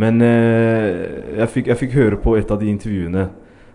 Men 0.00 0.24
uh, 0.24 1.36
jeg, 1.36 1.50
fikk, 1.52 1.68
jeg 1.68 1.80
fikk 1.82 1.98
høre 1.98 2.20
på 2.24 2.38
et 2.40 2.48
av 2.50 2.62
de 2.62 2.70
intervjuene 2.72 3.26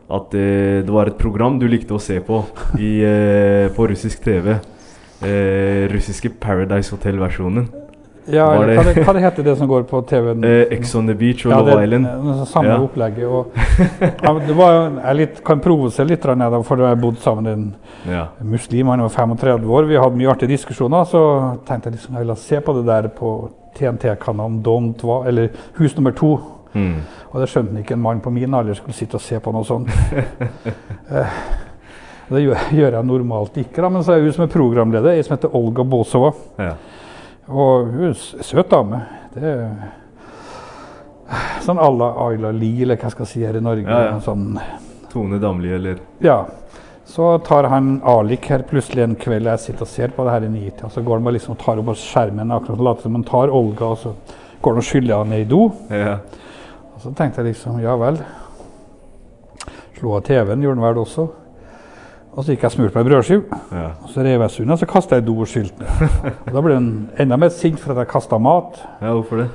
at 0.10 0.34
eh, 0.34 0.84
det 0.88 0.89
var 0.93 1.08
et 1.12 1.17
program 1.20 1.58
du 1.60 1.67
likte 1.67 1.93
å 1.93 2.00
se 2.02 2.20
på 2.24 2.43
i, 2.80 3.02
eh, 3.04 3.67
på 3.76 3.88
russisk 3.89 4.24
TV. 4.24 4.56
Eh, 5.22 5.88
russiske 5.91 6.30
Paradise 6.39 6.91
Hotel-versjonen. 6.96 7.67
ja 8.30 8.46
det- 8.60 8.76
hva, 8.78 8.84
det, 8.84 9.04
hva 9.06 9.13
det 9.13 9.22
heter 9.24 9.43
det 9.43 9.58
som 9.58 9.67
går 9.67 9.84
på 9.88 10.02
TV-en? 10.08 10.43
Eh, 10.48 10.67
Ex 10.78 10.93
on 10.96 11.08
the 11.08 11.13
Beach 11.15 11.46
og 11.46 11.52
Ja, 11.52 11.60
Love 11.62 11.84
Island. 11.84 12.06
det 12.06 12.48
samme 12.48 12.67
Ja. 12.70 12.78
opplegget. 12.80 13.24
Og, 13.26 13.52
ja, 14.24 14.34
det 14.48 14.56
var, 14.56 14.72
jo- 14.74 15.02
jeg 15.02 15.15
litt, 15.15 15.43
kan 15.43 15.60
provosere 15.60 16.08
litt, 16.08 16.22
da, 16.22 16.62
for 16.62 16.78
jeg 16.78 17.00
bodde 17.02 17.17
sammen 17.20 17.43
med 17.43 17.54
en 17.54 17.76
Ja. 18.08 18.28
muslim. 18.43 18.88
Han 18.88 19.00
var 19.02 19.10
35 19.10 19.65
år. 19.70 19.88
Vi 19.88 19.96
hadde 19.96 20.15
mye 20.17 20.30
artige 20.30 20.50
diskusjoner. 20.56 21.04
Så 21.06 21.22
tenkte 21.65 21.89
jeg 21.89 21.93
liksom, 21.98 22.13
jeg 22.15 22.26
ville 22.26 22.36
se 22.36 22.60
på 22.60 22.74
det 22.76 22.86
der 22.86 23.08
på 23.10 23.50
TNT-kanalen 23.76 24.62
Don't 24.63 25.02
Hva, 25.04 25.26
eller 25.28 25.50
Hus 25.78 25.96
nummer 25.96 26.12
to. 26.12 26.39
Mm. 26.73 26.97
Og 27.32 27.39
det 27.41 27.49
skjønte 27.51 27.82
ikke 27.82 27.95
en 27.97 28.03
mann 28.03 28.21
på 28.23 28.34
min 28.34 28.53
alder 28.58 28.77
skulle 28.77 28.97
sitte 28.97 29.19
og 29.19 29.23
se 29.23 29.39
på 29.43 29.53
noe 29.56 29.67
sånt. 29.67 29.91
eh, 31.15 31.39
det 32.27 32.43
gjør, 32.43 32.97
jeg 32.97 33.06
normalt 33.08 33.58
ikke, 33.62 33.82
da, 33.82 33.89
men 33.91 34.03
så 34.03 34.17
er 34.17 34.25
hun 34.25 34.34
som 34.36 34.43
er 34.43 34.51
programleder, 34.51 35.15
ei 35.15 35.23
som 35.23 35.38
heter 35.38 35.53
Olga 35.56 35.86
Bozova 35.88 36.34
Ja. 36.60 36.73
Og 37.47 37.93
hun 37.93 38.10
er 38.10 38.12
en 38.12 38.43
søt 38.43 38.67
dame. 38.73 38.99
Det 39.32 39.43
er 39.47 39.69
sånn 41.63 41.80
à 41.80 41.88
la 41.88 42.10
Ayla 42.25 42.51
Lie, 42.51 42.84
eller 42.84 42.99
hva 42.99 43.08
jeg 43.08 43.15
skal 43.15 43.30
si 43.30 43.43
her 43.45 43.56
i 43.56 43.63
Norge. 43.63 43.88
Ja, 43.88 44.10
ja. 44.10 44.17
Sånn, 44.23 44.58
Tone 45.12 45.39
Damli, 45.39 45.71
eller 45.77 46.01
ja. 46.23 46.41
Så 47.08 47.38
tar 47.47 47.69
han 47.71 48.01
Alik 48.03 48.49
her 48.51 48.65
plutselig 48.67 49.06
en 49.06 49.15
kveld 49.15 49.47
jeg 49.47 49.63
sitter 49.63 49.86
og 49.86 49.91
ser 49.91 50.12
på 50.12 50.25
det 50.27 50.34
her 50.34 50.43
i 50.43 50.49
nitida. 50.51 50.89
Så 50.91 51.01
går 51.08 51.21
han 51.21 51.30
bare 51.30 51.38
liksom 51.38 51.53
og 51.56 51.62
tar 51.62 51.80
opp 51.80 51.88
på 51.88 51.95
skjermen 52.01 52.51
akkurat 52.51 52.84
later 52.84 53.08
som 53.08 53.15
han 53.15 53.23
tar 53.30 53.53
Olga, 53.56 53.93
og 53.93 54.01
så 54.01 54.12
går 54.62 54.75
han 54.75 54.84
og 54.84 54.88
skyller 54.89 55.23
han 55.23 55.32
ned 55.32 55.45
i 55.45 55.49
do. 55.53 55.62
ja. 55.93 56.17
Og 56.97 57.01
så 57.03 57.12
tenkte 57.13 57.43
jeg 57.43 57.51
liksom, 57.51 57.75
ja 57.83 57.93
vel. 58.01 58.15
Slo 59.99 60.15
av 60.17 60.23
TV-en, 60.25 60.63
gjorde 60.65 60.79
den 60.79 60.86
vel 60.88 60.97
også. 61.03 61.27
Og 62.33 62.45
så 62.45 62.53
gikk 62.53 62.63
jeg 62.65 62.71
og 62.71 62.73
smurte 62.73 62.97
meg 62.97 63.05
brødskive. 63.12 63.60
ja. 63.73 63.91
Og 64.01 64.10
så 64.13 64.25
rev 64.25 64.41
jeg 64.41 64.53
sunda, 64.55 64.77
så 64.81 64.88
kasta 64.89 65.19
jeg 65.19 65.27
doskiltene. 65.27 66.10
da 66.53 66.62
ble 66.65 66.79
hun 66.79 66.89
enda 67.21 67.38
mer 67.38 67.53
sint 67.53 67.77
for 67.81 67.93
at 67.93 68.01
jeg 68.01 68.10
kasta 68.15 68.39
mat. 68.41 68.81
ja, 69.01 69.13
hvorfor 69.13 69.43
det? 69.43 69.47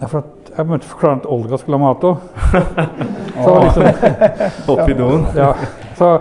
Ja, 0.00 0.06
for 0.06 0.22
at 0.22 0.52
jeg 0.56 0.66
måtte 0.70 0.86
forklare 0.90 1.18
at 1.22 1.26
Olga 1.34 1.58
skulle 1.58 1.78
ha 1.78 1.84
mat 1.88 2.06
òg. 2.06 2.16
Liksom, 3.34 4.70
Oppi 4.70 4.94
doen? 4.94 5.26
ja, 5.34 5.48
så, 5.98 6.12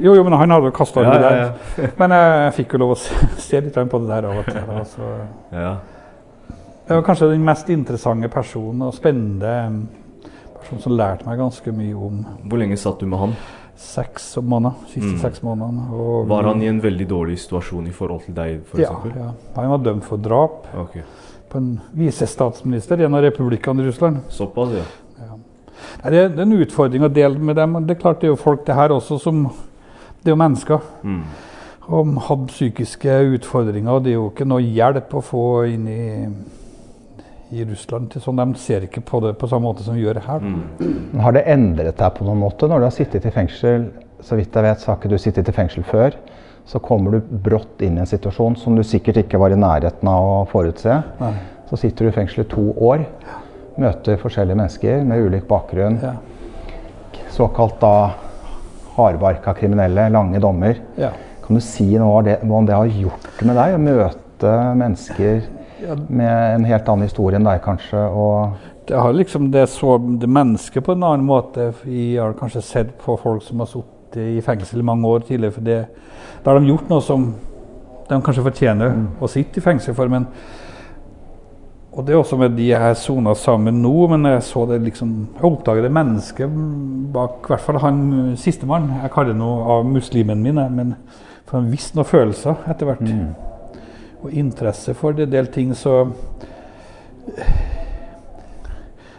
jo, 0.00 0.14
jo, 0.16 0.22
men 0.24 0.32
han 0.32 0.50
hadde 0.50 0.70
jo 0.70 0.76
kasta 0.76 1.04
Ja, 1.04 1.12
ja, 1.12 1.20
der. 1.20 1.36
ja. 1.82 1.90
Men 1.98 2.14
jeg 2.16 2.54
fikk 2.56 2.72
jo 2.72 2.80
lov 2.80 2.94
å 2.94 2.98
se, 3.00 3.60
litt 3.60 3.76
på 3.76 4.00
det 4.00 4.08
der 4.08 4.28
av 4.30 4.40
og 4.40 4.48
til. 4.48 4.64
Altså. 4.80 4.96
så. 4.96 5.12
ja. 5.52 5.74
Jeg 6.86 6.96
var 7.00 7.02
kanskje 7.02 7.28
den 7.32 7.44
mest 7.44 7.68
interessante 7.72 8.28
personen 8.30 8.84
og 8.86 8.94
spennende 8.94 9.54
person 10.66 10.82
som 10.82 10.96
lærte 10.98 11.26
meg 11.26 11.38
ganske 11.38 11.72
mye 11.72 11.94
om 11.94 12.24
Hvor 12.48 12.58
lenge 12.58 12.76
satt 12.76 13.00
du 13.00 13.06
med 13.06 13.18
han? 13.18 13.36
seks 13.76 14.36
måneder. 14.40 14.74
Siste 14.88 15.12
Mm. 15.12 15.18
seks 15.20 15.42
månedene. 15.42 15.92
Og 15.92 16.28
Var 16.28 16.42
han 16.42 16.62
i 16.62 16.66
en 16.66 16.80
veldig 16.80 17.08
dårlig 17.08 17.38
situasjon 17.38 17.86
i 17.86 17.90
forhold 17.92 18.22
til 18.24 18.34
deg, 18.34 18.60
for 18.64 18.80
ja, 18.80 18.88
eksempel? 18.88 19.12
ja. 19.20 19.30
Han 19.54 19.70
var 19.70 19.78
dømt 19.78 20.04
for 20.04 20.16
drap 20.16 20.66
okay. 20.78 21.02
på 21.50 21.58
en 21.58 21.80
visestatsminister 21.92 23.00
i 23.00 23.04
en 23.04 23.14
av 23.14 23.22
republikkene 23.22 23.82
i 23.82 23.86
Russland. 23.86 24.16
Såpass, 24.30 24.70
ja. 24.72 24.82
Nei, 26.02 26.10
Det, 26.10 26.38
er 26.38 26.42
en 26.42 26.52
utfordring 26.52 27.04
å 27.04 27.12
dele 27.12 27.38
med 27.38 27.56
dem. 27.56 27.86
Det 27.86 27.96
er 27.96 28.00
klart 28.00 28.20
det 28.20 28.28
er 28.28 28.32
jo 28.32 28.36
folk 28.36 28.64
det 28.66 28.74
her 28.74 28.88
også 28.88 29.20
som 29.20 29.44
Det 30.24 30.32
er 30.32 30.36
jo 30.36 30.36
mennesker. 30.36 30.80
Mm. 31.04 31.22
Og 31.88 32.14
hadde 32.22 32.46
psykiske 32.46 33.36
utfordringer. 33.36 34.00
Det 34.02 34.10
er 34.10 34.14
jo 34.14 34.30
ikke 34.30 34.46
noe 34.48 34.60
hjelp 34.60 35.14
å 35.14 35.22
få 35.22 35.72
inn 35.72 35.86
i, 35.86 36.28
i 37.50 37.64
Russland. 37.64 38.10
til 38.10 38.22
sånn. 38.22 38.40
De 38.40 38.58
ser 38.58 38.86
ikke 38.86 39.02
på 39.06 39.20
det 39.24 39.36
på 39.38 39.48
samme 39.50 39.68
måte 39.68 39.84
som 39.86 39.94
vi 39.94 40.04
gjør 40.04 40.20
her. 40.24 40.40
Mm. 40.42 41.20
Har 41.22 41.36
det 41.36 41.46
endret 41.52 41.98
deg 41.98 42.14
på 42.16 42.26
noen 42.26 42.42
måte 42.42 42.68
når 42.68 42.82
du 42.82 42.88
har 42.88 42.96
sittet 42.96 43.26
i 43.26 43.34
fengsel? 43.34 43.90
Så 44.24 44.38
vidt 44.38 44.54
jeg 44.54 44.64
vet, 44.64 44.80
så 44.80 44.90
har 44.90 44.98
ikke 44.98 45.12
du 45.12 45.18
sittet 45.20 45.48
i 45.48 45.54
fengsel 45.54 45.84
før. 45.86 46.16
Så 46.66 46.80
kommer 46.82 47.14
du 47.14 47.34
brått 47.46 47.82
inn 47.84 47.98
i 47.98 48.02
en 48.02 48.10
situasjon 48.10 48.56
som 48.58 48.74
du 48.74 48.82
sikkert 48.82 49.20
ikke 49.22 49.38
var 49.38 49.54
i 49.54 49.60
nærheten 49.60 50.08
av 50.10 50.30
å 50.30 50.38
forutse. 50.50 51.02
Nei. 51.20 51.34
Så 51.70 51.78
sitter 51.78 52.06
du 52.06 52.10
i 52.10 52.14
fengsel 52.14 52.44
i 52.44 52.48
to 52.50 52.70
år, 52.82 53.04
møter 53.76 54.18
forskjellige 54.18 54.58
mennesker 54.58 55.04
med 55.06 55.26
ulik 55.26 55.46
bakgrunn. 55.50 55.98
Ja. 56.02 56.14
Såkalt 57.34 57.78
da 57.82 57.94
hardbarka 58.96 59.54
kriminelle, 59.54 60.08
lange 60.10 60.40
dommer. 60.42 60.78
Ja. 60.98 61.12
Kan 61.44 61.58
du 61.58 61.62
si 61.62 61.92
noe 61.94 62.18
om 62.18 62.26
det, 62.26 62.38
om 62.42 62.66
det 62.66 62.74
har 62.74 62.90
gjort 62.90 63.42
med 63.46 63.58
deg 63.58 63.76
å 63.76 63.82
møte 63.82 64.54
mennesker 64.80 65.44
med 66.08 66.54
en 66.54 66.64
helt 66.64 66.88
annen 66.88 67.06
historie 67.06 67.38
enn 67.38 67.46
deg, 67.46 67.60
kanskje? 67.64 68.00
Og 68.08 68.72
Det 68.86 68.94
har 68.94 69.12
liksom 69.12 69.50
det 69.50 69.66
så 69.66 69.96
det 69.98 70.28
mennesket 70.30 70.84
på 70.86 70.94
en 70.94 71.02
annen 71.02 71.26
måte. 71.26 71.72
Vi 71.82 72.16
har 72.16 72.36
kanskje 72.38 72.62
sett 72.62 72.92
på 73.02 73.16
folk 73.18 73.42
som 73.42 73.58
har 73.58 73.66
sittet 73.66 74.20
i 74.22 74.40
fengsel 74.40 74.78
i 74.78 74.86
mange 74.86 75.08
år 75.08 75.24
tidligere. 75.26 75.52
For 75.52 75.66
det, 75.66 75.78
da 76.44 76.52
har 76.52 76.60
de 76.60 76.70
gjort 76.70 76.92
noe 76.92 77.02
som 77.02 77.24
de 78.06 78.20
kanskje 78.22 78.44
fortjener 78.46 78.94
å 79.18 79.26
sitte 79.26 79.58
i 79.58 79.64
fengsel 79.64 79.96
for. 79.98 80.06
Men, 80.06 80.28
og 81.90 82.06
det 82.06 82.14
er 82.14 82.20
også 82.20 82.38
med 82.38 82.54
de 82.54 82.68
jeg 82.70 83.00
sona 83.00 83.34
sammen 83.34 83.82
nå, 83.82 83.94
men 84.12 84.30
jeg 84.30 84.46
så 84.46 84.66
det 84.70 84.78
liksom 84.84 85.16
Jeg 85.34 85.50
oppdaget 85.50 85.88
det 85.88 85.92
mennesket 85.96 86.56
bak 87.12 87.42
i 87.42 87.54
hvert 87.54 87.66
fall 87.66 87.82
han 87.82 88.36
sistemann. 88.38 88.92
Jeg 89.02 89.10
kaller 89.10 89.34
det 89.34 89.40
noe 89.42 89.66
av 89.80 89.90
muslimen 89.90 90.46
min, 90.46 90.62
men 90.78 90.94
for 91.42 91.58
han 91.58 91.74
visste 91.74 91.98
noen 91.98 92.10
følelser 92.14 92.62
etter 92.70 92.86
hvert. 92.86 93.02
Og 94.26 94.34
interesse 94.34 94.94
for 94.98 95.14
det 95.14 95.28
del 95.30 95.46
ting, 95.54 95.70
så 95.74 96.00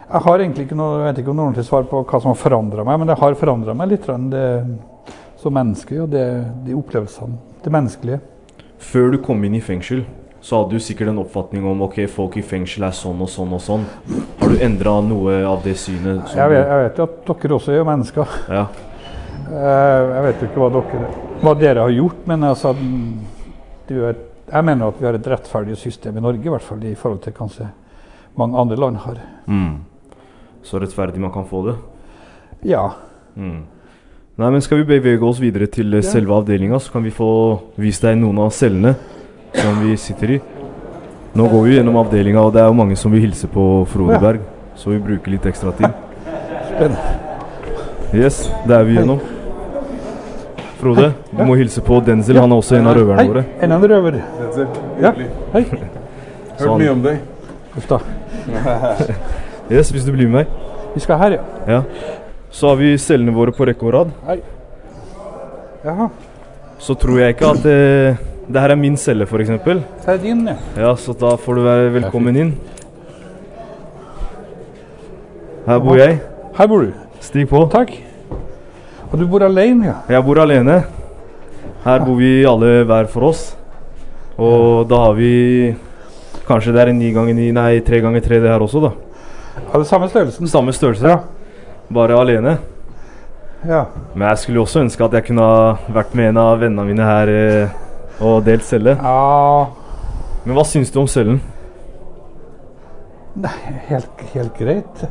Jeg 0.08 0.20
har 0.24 0.40
egentlig 0.40 0.64
ikke 0.64 0.76
noe, 0.78 1.02
jeg 1.02 1.08
vet 1.10 1.18
ikke 1.20 1.32
om 1.32 1.36
noe 1.36 1.48
ordentlig 1.50 1.66
svar 1.68 1.82
på 1.88 2.00
hva 2.00 2.20
som 2.22 2.30
har 2.32 2.38
forandra 2.40 2.84
meg, 2.86 2.96
men 3.00 3.10
det 3.10 3.18
har 3.20 3.34
forandra 3.36 3.74
meg 3.76 3.90
litt 3.90 4.06
det, 4.32 4.44
som 5.36 5.52
menneske 5.52 5.98
og 6.00 6.08
det, 6.14 6.22
de 6.64 6.76
opplevelsene. 6.76 7.36
Det 7.60 7.72
menneskelige. 7.74 8.20
Før 8.80 9.12
du 9.12 9.18
kom 9.20 9.44
inn 9.44 9.58
i 9.58 9.60
fengsel, 9.60 10.06
så 10.40 10.62
hadde 10.62 10.78
du 10.78 10.80
sikkert 10.80 11.10
en 11.12 11.20
oppfatning 11.20 11.66
om 11.68 11.82
ok, 11.84 11.98
folk 12.08 12.38
i 12.40 12.44
fengsel 12.46 12.86
er 12.88 12.94
sånn 12.96 13.20
og 13.20 13.28
sånn 13.28 13.52
og 13.52 13.60
sånn. 13.60 13.84
Har 14.40 14.54
du 14.54 14.64
endra 14.64 14.94
noe 15.04 15.42
av 15.44 15.60
det 15.66 15.76
synet? 15.82 16.32
Jeg 16.32 16.54
vet, 16.54 16.62
jeg 16.62 16.84
vet 16.86 17.00
jo 17.02 17.08
at 17.10 17.32
dere 17.42 17.58
også 17.58 17.74
er 17.76 17.88
mennesker. 17.90 18.36
Ja. 18.48 18.64
Eh, 19.48 20.14
Jeg 20.14 20.24
vet 20.28 20.40
jo 20.40 20.48
ikke 20.48 20.62
hva 20.62 20.70
dere, 20.78 21.12
hva 21.42 21.54
dere 21.58 21.84
har 21.84 21.94
gjort, 21.98 22.24
men 22.30 22.48
altså, 22.48 22.72
du 23.88 23.94
er, 24.08 24.16
jeg 24.52 24.64
mener 24.64 24.88
at 24.88 25.00
vi 25.00 25.06
har 25.06 25.16
et 25.18 25.30
rettferdig 25.32 25.76
system 25.76 26.16
i 26.16 26.24
Norge, 26.24 26.44
i 26.44 26.52
hvert 26.52 26.64
fall 26.64 26.84
i 26.84 26.94
forhold 26.96 27.20
til 27.24 27.34
kanskje 27.36 27.68
mange 28.38 28.58
andre 28.58 28.76
land 28.76 28.96
har. 29.04 29.20
Mm. 29.46 29.84
Så 30.62 30.80
rettferdig 30.80 31.20
man 31.20 31.32
kan 31.32 31.46
få 31.48 31.66
det. 31.68 31.76
Ja. 32.68 32.90
Mm. 33.36 33.62
Nei, 34.38 34.50
men 34.50 34.62
Skal 34.62 34.82
vi 34.82 34.84
bevege 34.92 35.26
oss 35.26 35.40
videre 35.42 35.66
til 35.66 35.92
ja. 35.92 36.02
selve 36.02 36.34
avdelinga, 36.34 36.78
så 36.78 36.92
kan 36.92 37.04
vi 37.04 37.10
få 37.10 37.30
vist 37.76 38.04
deg 38.06 38.18
noen 38.20 38.38
av 38.44 38.52
cellene 38.54 38.94
som 39.54 39.80
vi 39.82 39.96
sitter 39.98 40.36
i. 40.36 40.40
Nå 41.38 41.48
går 41.48 41.64
vi 41.64 41.74
gjennom 41.76 41.98
avdelinga, 42.00 42.42
og 42.42 42.54
det 42.54 42.62
er 42.62 42.70
jo 42.70 42.76
mange 42.78 42.96
som 42.96 43.12
vil 43.12 43.26
hilse 43.26 43.50
på 43.50 43.64
Frode 43.90 44.20
Berg, 44.22 44.44
så 44.78 44.94
vi 44.94 45.02
bruker 45.02 45.34
litt 45.34 45.48
ekstra 45.50 45.74
tid. 45.76 45.90
Spennende. 46.70 47.18
Yes, 48.14 48.46
det 48.66 48.78
er 48.78 48.86
vi 48.88 48.96
gjennom. 48.96 49.37
Frode, 50.78 51.08
du 51.34 51.40
må 51.44 51.56
hilse 51.58 51.82
på 51.82 51.98
Denzil. 52.06 52.38
Han 52.38 52.52
er 52.54 52.60
også 52.62 52.76
en 52.78 52.86
av 52.86 52.94
røverne 52.96 53.24
våre. 53.26 53.42
Hei, 53.48 53.64
en 53.66 53.72
av 53.74 53.82
røver. 53.90 54.20
Denzil, 54.38 54.68
Ja, 55.02 55.10
hei. 55.52 55.64
Hørt 56.58 56.68
han- 56.68 56.88
om 56.92 57.02
deg. 57.02 57.18
Uff 57.76 57.88
da. 57.88 57.98
Yes, 59.70 59.90
hvis 59.92 60.04
du 60.06 60.12
blir 60.14 60.28
med 60.30 60.46
meg. 60.46 60.46
Vi 60.94 61.00
skal 61.04 61.18
her, 61.18 61.30
ja. 61.36 61.42
Ja. 61.68 61.82
Så 62.50 62.68
har 62.70 62.76
vi 62.80 62.94
cellene 62.96 63.34
våre 63.36 63.52
på 63.52 63.66
rekke 63.68 63.84
og 63.84 63.92
rad. 63.92 64.14
Hei. 64.26 64.38
Jaha. 65.84 66.08
så 66.78 66.94
tror 66.98 67.18
jeg 67.20 67.34
ikke 67.34 67.50
at 67.50 67.62
det, 67.62 68.16
det 68.48 68.60
her 68.62 68.70
er 68.70 68.78
min 68.80 68.96
celle, 68.96 69.26
f.eks. 69.26 69.48
Det 69.64 69.82
er 70.08 70.16
din, 70.22 70.46
ja. 70.48 70.54
Ja, 70.76 70.94
så 70.96 71.12
da 71.18 71.34
får 71.36 71.54
du 71.58 71.62
være 71.66 71.92
velkommen 71.98 72.36
inn. 72.38 72.54
Her 75.66 75.78
bor 75.84 75.96
jeg. 76.00 76.20
Her 76.56 76.66
bor 76.70 76.86
du. 76.86 76.92
Stig 77.20 77.48
på. 77.50 77.66
Takk. 77.70 77.92
Og 79.08 79.18
du 79.18 79.24
bor 79.28 79.42
alene, 79.46 79.86
ja? 79.88 79.96
Jeg 80.12 80.24
bor 80.26 80.40
alene. 80.42 80.82
Her 81.84 82.02
bor 82.04 82.18
vi 82.18 82.32
alle 82.46 82.82
hver 82.88 83.08
for 83.08 83.30
oss. 83.30 83.44
Og 84.38 84.84
da 84.88 85.04
har 85.08 85.14
vi 85.18 85.76
Kanskje 86.48 86.72
det 86.72 86.80
er 86.80 86.92
ni 86.96 87.10
ganger 87.12 87.36
ni, 87.36 87.50
nei, 87.52 87.80
tre 87.84 87.98
ganger 88.00 88.22
tre 88.24 88.38
det 88.40 88.48
her 88.48 88.62
også, 88.64 88.80
da. 88.80 88.90
Ja, 89.58 89.72
det 89.74 89.82
er 89.82 89.88
samme 89.90 90.06
størrelsen. 90.08 90.48
Samme 90.48 90.72
størrelse, 90.72 91.10
ja. 91.12 91.18
bare 91.92 92.16
alene. 92.16 92.54
Ja. 93.68 93.82
Men 94.14 94.28
jeg 94.30 94.38
skulle 94.38 94.62
også 94.62 94.80
ønske 94.80 95.04
at 95.04 95.16
jeg 95.18 95.26
kunne 95.26 95.44
ha 95.44 95.92
vært 95.92 96.14
med 96.16 96.30
en 96.30 96.40
av 96.40 96.62
vennene 96.62 96.86
mine 96.88 97.04
her 97.04 97.32
eh, 97.34 97.76
og 98.24 98.40
delt 98.46 98.64
celle. 98.64 98.96
ja. 98.96 99.66
Men 100.46 100.56
hva 100.56 100.64
syns 100.64 100.88
du 100.94 101.02
om 101.02 101.08
cellen? 101.10 101.42
Nei, 103.36 103.56
helt, 103.90 104.22
helt 104.32 104.56
greit. 104.56 105.02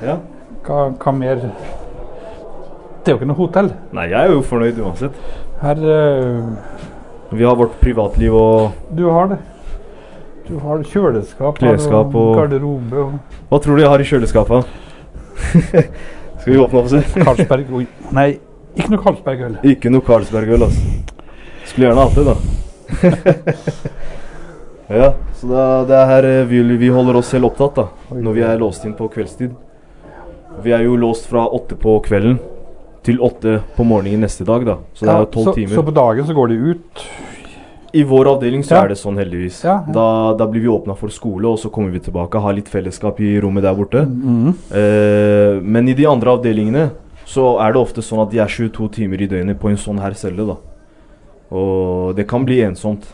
Ja. 0.00 0.14
Hva, 0.64 0.86
hva 0.96 1.12
mer 1.12 1.42
Det 3.08 3.14
er 3.14 3.16
jo 3.16 3.20
ikke 3.22 3.28
noe 3.30 3.38
hotell. 3.38 3.68
Nei, 3.96 4.02
jeg 4.10 4.20
er 4.20 4.34
jo 4.34 4.40
fornøyd 4.44 4.78
uansett. 4.84 5.14
Her 5.62 5.78
uh, 5.80 7.30
Vi 7.32 7.44
har 7.48 7.54
vårt 7.56 7.78
privatliv 7.80 8.34
og 8.36 8.74
Du 8.98 9.06
har 9.08 9.30
det. 9.30 9.38
Du 10.44 10.58
har 10.60 10.82
kjøleskap, 10.84 11.56
Klesskap 11.56 12.12
og 12.12 12.26
og- 12.26 12.36
garderobe 12.36 12.98
og 13.00 13.14
Hva 13.48 13.60
tror 13.64 13.78
du 13.78 13.80
jeg 13.80 13.88
har 13.94 14.04
i 14.04 14.08
kjøleskapet? 14.10 14.68
Skal 16.42 16.52
vi 16.52 16.58
åpne 16.60 16.82
opp 16.82 16.90
og 16.90 16.90
se? 16.92 17.00
Carlsberg. 17.14 17.72
Oi. 17.78 17.86
Nei, 18.18 18.26
ikke 18.76 18.92
noe 18.92 19.02
Carlsberg-øl. 19.06 19.56
Ikke 19.72 19.94
noe 19.94 20.04
Carlsberg-øl, 20.04 20.66
altså. 20.68 21.16
Skulle 21.72 21.88
gjerne 21.88 22.04
hatt 22.04 22.20
det, 22.20 22.26
da. 22.28 22.36
ja, 25.00 25.10
så 25.40 25.50
da, 25.54 25.64
det 25.88 25.98
er 26.02 26.12
her 26.12 26.30
eh, 26.34 26.44
vi, 26.52 26.60
vi 26.84 26.92
holder 26.92 27.22
oss 27.22 27.32
selv 27.32 27.48
opptatt, 27.48 27.80
da. 27.80 27.88
Når 28.20 28.36
vi 28.36 28.46
er 28.52 28.60
låst 28.60 28.84
inn 28.84 28.92
på 29.00 29.08
kveldstid. 29.16 29.56
Vi 30.60 30.76
er 30.76 30.84
jo 30.84 31.00
låst 31.00 31.32
fra 31.32 31.48
åtte 31.48 31.80
på 31.80 31.96
kvelden 32.04 32.36
til 33.02 33.18
åtte 33.24 33.60
på 33.76 33.84
morgenen 33.86 34.20
neste 34.20 34.44
dag, 34.44 34.64
da. 34.66 34.76
Så 34.94 35.06
det 35.06 35.14
er 35.14 35.18
jo 35.24 35.30
tolv 35.32 35.54
timer. 35.54 35.74
så 35.76 35.82
på 35.84 35.94
dagen 35.94 36.26
så 36.26 36.34
går 36.34 36.48
de 36.48 36.54
ut. 36.74 37.04
I 37.94 38.02
vår 38.04 38.26
avdeling 38.36 38.62
så 38.62 38.74
Ja. 38.74 38.82
er 38.84 38.88
det 38.88 38.98
sånn, 38.98 39.16
heldigvis. 39.16 39.62
Ja, 39.64 39.82
ja. 39.86 39.92
Da, 39.92 40.34
da 40.36 40.46
blir 40.46 40.60
vi 40.60 40.68
åpna 40.68 40.94
for 40.96 41.08
skole, 41.08 41.46
og 41.48 41.58
så 41.58 41.70
kommer 41.70 41.90
vi 41.90 42.00
tilbake. 42.00 42.38
Har 42.40 42.52
litt 42.52 42.68
fellesskap 42.68 43.18
i 43.20 43.40
rommet 43.40 43.62
der 43.62 43.74
borte. 43.74 44.04
Mhm. 44.04 44.54
Eh, 44.70 45.60
men 45.62 45.88
i 45.88 45.94
de 45.94 46.04
andre 46.06 46.36
avdelingene 46.36 46.90
så 47.24 47.58
er 47.60 47.72
det 47.72 47.80
ofte 47.80 48.02
sånn 48.04 48.22
at 48.26 48.30
de 48.30 48.38
er 48.40 48.46
22 48.46 48.88
timer 48.92 49.22
i 49.22 49.26
døgnet 49.26 49.58
på 49.58 49.70
en 49.70 49.76
sånn 49.76 49.98
her 50.00 50.12
celle, 50.12 50.46
da. 50.46 50.56
Og 51.50 52.14
det 52.16 52.26
kan 52.28 52.44
bli 52.44 52.60
ensomt. 52.60 53.04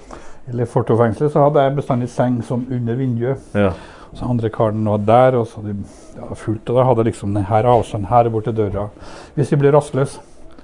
Eller 0.50 0.66
fortovfengselet 0.66 1.32
så 1.32 1.44
hadde 1.46 1.62
jeg 1.62 1.76
bestandig 1.76 2.08
seng 2.08 2.42
som 2.42 2.66
under 2.70 2.94
vinduet. 2.96 3.38
Ja. 3.54 3.72
Så 4.14 4.28
andre 4.30 4.50
karen 4.54 4.84
var 4.86 4.98
der, 5.02 5.36
og 5.40 5.46
så 5.50 5.62
de 5.64 5.74
ja, 6.16 6.28
fullt. 6.38 6.68
Og 6.70 6.76
da 6.78 6.84
hadde 6.86 7.04
liksom 7.08 7.34
den 7.34 7.46
her 7.48 7.66
avstanden 7.66 8.08
her 8.10 8.28
bort 8.30 8.46
til 8.48 8.54
døra. 8.56 8.88
Hvis 9.34 9.50
de 9.50 9.58
blir 9.58 9.74
rastløse, 9.74 10.20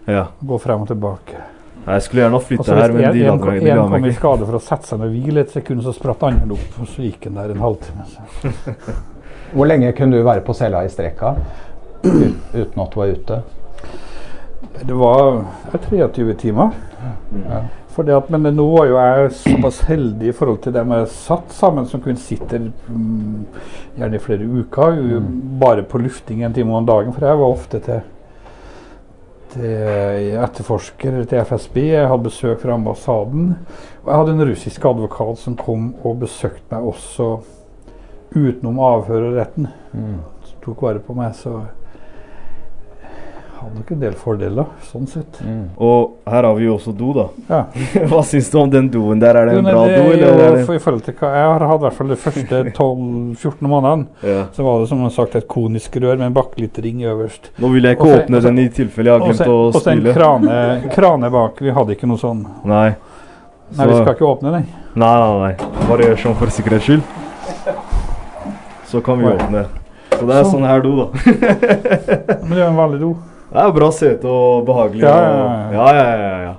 ja. 0.07 0.27
gå 0.47 0.59
frem 0.63 0.85
og 0.85 0.91
tilbake. 0.91 1.41
Jeg 1.81 2.03
skulle 2.05 2.23
gjerne 2.23 2.37
ha 2.37 2.45
flytta 2.45 2.75
her, 2.77 2.93
men 2.93 3.01
de 3.01 3.07
en, 3.09 3.27
la 3.27 3.33
en, 3.33 3.41
kom- 3.41 3.55
meg, 3.55 3.63
de 3.65 3.71
en 3.73 3.95
kom 3.95 4.07
i 4.07 4.13
skade 4.15 4.47
for 4.47 4.59
å 4.59 4.63
sette 4.63 4.87
seg 4.91 5.01
ned 5.01 5.09
og 5.09 5.15
hvile 5.17 5.43
et 5.47 5.55
sekund, 5.55 5.83
så 5.83 5.95
spratt 5.97 6.23
andre 6.29 6.55
opp, 6.55 6.77
og 6.83 6.91
så 6.93 7.07
gikk 7.07 7.25
han 7.27 7.41
der 7.41 7.55
en 7.55 7.65
halvtime. 7.65 8.05
Hvor 9.57 9.67
lenge 9.67 9.91
kunne 9.99 10.21
du 10.21 10.27
være 10.27 10.45
på 10.47 10.55
cella 10.55 10.85
i 10.87 10.93
strekka 10.93 11.33
uten 12.05 12.83
at 12.85 12.93
du 12.93 13.01
var 13.01 13.15
ute? 13.17 13.41
Det 14.81 14.95
var 14.97 15.41
23 15.89 16.35
timer. 16.39 16.77
Ja. 17.49 17.65
Fordi 18.01 18.15
at, 18.17 18.31
men 18.33 18.55
nå 18.57 18.65
var 18.73 18.87
jo 18.89 18.95
jeg 18.97 19.33
såpass 19.37 19.83
heldig 19.85 20.31
i 20.31 20.33
forhold 20.33 20.63
til 20.65 20.73
dem 20.73 20.93
jeg 20.95 21.09
satt 21.13 21.51
sammen, 21.53 21.85
som 21.85 22.01
kunne 22.01 22.17
sitte 22.17 22.57
mm, 22.57 23.43
gjerne 23.99 24.17
i 24.17 24.23
flere 24.25 24.47
uker, 24.49 24.97
mm. 24.97 25.27
bare 25.61 25.85
på 25.85 26.01
lufting 26.01 26.41
en 26.41 26.55
time 26.57 26.79
om 26.79 26.87
dagen. 26.89 27.13
For 27.13 27.27
jeg 27.29 27.41
var 27.43 27.53
ofte 27.59 27.81
til, 27.85 28.01
til 29.53 30.31
etterforsker 30.47 31.19
til 31.29 31.45
FSB. 31.51 31.77
Jeg 31.91 32.09
hadde 32.09 32.29
besøk 32.31 32.63
fra 32.63 32.79
ambassaden. 32.81 33.53
Og 34.01 34.09
jeg 34.09 34.23
hadde 34.23 34.37
en 34.39 34.49
russisk 34.49 34.89
advokat 34.95 35.45
som 35.45 35.61
kom 35.61 35.91
og 36.01 36.23
besøkte 36.25 36.65
meg 36.73 36.89
også 36.95 37.29
utenom 38.33 38.81
avhørerretten, 38.81 39.69
og 39.69 40.01
retten. 40.01 40.25
Som 40.49 40.65
tok 40.65 40.89
vare 40.89 41.05
på 41.05 41.21
meg. 41.21 41.37
Så 41.37 41.59
hadde 43.71 43.79
nok 43.81 43.91
en 43.95 44.01
del 44.03 44.15
fordeler, 44.19 44.67
sånn 44.91 45.07
sett. 45.09 45.39
Og 45.81 46.17
her 46.27 46.47
har 46.49 46.55
vi 46.59 46.65
jo 46.67 46.75
også 46.75 46.93
do, 46.99 47.13
da. 47.15 47.25
Ja. 47.49 47.61
Hva 48.11 48.21
syns 48.27 48.51
du 48.51 48.59
om 48.59 48.71
den 48.73 48.89
doen 48.91 49.21
der? 49.23 49.39
Er 49.41 49.47
det 49.47 49.55
en 49.61 49.65
nei, 49.69 49.73
bra 49.75 49.85
det 49.87 49.97
do, 49.97 50.09
er 50.11 50.25
eller? 50.29 50.59
jo 50.67 50.75
I 50.75 50.83
forhold 50.83 51.05
til 51.07 51.15
hva 51.21 51.31
jeg 51.37 51.47
har 51.53 51.65
hatt, 51.71 51.81
i 51.81 51.85
hvert 51.87 51.99
fall 52.01 52.11
de 52.13 52.19
første 52.25 52.63
12-14 52.81 53.71
månedene, 53.71 54.07
Ja. 54.27 54.43
så 54.57 54.67
var 54.67 54.81
det 54.83 54.89
som 54.91 55.07
sagt 55.15 55.37
et 55.39 55.47
konisk 55.51 55.97
rør 56.03 56.19
med 56.19 56.27
en 56.33 56.37
bakkelyttering 56.41 57.05
øverst. 57.15 57.51
Nå 57.63 57.71
vil 57.75 57.87
jeg 57.89 57.97
ikke 57.99 58.09
også, 58.11 58.25
åpne 58.25 58.41
også, 58.43 58.49
den 58.51 58.59
i 58.65 58.69
tilfelle 58.81 59.11
jeg 59.15 59.21
har 59.21 59.27
glemt 59.29 59.47
å 59.47 59.55
å 59.55 59.63
og 59.71 59.79
så 59.81 59.95
en 59.95 60.05
krane, 60.11 60.59
krane 60.97 61.31
bak. 61.31 61.63
Vi 61.63 61.71
hadde 61.79 61.95
ikke 61.97 62.11
noe 62.11 62.21
sånn. 62.21 62.43
Nei. 62.67 62.89
Nei, 63.79 63.87
vi 63.87 64.01
skal 64.01 64.15
ikke 64.17 64.27
åpne 64.27 64.51
den. 64.57 64.65
Nei, 64.99 65.15
nei, 65.23 65.35
nei. 65.47 65.71
Bare 65.87 66.09
gjør 66.11 66.17
sånn 66.25 66.35
for 66.41 66.51
sikkerhets 66.51 66.89
skyld. 66.91 67.05
Så 68.91 68.99
kan 69.07 69.21
vi 69.23 69.29
åpne. 69.31 69.69
Så 70.11 70.27
det 70.27 70.35
er 70.35 70.43
Sånn. 70.45 70.51
sånn 70.59 70.67
her 70.67 70.83
do, 70.83 70.91
da. 70.99 71.07
Men 72.43 72.51
det 72.57 72.59
er 72.59 72.67
en 72.67 72.77
vanlig 72.81 72.99
do. 73.01 73.13
Det 73.51 73.59
er 73.65 73.73
bra 73.75 73.89
sete 73.91 74.31
og 74.31 74.65
behagelig. 74.69 75.03
Ja, 75.03 75.17
ja, 75.75 75.87
ja, 75.95 76.05
ja, 76.05 76.05
ja, 76.21 76.39
ja. 76.45 76.55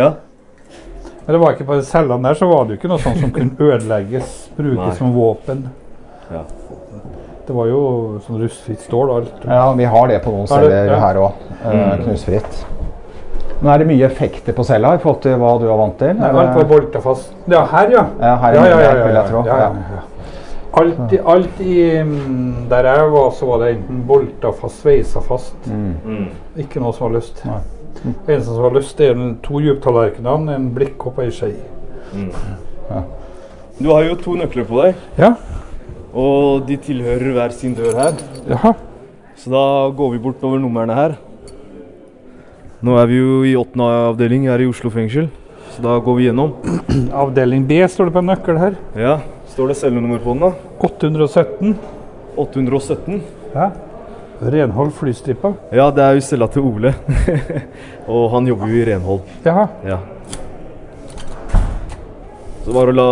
ja. 0.00 0.10
Men 1.26 1.34
det 1.36 1.40
var 1.44 1.52
ikke 1.54 1.66
bare 1.68 1.84
cellene 1.86 2.26
der, 2.26 2.34
så 2.40 2.46
var 2.50 2.64
det 2.66 2.74
jo 2.74 2.80
ikke 2.80 2.90
noe 2.90 2.98
sånt 3.02 3.20
som 3.22 3.30
kunne 3.30 3.54
ødelegges, 3.70 4.32
brukes 4.56 4.80
Nei. 4.80 4.96
som 4.98 5.12
våpen. 5.14 5.60
Ja. 6.32 6.42
Det 7.46 7.54
var 7.54 7.66
jo 7.70 7.82
sånn 8.26 8.40
rustfritt 8.42 8.82
stål 8.86 9.10
og 9.12 9.16
alt. 9.20 9.46
Ja, 9.46 9.62
vi 9.78 9.86
har 9.94 10.10
det 10.10 10.18
på 10.24 10.34
noen 10.34 10.50
celler 10.50 10.90
Ja. 10.90 10.98
her 11.04 11.20
òg. 11.22 11.32
Mm. 11.60 12.04
knusfritt. 12.04 12.60
Men 13.60 13.72
er 13.74 13.78
det 13.82 13.86
mye 13.90 14.06
effekter 14.06 14.52
på 14.56 14.64
cella 14.64 14.94
i 14.96 14.98
forhold 15.02 15.22
til 15.22 15.34
hva 15.38 15.54
du 15.60 15.66
er 15.68 15.76
vant 15.76 15.98
til? 16.00 16.14
Nei, 16.18 16.28
alt 16.30 16.54
var 16.56 16.62
det- 16.64 16.68
bolta 16.70 17.00
fast. 17.04 17.32
Ja, 17.46 17.64
her, 17.66 17.90
ja. 17.90 18.04
Ja, 18.20 18.36
her 18.42 18.52
er 18.52 18.54
ja, 18.56 18.64
ja, 18.66 18.78
ja, 18.80 18.94
ja, 18.98 19.06
vil 19.06 19.14
jeg 19.14 19.26
tro. 19.30 19.42
ja, 19.46 19.56
ja, 19.56 19.72
ja. 19.94 20.02
Alt, 20.78 21.12
i, 21.12 21.18
alt 21.18 21.60
i 21.60 21.74
mm, 22.06 22.68
Der 22.70 22.86
jeg 22.86 23.10
var, 23.10 23.30
så 23.34 23.46
var 23.46 23.58
det 23.64 23.72
enten 23.76 24.02
bolta 24.06 24.52
fast, 24.54 24.82
sveisa 24.84 25.20
fast. 25.20 25.54
Mm. 25.66 26.28
Ikke 26.62 26.80
noe 26.80 26.92
som 26.94 27.08
var 27.08 27.16
lyst. 27.18 27.42
Nei. 27.44 27.58
Det 28.04 28.34
eneste 28.36 28.54
som 28.54 28.62
var 28.62 28.76
lyst, 28.78 29.00
er 29.00 29.10
en- 29.16 29.38
to 29.42 29.58
djuptallerkener, 29.60 30.54
en 30.54 30.70
blikkopp 30.74 31.18
og 31.18 31.24
ei 31.24 31.30
skje. 31.34 31.50
Du 33.80 33.88
har 33.90 34.04
jo 34.04 34.14
to 34.20 34.34
nøkler 34.36 34.64
på 34.68 34.82
deg, 34.82 34.94
Ja. 35.18 35.34
og 36.14 36.66
de 36.66 36.76
tilhører 36.76 37.32
hver 37.32 37.50
sin 37.52 37.74
dør 37.74 37.94
her. 37.96 38.12
Jaha. 38.48 38.74
Så 39.36 39.50
da 39.50 39.90
går 39.96 40.10
vi 40.12 40.18
bort 40.18 40.42
over 40.44 40.58
numrene 40.58 40.94
her. 40.94 41.14
Nå 42.82 42.96
er 42.98 43.06
vi 43.06 43.16
jo 43.18 43.42
i 43.44 43.54
åttende 43.56 43.86
avdeling 44.10 44.46
her 44.48 44.58
i 44.60 44.66
Oslo 44.68 44.90
fengsel, 44.90 45.28
så 45.74 45.82
da 45.82 45.98
går 46.00 46.16
vi 46.16 46.24
gjennom. 46.28 46.52
Avdeling 47.12 47.66
B 47.68 47.80
står 47.88 48.06
det 48.08 48.12
på 48.12 48.18
en 48.22 48.30
nøkkel 48.32 48.58
her. 48.58 48.76
Ja, 48.96 49.18
Står 49.60 49.68
det 49.68 49.74
cellenummer 49.74 50.18
på 50.18 50.32
den, 50.32 50.40
da? 50.40 50.52
817. 50.78 51.74
817. 52.36 53.18
Ja. 53.52 53.66
Renhold 54.40 54.94
flystripa. 54.96 55.50
Ja, 55.68 55.90
det 55.92 56.00
er 56.00 56.16
jo 56.16 56.22
cella 56.24 56.48
til 56.48 56.64
Ole. 56.64 56.94
og 58.14 58.24
han 58.32 58.48
jobber 58.48 58.72
jo 58.72 58.78
i 58.80 58.86
renhold. 58.88 59.20
Jaha. 59.44 59.66
Ja. 59.84 59.98
Så 62.64 62.72
bare 62.72 62.88
å 62.88 62.96
la 62.96 63.06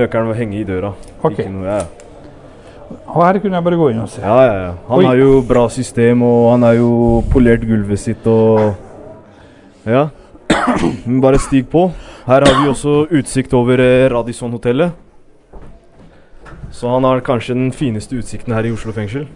nøkkelen 0.00 0.32
henge 0.40 0.62
i 0.62 0.64
døra. 0.64 0.94
Ok. 1.20 1.44
Noe, 1.52 1.68
ja. 1.68 1.84
Og 3.04 3.20
her 3.26 3.42
kunne 3.44 3.60
jeg 3.60 3.68
bare 3.68 3.82
gå 3.84 3.92
inn 3.92 4.02
og 4.06 4.10
se. 4.16 4.24
Ja, 4.24 4.40
ja, 4.40 4.58
ja. 4.70 4.74
Han 4.88 5.04
Oi. 5.04 5.06
har 5.10 5.20
jo 5.20 5.38
bra 5.52 5.68
system, 5.68 6.24
og 6.24 6.48
han 6.54 6.64
har 6.70 6.80
jo 6.80 6.90
polert 7.28 7.68
gulvet 7.68 8.06
sitt 8.08 8.24
og 8.24 8.70
Ja. 9.84 10.08
Men 11.04 11.20
bare 11.20 11.44
stig 11.44 11.68
på. 11.68 11.90
Her 12.24 12.48
har 12.48 12.62
vi 12.62 12.72
også 12.72 13.02
utsikt 13.20 13.52
over 13.52 13.84
eh, 13.84 14.08
Radisson-hotellet. 14.08 15.03
Så 16.74 16.88
han 16.88 17.04
har 17.04 17.20
kanskje 17.20 17.54
den 17.54 17.72
fineste 17.72 18.16
utsikten 18.18 18.54
her 18.56 18.66
i 18.66 18.72
Oslo 18.74 18.92
fengsel. 18.92 19.28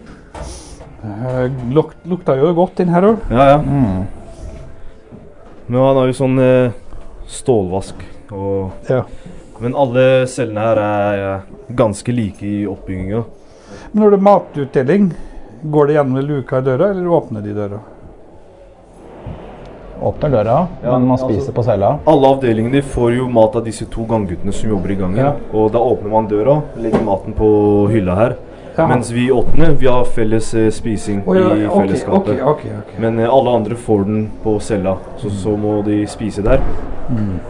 Uh, 1.04 1.46
luk, 1.70 1.92
lukta 2.10 2.34
jo 2.34 2.50
godt 2.56 2.80
inn 2.82 2.90
her 2.90 3.04
òg. 3.12 3.20
Ja, 3.30 3.44
ja. 3.52 3.58
Mm. 3.62 4.08
Men 5.68 5.78
han 5.84 6.00
har 6.00 6.08
jo 6.10 6.16
sånn 6.18 6.40
uh, 6.42 6.74
stålvask 7.30 8.02
og 8.34 8.90
Ja. 8.90 9.04
Men 9.58 9.74
alle 9.74 10.02
cellene 10.30 10.64
her 10.66 10.80
er 10.82 11.22
uh, 11.22 11.46
ganske 11.78 12.14
like 12.14 12.42
i 12.46 12.66
oppbygginga. 12.70 13.22
Men 13.92 14.02
når 14.02 14.10
det 14.10 14.18
er 14.18 14.26
matutdeling, 14.26 15.08
går 15.62 15.86
det 15.86 15.96
gjennom 15.96 16.26
luka 16.26 16.58
i 16.58 16.66
døra, 16.66 16.90
eller 16.90 17.16
åpner 17.20 17.46
de 17.46 17.54
døra? 17.54 17.80
Åpner 20.02 20.30
døra, 20.30 20.66
Ja, 20.82 20.92
men 20.98 21.08
man 21.08 21.10
altså- 21.18 21.28
spiser 21.28 21.52
på 21.52 21.62
cella. 21.64 21.98
Alle 22.06 22.26
avdelingene 22.26 22.82
får 22.82 23.16
jo 23.16 23.28
mat 23.28 23.56
av 23.56 23.64
disse 23.64 23.84
to 23.90 24.04
gangguttene 24.06 24.52
som 24.52 24.70
jobber 24.70 24.90
i 24.90 24.94
gangen. 24.94 25.16
Ja. 25.16 25.32
Og 25.52 25.72
da 25.72 25.78
åpner 25.78 26.10
man 26.10 26.28
døra, 26.28 26.62
legger 26.76 27.02
maten 27.02 27.34
på 27.34 27.88
hylla 27.90 28.14
her. 28.14 28.36
Ja. 28.76 28.86
Mens 28.86 29.10
vi 29.10 29.30
åttende, 29.30 29.72
vi 29.78 29.86
har 29.86 30.04
felles 30.04 30.54
eh, 30.54 30.70
spising 30.70 31.22
oh, 31.26 31.34
ja, 31.36 31.50
i 31.54 31.66
fellesskapet. 31.66 32.38
Okay, 32.40 32.42
okay, 32.42 32.70
okay, 32.78 33.00
Men 33.00 33.18
eh, 33.18 33.34
alle 33.34 33.50
andre 33.50 33.74
får 33.74 34.04
den 34.04 34.30
på 34.44 34.60
cella, 34.60 34.96
så, 35.16 35.30
så 35.30 35.56
må 35.56 35.82
de 35.84 36.06
spise 36.06 36.42
der. 36.42 36.60
Mm. 37.10 37.40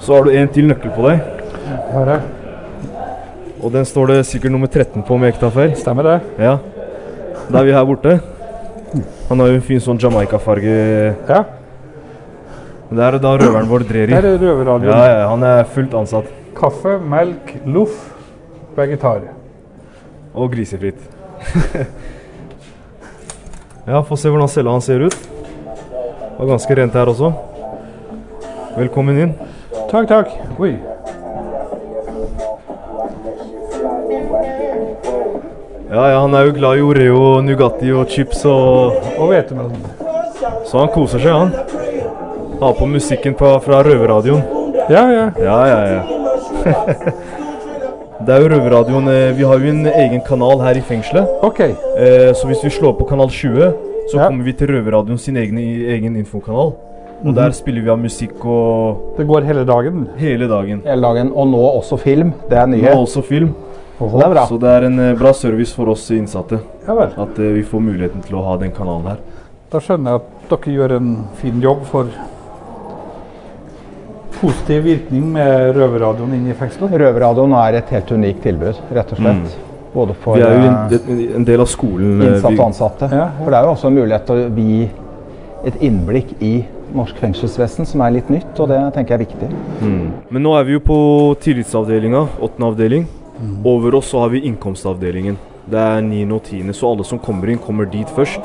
Så 0.00 0.14
har 0.14 0.24
du 0.24 0.30
en 0.30 0.48
til 0.48 0.64
nøkkel 0.70 0.90
på 0.96 1.04
deg, 1.10 1.20
Her 1.92 2.08
er. 2.16 2.22
og 3.62 3.72
den 3.72 3.84
står 3.84 4.06
det 4.06 4.26
sikkert 4.26 4.52
nummer 4.52 4.66
13 4.66 5.02
på 5.02 5.18
med 5.18 5.34
ektafer. 5.34 5.74
Stemmer 5.76 6.02
det? 6.02 6.20
Ja. 6.38 6.56
Da 7.50 7.58
er 7.60 7.64
vi 7.64 7.72
her 7.76 7.84
borte. 7.84 8.20
Han 9.28 9.40
har 9.40 9.52
jo 9.52 9.58
en 9.58 9.64
fin 9.64 9.80
sånn 9.80 10.00
Jamaica-farge. 10.00 10.72
Ja. 11.28 11.42
Det 12.92 13.04
er 13.06 13.16
da 13.24 13.32
røveren 13.40 13.70
vår 13.70 13.84
drer 13.88 14.10
i. 14.10 14.12
Det 14.12 14.20
er 14.20 14.42
røverradioen. 14.42 14.92
Ja, 14.92 15.04
ja, 15.08 15.22
han 15.30 15.44
er 15.48 15.64
fullt 15.72 15.94
ansatt. 15.96 16.28
Kaffe, 16.58 16.98
melk, 17.00 17.54
loff, 17.64 17.96
vegetar. 18.76 19.24
Og 20.36 20.52
grisefritt. 20.52 21.00
ja, 23.88 24.02
få 24.04 24.20
se 24.20 24.32
hvordan 24.32 24.52
cella 24.52 24.76
han 24.76 24.84
ser 24.84 25.08
ut. 25.08 25.16
Det 25.16 26.38
var 26.38 26.54
ganske 26.54 26.76
rent 26.76 27.00
her 27.00 27.12
også. 27.12 27.32
Velkommen 28.76 29.24
inn. 29.24 29.36
Takk, 29.88 30.08
takk. 30.08 30.36
Oi. 30.60 30.76
Ja, 35.92 36.04
ja, 36.08 36.20
han 36.24 36.34
er 36.34 36.46
jo 36.48 36.52
glad 36.56 36.78
i 36.80 36.84
Oreo, 36.86 37.24
Nugatti 37.44 37.90
og 37.92 38.08
chips, 38.08 38.44
og, 38.48 38.94
Og 39.18 39.28
hvetemelon. 39.28 39.74
så 40.64 40.78
han 40.80 40.88
koser 40.94 41.20
seg, 41.20 41.32
han. 41.32 41.52
Har 42.62 42.76
på 42.78 42.86
musikken 42.88 43.34
på, 43.36 43.50
fra 43.64 43.82
Røverradioen. 43.84 44.42
Ja, 44.90 45.02
ja. 45.12 45.26
Ja, 45.42 45.58
ja, 45.68 45.80
ja. 45.92 46.02
Det 48.22 48.30
er 48.36 48.44
jo 48.44 48.48
Røverradioen 48.52 49.08
eh, 49.10 49.32
Vi 49.34 49.42
har 49.42 49.58
jo 49.58 49.70
en 49.72 49.86
egen 49.90 50.20
kanal 50.22 50.60
her 50.62 50.78
i 50.78 50.82
fengselet. 50.86 51.26
OK. 51.42 51.58
Eh, 51.66 52.28
så 52.38 52.46
hvis 52.46 52.62
vi 52.62 52.70
slår 52.70 52.94
på 53.00 53.06
kanal 53.10 53.28
20, 53.34 53.72
så 54.12 54.20
Ja. 54.20 54.28
kommer 54.28 54.44
vi 54.46 54.52
til 54.54 54.70
Røverradioen 54.70 55.18
sin 55.18 55.36
egen, 55.36 55.58
egen 55.58 56.16
infokanal. 56.16 56.72
Og 57.22 57.34
der 57.36 57.50
spiller 57.54 57.82
vi 57.82 57.90
av 57.90 57.98
musikk 58.02 58.44
og 58.46 59.14
Det 59.18 59.26
går 59.26 59.44
hele 59.46 59.64
dagen. 59.66 60.08
hele 60.18 60.48
dagen. 60.48 60.82
Hele 60.86 61.02
dagen. 61.02 61.32
Og 61.34 61.46
nå 61.50 61.60
også 61.80 61.98
film. 61.98 62.32
Det 62.50 62.58
er 62.58 62.66
Nå 62.66 62.78
også 63.02 63.22
film. 63.26 63.52
Så 64.10 64.18
det 64.18 64.26
er 64.26 64.32
bra. 64.34 64.44
Så 64.50 64.58
det 64.62 64.68
er 64.76 64.86
en 64.88 64.98
eh, 64.98 65.14
bra 65.18 65.32
service 65.36 65.72
for 65.76 65.88
oss 65.92 66.08
innsatte 66.10 66.58
Ja 66.86 66.94
vel. 66.98 67.12
at 67.16 67.38
uh, 67.38 67.48
vi 67.54 67.62
får 67.62 67.80
muligheten 67.80 68.22
til 68.26 68.36
å 68.40 68.42
ha 68.46 68.56
den 68.60 68.72
kanalen 68.74 69.06
her. 69.12 69.20
Da 69.72 69.80
skjønner 69.80 70.16
jeg 70.16 70.20
at 70.22 70.50
dere 70.52 70.72
gjør 70.76 70.94
en 70.98 71.10
fin 71.40 71.60
jobb 71.62 71.84
for 71.88 72.08
positiv 74.40 74.82
virkning 74.84 75.28
med 75.36 75.76
røverradioen 75.76 76.32
inn 76.34 76.48
i 76.50 76.56
fengselet. 76.58 76.96
Røverradioen 76.98 77.52
er 77.60 77.78
et 77.78 77.92
helt 77.94 78.10
unikt 78.10 78.42
tilbud, 78.42 78.80
rett 78.96 79.12
og 79.14 79.20
slett. 79.22 79.54
Både 79.94 80.14
for 80.18 80.36
Mm. 80.36 80.40
Vi 80.40 80.48
er 80.48 80.52
jo 80.56 80.66
eh, 80.66 81.12
en, 81.12 81.22
en 81.36 81.44
del 81.44 81.60
av 81.60 81.68
skolen. 81.68 82.22
innsatte 82.22 82.56
og 82.58 82.66
ansatte. 82.66 83.08
Ja, 83.12 83.16
ja. 83.26 83.30
For 83.38 83.50
det 83.52 83.58
er 83.58 83.64
jo 83.68 83.72
også 83.76 83.86
en 83.90 83.98
mulighet 84.00 84.26
til 84.26 84.34
å 84.34 84.50
gi 84.56 84.90
et 85.68 85.82
innblikk 85.84 86.32
i 86.42 86.52
norsk 86.92 87.16
fengselsvesen 87.22 87.86
som 87.86 88.00
er 88.04 88.10
litt 88.18 88.28
nytt, 88.32 88.52
og 88.60 88.68
det 88.72 88.78
tenker 88.96 89.14
jeg 89.14 89.20
er 89.20 89.24
viktig. 89.24 89.48
Men 90.32 90.42
nå 90.42 90.56
er 90.58 90.64
vi 90.68 90.74
jo 90.74 90.80
på 90.84 90.96
tillitsavdelinga, 91.44 92.24
åttende 92.42 92.72
avdeling. 92.72 93.06
Over 93.64 93.94
oss 93.94 94.08
så 94.12 94.20
har 94.20 94.28
vi 94.28 94.40
innkomstavdelingen. 94.48 95.38
Det 95.70 95.78
er 95.78 96.00
9. 96.02 96.24
og 96.34 96.42
tiende, 96.42 96.74
så 96.74 96.90
alle 96.92 97.04
som 97.04 97.18
kommer 97.22 97.48
inn, 97.52 97.58
kommer 97.58 97.86
dit 97.90 98.08
først. 98.16 98.40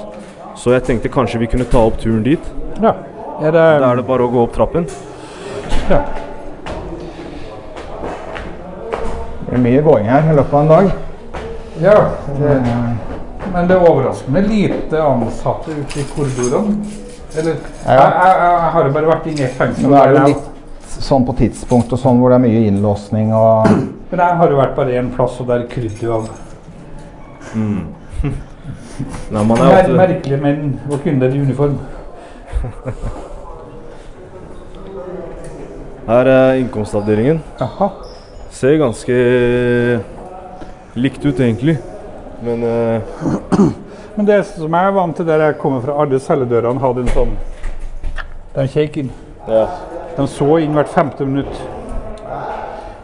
Så 0.57 0.71
jeg 0.73 0.83
tenkte 0.87 1.09
kanskje 1.13 1.39
vi 1.41 1.47
kunne 1.51 1.65
ta 1.69 1.81
opp 1.85 1.97
turen 2.01 2.23
dit. 2.25 2.39
Ja. 2.81 2.93
Er 3.41 3.51
Da 3.51 3.91
er 3.91 3.95
det 3.99 4.05
bare 4.07 4.25
å 4.25 4.31
gå 4.31 4.43
opp 4.43 4.53
trappen. 4.55 4.87
ja. 5.89 6.01
Det 9.47 9.53
er 9.55 9.61
mye 9.63 9.81
gåing 9.81 10.05
her 10.09 10.25
i 10.31 10.35
løpet 10.35 10.53
av 10.53 10.61
en 10.61 10.67
dag. 10.67 10.91
ja 11.81 11.97
det, 12.39 12.55
men 13.53 13.67
det 13.69 13.75
er 13.77 13.85
overraskende 13.89 14.41
lite 14.47 15.01
ansatte 15.03 15.71
ute 15.77 15.99
i 16.01 16.05
korridorene. 16.15 16.75
Eller 17.37 17.53
Ja. 17.85 17.93
jeg, 17.93 18.11
jeg, 18.17 18.35
jeg 18.41 18.71
har 18.73 18.83
jo 18.87 18.91
bare 18.93 19.05
vært 19.13 19.27
inne 19.31 19.39
i 19.39 19.43
et 19.45 19.55
fengsel. 19.59 19.83
Men 19.83 19.91
nå 19.91 19.97
er 20.03 20.07
det 20.13 20.19
jo 20.21 20.27
litt 20.27 20.45
sånn 20.87 21.25
på 21.27 21.35
tidspunkt 21.37 21.93
og 21.93 21.99
sånn 22.01 22.19
hvor 22.21 22.31
det 22.31 22.37
er 22.39 22.45
mye 22.45 22.65
innlåsning 22.69 23.33
og 23.35 23.67
Men 24.11 24.21
jeg 24.23 24.37
har 24.39 24.51
jo 24.51 24.59
vært 24.59 24.75
bare 24.77 24.95
én 24.99 25.09
plass, 25.11 25.35
og 25.43 25.49
der 25.49 25.65
krydder 25.71 26.03
jo 26.05 26.11
av 26.17 26.23
Nei, 29.31 29.41
man 29.43 29.57
er 29.59 29.65
mer 29.67 29.77
ofte, 29.83 29.97
merkelige 29.97 30.39
menn 30.41 30.79
og 30.89 31.01
kvinner 31.03 31.29
i 31.29 31.41
uniform. 31.43 31.75
her 36.07 36.25
er 36.33 36.61
innkomstavdelingen. 36.61 37.39
Aha. 37.61 37.87
Ser 38.57 38.79
ganske 38.81 39.17
likt 40.97 41.25
ut, 41.27 41.37
egentlig. 41.37 41.77
Men 42.41 42.63
uh... 42.63 43.01
Men 44.17 44.25
det 44.25 44.39
som 44.49 44.73
jeg 44.73 44.89
er 44.89 44.95
vant 44.95 45.13
til 45.13 45.27
der 45.27 45.43
jeg 45.45 45.59
kommer 45.61 45.83
fra, 45.83 45.99
alle 46.01 46.17
celledørene 46.17 46.81
hadde 46.81 47.03
en 47.03 47.11
sånn 47.13 47.35
De 48.55 48.63
kjekk 48.73 49.03
inn. 49.03 49.11
ja. 49.45 49.67
De 50.17 50.25
så 50.27 50.47
inn 50.63 50.73
hvert 50.75 50.89
femte 50.89 51.25
minutt. 51.25 51.59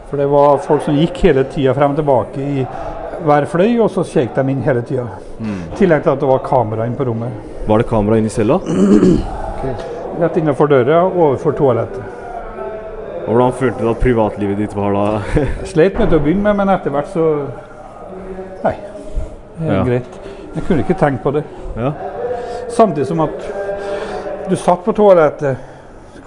For 0.09 0.17
det 0.21 0.25
var 0.29 0.57
folk 0.61 0.83
som 0.85 0.97
gikk 0.97 1.17
hele 1.27 1.43
tida 1.49 1.73
frem 1.77 1.93
og 1.93 1.99
tilbake 2.01 2.41
i 2.41 2.65
hver 3.23 3.45
fløy, 3.49 3.77
og 3.85 3.89
så 3.93 4.03
kjekk 4.05 4.33
de 4.35 4.43
inn 4.51 4.63
hele 4.65 4.81
tida. 4.85 5.05
I 5.41 5.77
tillegg 5.77 6.03
til 6.03 6.11
at 6.13 6.19
det 6.21 6.29
var 6.29 6.41
kamera 6.45 6.85
inne 6.89 6.97
på 6.99 7.05
rommet. 7.07 7.37
Var 7.69 7.81
det 7.83 7.87
kamera 7.89 8.17
inne 8.19 8.29
i 8.29 8.33
cella? 8.33 8.57
Rett 10.19 10.37
innenfor 10.37 10.67
døra, 10.69 11.03
overfor 11.07 11.55
toalettet. 11.57 12.03
Og 13.23 13.29
Hvordan 13.31 13.53
følte 13.55 13.79
du 13.85 13.89
at 13.93 14.01
privatlivet 14.03 14.57
ditt 14.59 14.73
var 14.75 14.93
da? 14.93 15.03
Jeg 15.39 15.69
sleit 15.71 15.97
med 15.99 16.09
det 16.11 16.17
å 16.19 16.23
begynne 16.25 16.43
med, 16.49 16.57
men 16.59 16.73
etter 16.75 16.91
hvert 16.93 17.09
så 17.13 17.27
Nei. 18.63 18.75
Det 19.57 19.69
er 19.69 19.73
Ja. 19.77 19.83
greit. 19.87 20.19
Jeg 20.55 20.63
kunne 20.67 20.83
ikke 20.83 20.97
tenkt 20.99 21.23
på 21.23 21.31
det. 21.37 21.43
ja. 21.77 21.93
Samtidig 22.73 23.05
som 23.07 23.19
at 23.21 23.43
du 24.49 24.55
satt 24.57 24.83
på 24.85 24.91
toalettet, 24.97 25.57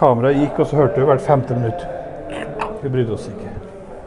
kameraet 0.01 0.41
gikk, 0.43 0.61
og 0.61 0.71
så 0.71 0.81
hørte 0.81 1.01
vi 1.01 1.09
hvert 1.09 1.25
femte 1.25 1.57
minutt. 1.57 1.87
Vi 2.83 2.93
brydde 2.93 3.15
oss 3.17 3.29
ikke. 3.31 3.53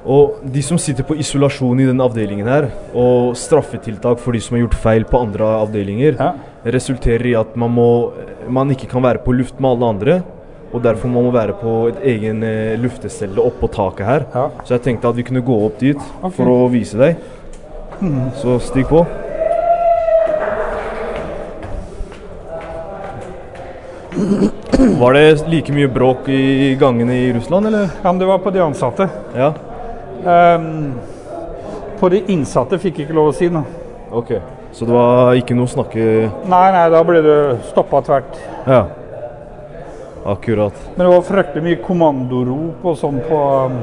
Og 0.09 0.39
de 0.53 0.61
som 0.63 0.79
sitter 0.79 1.03
på 1.03 1.17
isolasjon 1.19 1.79
i 1.83 1.87
den 1.89 1.99
avdelingen 2.01 2.47
her, 2.47 2.69
og 2.97 3.35
straffetiltak 3.37 4.21
for 4.23 4.33
de 4.33 4.41
som 4.41 4.55
har 4.55 4.63
gjort 4.63 4.77
feil 4.79 5.05
på 5.05 5.19
andre 5.19 5.45
avdelinger, 5.65 6.15
Ja. 6.17 6.33
resulterer 6.65 7.25
i 7.25 7.35
at 7.35 7.55
man, 7.55 7.71
må, 7.71 8.13
man 8.47 8.69
ikke 8.71 8.87
kan 8.87 9.03
være 9.03 9.19
på 9.19 9.35
luft 9.35 9.59
med 9.59 9.69
alle 9.69 9.85
andre. 9.85 10.23
Og 10.71 10.83
derfor 10.83 11.07
må 11.09 11.21
man 11.25 11.33
være 11.33 11.53
på 11.57 11.87
et 11.89 11.97
egen 12.05 12.41
luftestelle 12.41 13.33
luftecelle 13.35 13.41
oppå 13.41 13.67
taket 13.73 14.05
her. 14.05 14.25
Ja. 14.35 14.49
Så 14.63 14.75
jeg 14.75 14.81
tenkte 14.81 15.09
at 15.09 15.17
vi 15.17 15.23
kunne 15.23 15.41
gå 15.41 15.65
opp 15.65 15.79
dit 15.79 15.97
okay. 15.97 16.35
for 16.37 16.45
å 16.45 16.69
vise 16.69 16.97
deg. 16.97 17.17
Så 18.37 18.59
stig 18.61 18.85
på. 18.87 19.05
Var 24.79 25.13
det 25.13 25.47
like 25.51 25.73
mye 25.75 25.87
bråk 25.91 26.27
i 26.31 26.75
gangene 26.79 27.13
i 27.13 27.33
Russland, 27.33 27.67
eller? 27.67 27.89
Ja, 28.01 28.11
men 28.11 28.19
det 28.19 28.25
var 28.25 28.37
på 28.37 28.49
de 28.55 28.59
ansatte. 28.63 29.09
Ja. 29.35 29.53
Um, 30.55 30.93
på 31.99 32.09
de 32.09 32.21
innsatte 32.31 32.79
fikk 32.79 33.01
ikke 33.03 33.15
lov 33.17 33.33
å 33.33 33.35
si 33.35 33.49
noe. 33.51 33.67
Ok. 34.15 34.31
Så 34.71 34.85
det 34.87 34.93
var 34.95 35.33
ikke 35.35 35.55
noe 35.57 35.65
å 35.65 35.71
snakke 35.71 36.03
Nei, 36.47 36.65
nei, 36.71 36.83
da 36.93 37.01
ble 37.03 37.21
du 37.25 37.33
stoppa 37.71 37.99
tvert. 38.05 38.39
Ja. 38.69 38.85
Akkurat. 40.29 40.75
Men 40.95 41.05
det 41.07 41.11
var 41.15 41.27
fryktelig 41.27 41.65
mye 41.65 41.81
kommandorop 41.83 42.85
og 42.87 42.97
sånn 42.99 43.19
på 43.27 43.39
um, 43.67 43.79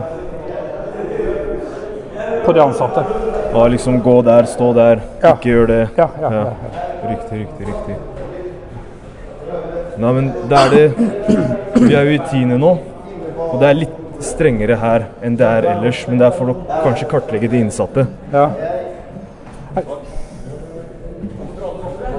På 2.47 2.55
de 2.57 2.63
ansatte. 2.63 3.05
Ja, 3.53 3.67
liksom 3.73 4.01
gå 4.05 4.21
der, 4.25 4.49
stå 4.49 4.73
der, 4.77 5.05
Ja. 5.23 5.35
ikke 5.35 5.53
gjør 5.53 5.67
det. 5.75 5.83
Ja, 5.97 6.09
ja, 6.23 6.31
Ja. 6.31 6.45
ja. 6.45 6.45
ja. 6.73 7.11
Riktig, 7.11 7.45
riktig, 7.45 7.67
riktig. 7.75 8.16
Nei, 9.99 10.13
men 10.13 10.27
det 10.51 10.59
er 10.59 10.69
det 10.75 10.87
Vi 11.87 11.95
er 11.95 12.05
jo 12.09 12.17
i 12.17 12.19
tiende 12.31 12.59
nå, 12.61 12.73
og 13.47 13.55
det 13.61 13.69
er 13.71 13.79
litt 13.79 13.95
strengere 14.25 14.77
her 14.81 15.07
enn 15.25 15.37
det 15.37 15.47
er 15.47 15.67
ellers. 15.75 16.03
Men 16.09 16.19
det 16.21 16.27
er 16.29 16.35
for 16.37 16.53
å 16.53 16.57
kanskje 16.85 17.09
kartlegge 17.11 17.49
de 17.53 17.61
innsatte. 17.65 18.07
ja. 18.33 18.49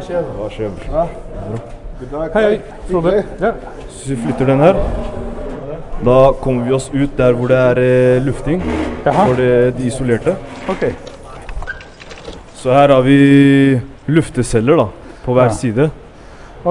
Hva 0.07 0.49
skjer? 0.53 0.71
Hei, 2.33 2.43
hei. 2.43 2.57
Frode. 2.87 3.13
Ja. 3.41 3.51
Så 3.89 4.11
vi 4.11 4.17
flytter 4.21 4.45
den 4.51 4.61
her. 4.61 4.77
Da 6.05 6.17
kommer 6.41 6.67
vi 6.67 6.75
oss 6.77 6.89
ut 6.93 7.15
der 7.17 7.33
hvor 7.33 7.49
det 7.49 7.57
er 7.57 7.79
eh, 7.81 8.19
lufting 8.23 8.61
Jaha. 9.05 9.23
for 9.25 9.33
det, 9.39 9.49
de 9.79 9.87
isolerte. 9.89 10.35
OK. 10.69 10.83
Så 12.61 12.69
her 12.73 12.93
har 12.93 13.01
vi 13.05 13.17
lufteceller 14.07 14.77
da, 14.77 14.85
på 15.25 15.33
hver 15.33 15.49
Ja. 15.49 15.57
side. 15.57 15.89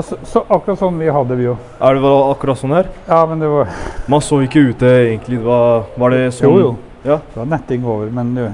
Så, 0.02 0.16
så 0.26 0.42
akkurat 0.48 0.78
sånn 0.78 0.98
vi 1.00 1.08
hadde, 1.12 1.36
vi 1.38 1.46
jo. 1.48 1.56
Er 1.80 1.96
det 1.96 2.02
var 2.04 2.30
akkurat 2.34 2.58
sånn 2.60 2.74
her? 2.76 2.90
Ja, 3.06 3.22
men 3.26 3.40
det 3.40 3.48
var, 3.48 3.70
Man 4.10 4.20
så 4.24 4.42
ikke 4.44 4.68
ute 4.70 4.90
egentlig. 5.06 5.38
Det 5.40 5.46
var, 5.46 5.86
var 5.96 6.14
det 6.14 6.30
sånn? 6.36 6.50
Jo, 6.50 6.58
jo. 6.60 6.74
Ja, 7.06 7.20
det 7.32 7.38
var 7.38 7.46
netting 7.46 7.84
over, 7.86 8.10
men 8.10 8.34
det, 8.34 8.50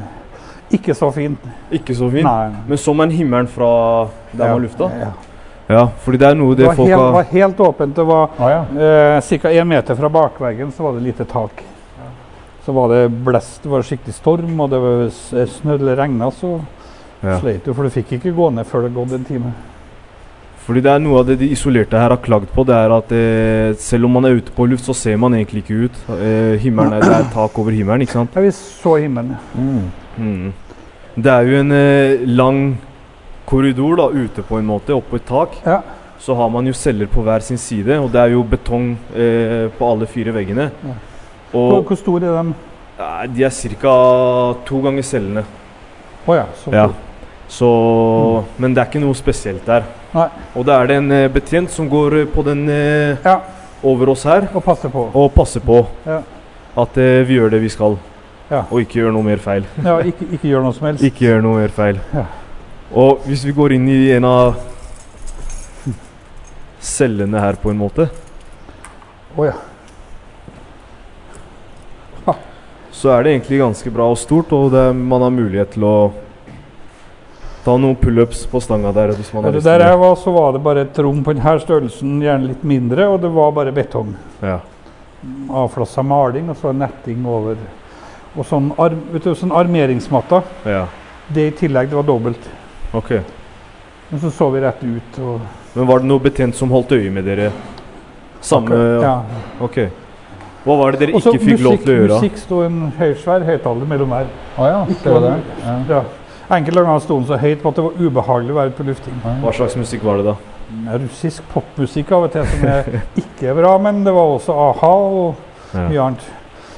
ikke 0.72 0.95
så 0.95 1.11
fint. 1.12 1.51
ikke 1.70 1.95
så 1.97 2.09
fint. 2.12 2.24
Nei. 2.24 2.64
Men 2.68 2.78
så 2.80 2.95
man 2.97 3.11
himmelen 3.11 3.49
fra 3.51 3.72
der 4.32 4.47
Ja, 4.47 4.53
man 4.53 4.62
lufta? 4.62 4.88
Ja. 5.01 5.11
Ja, 5.72 5.82
fordi 6.05 6.18
det 6.20 6.26
er 6.28 6.36
noe 6.36 6.57
Det 6.57 6.66
det 6.66 6.74
folk 6.76 6.88
helt, 6.88 7.01
har 7.01 7.12
var 7.12 7.28
helt 7.30 7.61
åpent. 7.61 7.97
Det 7.97 8.05
var 8.05 8.30
ah, 8.38 8.49
ja. 8.51 8.62
eh, 9.16 9.38
ca. 9.43 9.49
én 9.49 9.68
meter 9.68 9.97
fra 9.97 10.09
bakveggen 10.09 10.72
så 10.72 10.82
var 10.82 10.93
det 10.99 11.05
lite 11.07 11.24
tak. 11.24 11.62
Så 12.64 12.72
var 12.72 12.88
det 12.88 13.09
blest, 13.09 13.62
det 13.62 13.70
var 13.70 13.82
skikkelig 13.82 14.14
storm, 14.14 14.61
og 14.61 14.70
det 14.70 14.78
var 14.78 15.47
snø 15.47 15.74
eller 15.74 15.97
regna, 15.97 16.30
så 16.30 16.61
Ja. 17.22 17.36
Sleit 17.38 17.66
jo, 17.66 17.70
for 17.70 17.86
du 17.86 17.90
fikk 17.95 18.16
ikke 18.16 18.32
gå 18.34 18.49
ned 18.51 18.66
før 18.66 18.82
det 18.82 18.95
gått 18.97 19.12
en 19.14 19.24
time. 19.24 19.53
Fordi 20.62 20.80
det 20.84 20.90
er 20.92 21.00
noe 21.02 21.18
av 21.18 21.26
det 21.26 21.40
de 21.40 21.48
isolerte 21.50 21.98
her 21.98 22.12
har 22.14 22.20
klagd 22.22 22.50
på, 22.54 22.62
det 22.68 22.74
er 22.76 22.92
at 22.94 23.12
eh, 23.16 23.72
selv 23.82 24.06
om 24.06 24.12
man 24.14 24.28
er 24.28 24.36
ute 24.38 24.52
på 24.54 24.66
luft, 24.70 24.86
så 24.86 24.94
ser 24.94 25.16
man 25.18 25.34
egentlig 25.34 25.64
ikke 25.64 25.88
ut. 25.88 25.96
Eh, 26.14 26.54
himmelen 26.62 26.94
er, 26.94 27.02
det 27.02 27.16
er 27.16 27.30
tak 27.34 27.56
over 27.58 27.74
himmelen, 27.74 28.04
ikke 28.06 28.14
sant? 28.20 28.36
Ja, 28.36 28.44
vi 28.44 28.52
så 28.54 28.94
himmelen. 29.02 29.34
Mm. 29.58 29.88
Mm. 30.22 30.52
Det 31.16 31.32
er 31.32 31.48
jo 31.48 31.58
en 31.64 31.74
eh, 31.74 32.22
lang 32.30 32.60
korridor 33.50 33.98
da, 33.98 34.06
ute 34.14 34.44
på 34.46 34.60
en 34.60 34.68
måte, 34.68 34.94
oppå 34.94 35.18
et 35.18 35.26
tak. 35.26 35.56
Ja. 35.66 35.80
Så 36.22 36.36
har 36.38 36.52
man 36.54 36.68
jo 36.70 36.72
celler 36.78 37.10
på 37.10 37.24
hver 37.26 37.42
sin 37.42 37.58
side, 37.58 37.96
og 37.98 38.12
det 38.14 38.20
er 38.22 38.36
jo 38.36 38.44
betong 38.46 38.92
eh, 39.18 39.66
på 39.74 39.88
alle 39.88 40.06
fire 40.06 40.34
veggene. 40.36 40.68
Ja. 40.86 40.94
Og 41.58 41.82
hvor 41.88 41.98
store 41.98 42.30
er 42.30 42.38
de? 42.38 42.54
eh, 43.02 43.24
de 43.34 43.42
er 43.44 43.50
ca. 43.82 43.96
to 44.64 44.78
ganger 44.86 45.02
cellene. 45.02 45.42
Oh, 46.26 46.36
ja. 46.36 46.46
Så 46.62 46.70
Ja. 46.70 46.86
Så, 47.52 48.44
Men 48.56 48.72
det 48.72 48.80
er 48.80 48.86
ikke 48.88 49.02
noe 49.02 49.14
spesielt 49.18 49.66
der. 49.66 49.82
Nei. 50.12 50.28
Og 50.56 50.66
da 50.68 50.76
er 50.82 50.90
det 50.90 50.96
en 51.00 51.12
eh, 51.16 51.28
betjent 51.32 51.70
som 51.72 51.88
går 51.88 52.18
eh, 52.20 52.26
på 52.28 52.42
den 52.44 52.66
eh, 52.68 53.16
Ja. 53.24 53.38
over 53.82 54.10
oss 54.12 54.24
her 54.28 54.48
Og 54.54 54.62
passer 54.64 54.88
på. 54.92 55.06
og 55.14 55.32
passer 55.34 55.60
på 55.60 55.86
Ja. 56.06 56.20
at 56.76 56.96
uh, 56.96 57.22
vi 57.28 57.34
gjør 57.38 57.50
det 57.50 57.60
vi 57.62 57.68
skal. 57.68 57.96
Ja. 58.50 58.62
Og 58.70 58.80
ikke 58.80 59.00
gjør 59.00 59.12
noe 59.12 59.22
mer 59.24 59.40
feil. 59.40 59.64
Ja, 59.84 59.98
ikke, 60.00 60.24
ikke 60.32 60.48
gjør 60.48 60.62
noe 60.62 60.72
som 60.76 60.86
helst. 60.86 61.04
Ikke 61.04 61.26
gjør 61.26 61.42
noe 61.42 61.60
mer 61.60 61.68
feil. 61.68 61.98
Ja. 62.14 62.24
Og 62.92 63.20
hvis 63.26 63.44
vi 63.44 63.52
går 63.56 63.72
inn 63.76 63.88
i 63.88 64.10
en 64.12 64.24
av 64.28 64.56
cellene 66.80 67.40
her, 67.40 67.56
på 67.60 67.70
en 67.70 67.78
måte, 67.80 68.08
Å 69.36 69.44
ja. 69.48 69.52
så 72.92 73.10
er 73.16 73.24
det 73.24 73.32
egentlig 73.32 73.58
ganske 73.58 73.90
bra 73.90 74.04
og 74.12 74.18
stort, 74.20 74.52
og 74.52 74.68
det, 74.70 74.82
man 74.94 75.22
har 75.24 75.32
mulighet 75.34 75.72
til 75.74 75.84
å 75.88 75.94
ta 77.64 77.76
noen 77.78 77.96
pullups 77.96 78.46
på 78.50 78.60
stanga 78.62 78.90
der 78.94 79.12
hvis 79.14 79.30
man 79.34 79.44
har 79.44 79.52
Det 79.52 79.60
lyst 79.60 79.66
til 79.68 79.78
der 79.78 79.86
jeg 79.86 79.98
var, 79.98 80.16
så 80.18 80.32
var 80.34 80.52
det 80.52 80.62
bare 80.64 80.82
et 80.86 80.98
rom 80.98 81.20
på 81.24 81.34
denne 81.36 81.54
størrelsen, 81.62 82.16
gjerne 82.22 82.50
litt 82.50 82.64
mindre, 82.66 83.06
og 83.08 83.20
det 83.22 83.30
var 83.34 83.52
bare 83.54 83.72
betong. 83.72 84.16
Ja. 84.42 84.58
Avflassa 85.62 86.02
maling 86.02 86.50
og 86.50 86.58
så 86.58 86.72
netting 86.74 87.22
over. 87.26 87.60
Og 88.34 88.48
sånn, 88.48 88.72
arm, 88.80 89.04
vet 89.12 89.28
du, 89.28 89.34
sånn 89.38 89.54
armeringsmatta. 89.54 90.42
ja. 90.66 90.86
Det 91.32 91.44
i 91.48 91.52
tillegg, 91.56 91.88
det 91.88 91.96
var 91.96 92.04
dobbelt. 92.04 92.48
Ok. 92.92 93.10
Men 94.10 94.20
så 94.20 94.30
så 94.30 94.50
vi 94.50 94.60
rett 94.60 94.82
ut. 94.84 95.18
og... 95.22 95.40
Men 95.74 95.86
var 95.88 96.02
det 96.02 96.08
noe 96.10 96.20
betjent 96.20 96.56
som 96.58 96.68
holdt 96.74 96.92
øye 96.92 97.10
med 97.10 97.24
dere? 97.24 97.52
Samme 98.42 98.76
Ja. 99.00 99.22
Ok. 99.62 99.78
Hva 100.64 100.76
var 100.78 100.92
det 100.92 101.00
dere 101.00 101.14
Også 101.16 101.32
ikke 101.32 101.44
fikk 101.46 101.62
lov 101.64 101.78
til 101.82 101.92
å 101.92 101.96
gjøre? 101.96 102.18
Musikk 102.18 102.36
sto 102.42 102.60
en 102.66 102.92
høysvær 102.98 103.46
høyttaler 103.46 103.88
mellom 103.88 104.12
her. 104.14 104.28
Å 104.58 104.68
ja, 104.68 104.82
det 104.90 105.14
var 105.14 105.24
det? 105.24 105.32
Ja. 105.62 105.76
Ja. 105.88 106.02
Enkelte 106.51 106.82
ganger 106.82 106.99
sto 107.01 107.16
den 107.20 107.26
så 107.28 107.38
høyt 107.40 107.62
på 107.62 107.68
at 107.70 107.76
det 107.78 107.84
var 107.84 108.01
ubehagelig 108.03 108.53
å 108.53 108.59
være 108.59 108.74
på 108.76 108.86
lufting. 108.86 109.14
Hva 109.43 109.53
slags 109.55 109.76
musikk 109.78 110.03
var 110.05 110.18
det 110.20 110.26
da? 110.32 110.36
Russisk 110.99 111.43
popmusikk 111.53 112.11
av 112.16 112.26
og 112.26 112.32
til 112.32 112.47
som 112.49 112.64
er 112.68 113.03
ikke 113.22 113.55
bra, 113.57 113.74
men 113.78 114.03
det 114.05 114.12
var 114.16 114.34
også 114.38 114.57
a-ha 114.68 114.93
og 114.93 115.49
Ja. 115.72 115.86
mye 115.88 116.01
annet. 116.05 116.24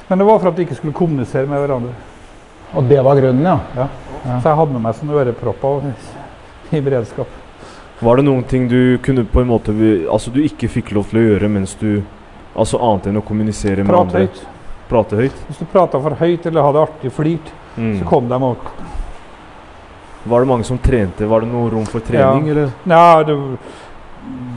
Men 0.07 0.19
det 0.21 0.25
var 0.27 0.39
for 0.39 0.47
at 0.49 0.55
de 0.55 0.63
ikke 0.63 0.75
skulle 0.77 0.93
kommunisere 0.95 1.47
med 1.51 1.59
hverandre. 1.59 1.91
Og 2.75 2.83
det 2.87 3.01
var 3.03 3.15
grunnen, 3.19 3.43
ja. 3.43 3.57
Ja. 3.75 3.87
Så 4.39 4.47
jeg 4.49 4.55
hadde 4.59 4.71
med 4.73 4.81
meg 4.85 4.95
sånne 4.95 5.17
ørepropper 5.19 5.89
i 6.71 6.79
beredskap. 6.81 7.27
Var 8.01 8.15
det 8.19 8.25
noen 8.25 8.43
ting 8.47 8.67
du 8.71 8.97
kunne 9.03 9.23
på 9.25 9.39
en 9.41 9.47
måte 9.47 9.71
Altså 10.11 10.31
du 10.33 10.41
ikke 10.43 10.67
fikk 10.67 10.89
lov 10.95 11.05
til 11.09 11.19
å 11.19 11.25
gjøre 11.29 11.47
mens 11.49 11.75
du 11.79 12.01
Altså 12.55 12.79
annet 12.83 13.07
enn 13.07 13.19
å 13.19 13.23
kommunisere 13.23 13.83
med 13.83 13.95
andre? 13.95 14.11
Prate 14.11 14.19
høyt. 14.25 14.41
Prate 14.89 15.15
høyt? 15.19 15.37
Hvis 15.47 15.59
du 15.59 15.65
prata 15.71 15.99
for 16.03 16.15
høyt 16.19 16.45
eller 16.45 16.63
hadde 16.67 16.83
artig 16.87 17.11
flirt, 17.11 17.51
Mm. 17.75 17.99
så 17.99 18.05
kom 18.07 18.29
de 18.29 18.35
og 18.35 18.57
Var 20.25 20.39
det 20.41 20.47
mange 20.49 20.63
som 20.65 20.77
trente? 20.81 21.27
Var 21.29 21.41
det 21.41 21.49
noe 21.51 21.69
rom 21.69 21.85
for 21.85 21.99
trening, 22.01 22.47
Ja. 22.47 22.51
eller? 22.51 22.71
Ja, 22.89 23.23
det, 23.23 23.35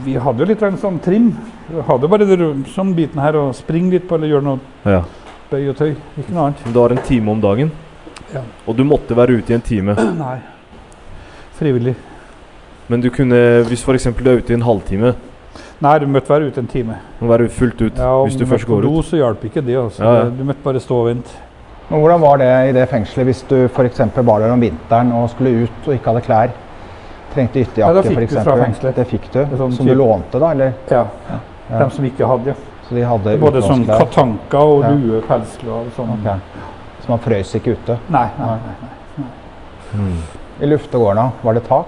vi 0.05 0.13
hadde 0.17 0.39
jo 0.39 0.45
litt 0.49 0.61
en 0.63 0.77
sånn 0.77 0.99
trim. 1.03 1.27
Vi 1.69 1.81
hadde 1.85 2.07
bare 2.09 2.25
det 2.25 2.39
sånn 2.73 2.95
biten 2.97 3.21
her 3.21 3.33
å 3.37 3.53
springe 3.53 3.91
litt 3.91 4.07
på 4.09 4.15
eller 4.15 4.27
gjøre 4.27 4.43
noe 4.43 4.59
Ja. 4.85 5.03
bøy 5.51 5.69
og 5.69 5.75
tøy. 5.77 5.95
Ikke 6.17 6.31
noe 6.33 6.47
annet. 6.47 6.63
Men 6.65 6.73
du 6.73 6.79
har 6.79 6.89
en 6.91 6.97
time 7.05 7.29
om 7.31 7.41
dagen? 7.41 7.71
Ja. 8.33 8.41
Og 8.67 8.75
du 8.77 8.83
måtte 8.83 9.15
være 9.15 9.37
ute 9.37 9.51
i 9.51 9.55
en 9.55 9.61
time? 9.61 9.95
Nei. 10.17 10.39
Frivillig. 11.59 11.95
Men 12.87 13.01
du 13.01 13.09
kunne, 13.13 13.63
hvis 13.69 13.83
f.eks. 13.85 14.03
du 14.17 14.29
er 14.29 14.37
ute 14.41 14.49
i 14.53 14.57
en 14.57 14.61
halvtime, 14.65 15.15
Nei, 15.81 15.93
du 15.99 16.07
måtte 16.07 16.27
være 16.27 16.49
ute 16.49 16.59
en 16.59 16.67
time. 16.67 16.95
må 17.21 17.27
være 17.29 17.47
fullt 17.49 17.81
ut 17.81 17.95
Ja, 17.97 18.23
hvis 18.25 18.35
du 18.35 18.43
du 18.43 18.49
først 18.49 18.65
møtte 18.67 18.69
på 18.69 18.75
går 18.75 18.81
do, 18.83 18.99
ut? 18.99 19.05
så 19.05 19.15
hjalp 19.17 19.43
ikke 19.45 19.61
det. 19.65 19.75
Altså. 19.77 20.03
Ja, 20.03 20.13
ja. 20.23 20.29
Du 20.29 20.43
måtte 20.43 20.63
bare 20.63 20.79
stå 20.79 20.95
og 20.99 21.05
vente. 21.07 21.29
Men 21.89 21.99
hvordan 22.03 22.21
var 22.21 22.37
det 22.37 22.49
i 22.69 22.73
det 22.75 22.87
fengselet 22.89 23.25
hvis 23.25 23.43
du 23.49 23.55
f.eks. 23.67 23.99
var 24.15 24.39
der 24.43 24.51
om 24.53 24.61
vinteren 24.61 25.11
og 25.17 25.29
skulle 25.31 25.63
ut 25.65 25.87
og 25.87 25.93
ikke 25.95 26.11
hadde 26.11 26.21
klær? 26.27 26.51
Trengte 27.33 27.59
Ja, 27.59 27.65
ytterjakke 27.65 28.23
eksempel. 28.23 28.63
fengselet. 28.63 28.95
Det 28.95 29.07
fikk 29.07 29.25
du, 29.33 29.39
sånn 29.57 29.73
som 29.73 29.85
du 29.85 29.93
lånte 29.97 30.39
da, 30.41 30.51
eller? 30.51 30.73
Ja. 30.89 31.05
Ja. 31.69 31.79
De 31.83 31.89
som 31.95 32.05
ikke 32.05 32.25
hadde. 32.29 32.55
Så 32.87 32.95
de 32.97 33.01
hadde 33.05 33.37
Både 33.41 33.61
sånn 33.61 33.85
katanka 33.85 34.57
og 34.61 34.81
Ja. 34.83 34.89
lue, 34.89 35.21
pelsklær 35.21 35.85
og 35.85 35.91
sånn. 35.95 36.09
Okay. 36.19 36.39
Så 37.03 37.09
man 37.09 37.19
frøs 37.19 37.55
ikke 37.55 37.71
ute? 37.77 37.97
Nei, 38.09 38.27
nei, 38.39 38.57
nei. 38.57 40.11
I 40.61 40.65
luftegårdene, 40.65 41.31
var 41.43 41.53
det 41.53 41.63
tak? 41.67 41.87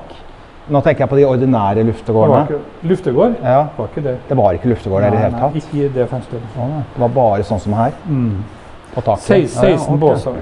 Nå 0.69 0.81
tenker 0.83 0.99
jeg 1.03 1.09
på 1.09 1.15
de 1.17 1.25
ordinære 1.25 1.75
Det 1.75 1.85
luftegårdene. 1.85 2.45
ikke, 2.47 2.59
luftegård 2.87 3.35
Ja, 3.43 3.67
var 3.77 3.87
ikke 3.87 4.03
det. 4.03 4.17
Det 4.29 4.37
var 4.37 4.53
ikke 4.53 4.69
luftegård 4.69 5.03
i 5.03 5.09
det 5.09 5.19
hele 5.19 5.31
tatt? 5.31 5.53
nei, 5.53 5.61
Ikke 5.61 5.85
i 5.85 5.87
det 5.89 6.09
fengselet. 6.09 6.41
Det 6.55 6.99
var 7.01 7.09
bare 7.09 7.43
sånn 7.43 7.59
som 7.59 7.73
her, 7.73 7.91
Mm. 8.07 8.43
På 8.95 9.01
taket? 9.01 9.23
Se- 9.23 9.37
Ja, 9.63 9.69
ja, 9.69 9.77
16 9.77 9.93
ok. 9.95 9.99
båser. 9.99 10.41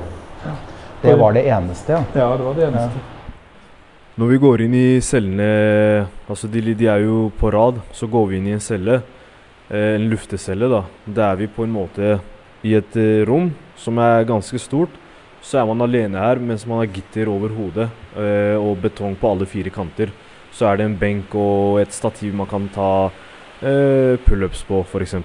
Det 1.02 1.16
var 1.16 1.34
det 1.34 1.45
eneste, 1.47 1.91
ja. 1.93 2.04
Ja, 2.14 2.38
det 2.38 2.43
var 2.43 2.54
det 2.58 2.68
eneste. 2.68 3.00
Når 4.20 4.28
vi 4.34 4.38
går 4.38 4.62
inn 4.66 4.74
i 4.76 5.00
cellene 5.00 6.08
Altså 6.28 6.47
de, 6.52 6.60
de 6.76 6.88
er 6.91 7.06
jo 7.06 7.30
på 7.39 7.52
rad, 7.56 7.78
så 7.95 8.08
går 8.12 8.26
vi 8.28 8.38
inn 8.38 8.47
i 8.47 8.52
en 8.58 8.60
celle. 8.60 8.97
Eh, 9.70 9.95
en 9.95 10.10
luftecelle, 10.12 10.68
da. 10.70 10.82
Der 11.06 11.32
er 11.32 11.36
vi 11.39 11.47
på 11.47 11.64
en 11.64 11.72
måte 11.72 12.20
i 12.68 12.74
et 12.76 12.97
eh, 13.00 13.24
rom 13.30 13.52
som 13.80 13.97
er 14.04 14.26
ganske 14.28 14.60
stort. 14.60 14.89
Så 15.41 15.62
er 15.62 15.66
man 15.70 15.80
alene 15.86 16.20
her 16.20 16.36
mens 16.43 16.66
man 16.68 16.82
har 16.82 16.91
gitter 16.91 17.30
over 17.32 17.50
hodet 17.56 17.88
eh, 18.18 18.58
og 18.60 18.82
betong 18.84 19.16
på 19.16 19.32
alle 19.32 19.47
fire 19.47 19.72
kanter. 19.72 20.12
Så 20.52 20.68
er 20.68 20.78
det 20.82 20.89
en 20.89 20.97
benk 21.00 21.34
og 21.39 21.80
et 21.80 21.93
stativ 21.95 22.34
man 22.36 22.47
kan 22.52 22.68
ta 22.76 22.89
eh, 23.64 24.18
pullups 24.28 24.66
på, 24.68 24.84
f.eks. 24.84 25.16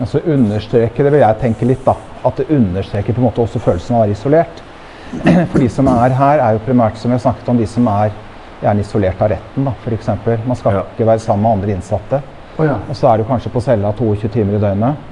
Altså 0.00 0.20
understreker 0.26 1.04
det 1.04 1.12
vil 1.12 1.20
jeg 1.20 1.38
tenke 1.40 1.66
litt, 1.68 1.84
da. 1.84 1.94
At 2.24 2.36
det 2.40 2.48
understreker 2.54 3.12
på 3.12 3.20
en 3.20 3.26
måte 3.28 3.42
også 3.44 3.60
følelsen 3.60 3.94
av 3.96 4.00
å 4.00 4.04
være 4.06 4.16
isolert. 4.16 4.62
For 5.52 5.58
de 5.60 5.68
som 5.68 5.88
er 5.92 6.14
her, 6.16 6.38
er 6.40 6.52
jo 6.56 6.62
primært 6.66 6.96
som 6.96 7.10
vi 7.12 7.18
har 7.18 7.24
snakket 7.26 7.48
om, 7.52 7.58
de 7.60 7.66
som 7.68 7.86
er 7.92 8.12
gjerne 8.62 8.80
isolert 8.84 9.20
av 9.22 9.28
retten, 9.34 9.64
da, 9.66 9.72
f.eks. 9.82 10.08
Man 10.46 10.56
skal 10.56 10.78
Ja. 10.78 10.84
ikke 10.94 11.06
være 11.08 11.18
sammen 11.20 11.42
med 11.42 11.52
andre 11.58 11.74
innsatte. 11.76 12.22
Oh, 12.58 12.64
ja. 12.66 12.76
Og 12.88 12.96
så 12.96 13.08
er 13.10 13.18
du 13.18 13.24
kanskje 13.28 13.50
på 13.52 13.60
cella 13.64 13.92
22 13.98 14.28
timer 14.32 14.56
i 14.56 14.62
døgnet. 14.62 15.08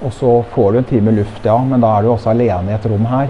Og 0.00 0.12
så 0.14 0.32
får 0.54 0.72
du 0.72 0.78
en 0.78 0.84
time 0.86 1.10
luft, 1.16 1.44
ja, 1.44 1.56
men 1.58 1.80
da 1.82 1.96
er 1.98 2.02
du 2.06 2.12
også 2.12 2.30
alene 2.30 2.70
i 2.70 2.74
et 2.76 2.86
rom 2.86 3.06
her. 3.10 3.28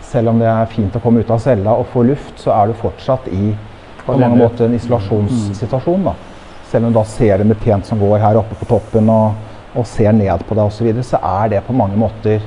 Selv 0.00 0.30
om 0.32 0.38
det 0.40 0.46
er 0.48 0.66
fint 0.72 0.94
å 0.96 1.00
komme 1.02 1.20
ut 1.20 1.30
av 1.34 1.38
cella 1.42 1.74
og 1.76 1.86
få 1.92 2.02
luft, 2.06 2.38
så 2.40 2.54
er 2.56 2.70
du 2.70 2.78
fortsatt 2.80 3.26
i 3.28 3.50
på 4.06 4.14
mange 4.16 4.38
måter 4.38 4.64
en 4.68 4.74
isolasjonssituasjon. 4.78 6.04
da. 6.06 6.14
Selv 6.70 6.86
om 6.86 6.92
du 6.94 6.98
da 6.98 7.04
ser 7.04 7.40
en 7.42 7.48
betjent 7.52 7.84
som 7.86 7.98
går 8.00 8.18
her 8.22 8.38
oppe 8.40 8.54
på 8.54 8.64
toppen 8.70 9.10
og, 9.12 9.34
og 9.76 9.86
ser 9.86 10.12
ned 10.16 10.44
på 10.48 10.56
deg 10.56 10.64
osv., 10.64 10.78
så, 10.78 10.84
videre, 10.88 11.04
så 11.06 11.20
er 11.22 11.52
det 11.54 11.64
på 11.66 11.76
mange 11.76 11.98
måter 12.00 12.40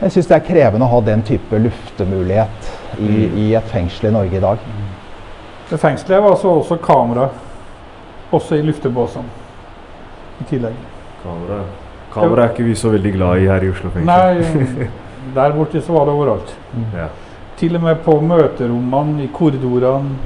Jeg 0.00 0.12
syns 0.14 0.28
det 0.30 0.36
er 0.36 0.46
krevende 0.46 0.86
å 0.86 0.92
ha 0.94 1.00
den 1.04 1.22
type 1.28 1.58
luftemulighet 1.60 2.70
i, 3.04 3.26
i 3.42 3.46
et 3.56 3.66
fengsel 3.68 4.08
i 4.08 4.12
Norge 4.14 4.38
i 4.38 4.40
dag. 4.40 4.62
Det 5.70 5.78
fengselet 5.78 6.22
var 6.22 6.32
altså 6.32 6.54
også 6.54 6.78
kamera. 6.80 7.26
Også 8.32 8.56
i 8.56 8.62
luftebåsene. 8.64 9.28
I 10.40 10.46
tillegg. 10.48 10.78
Kamera. 11.22 11.60
Kamera 12.14 12.46
er 12.46 12.54
ikke 12.54 12.64
vi 12.64 12.74
så 12.80 12.94
veldig 12.94 13.12
glad 13.12 13.42
i 13.42 13.50
her 13.50 13.66
i 13.66 13.70
Oslo 13.70 13.92
fengsel. 13.92 14.08
Nei, 14.08 14.88
der 15.36 15.54
borte 15.54 15.82
så 15.84 15.94
var 15.94 16.08
det 16.08 16.16
overalt. 16.16 16.56
Ja. 16.96 17.10
Til 17.60 17.76
og 17.76 17.84
med 17.84 18.00
på 18.06 18.16
møterommene, 18.24 19.26
i 19.26 19.30
korridorene. 19.36 20.16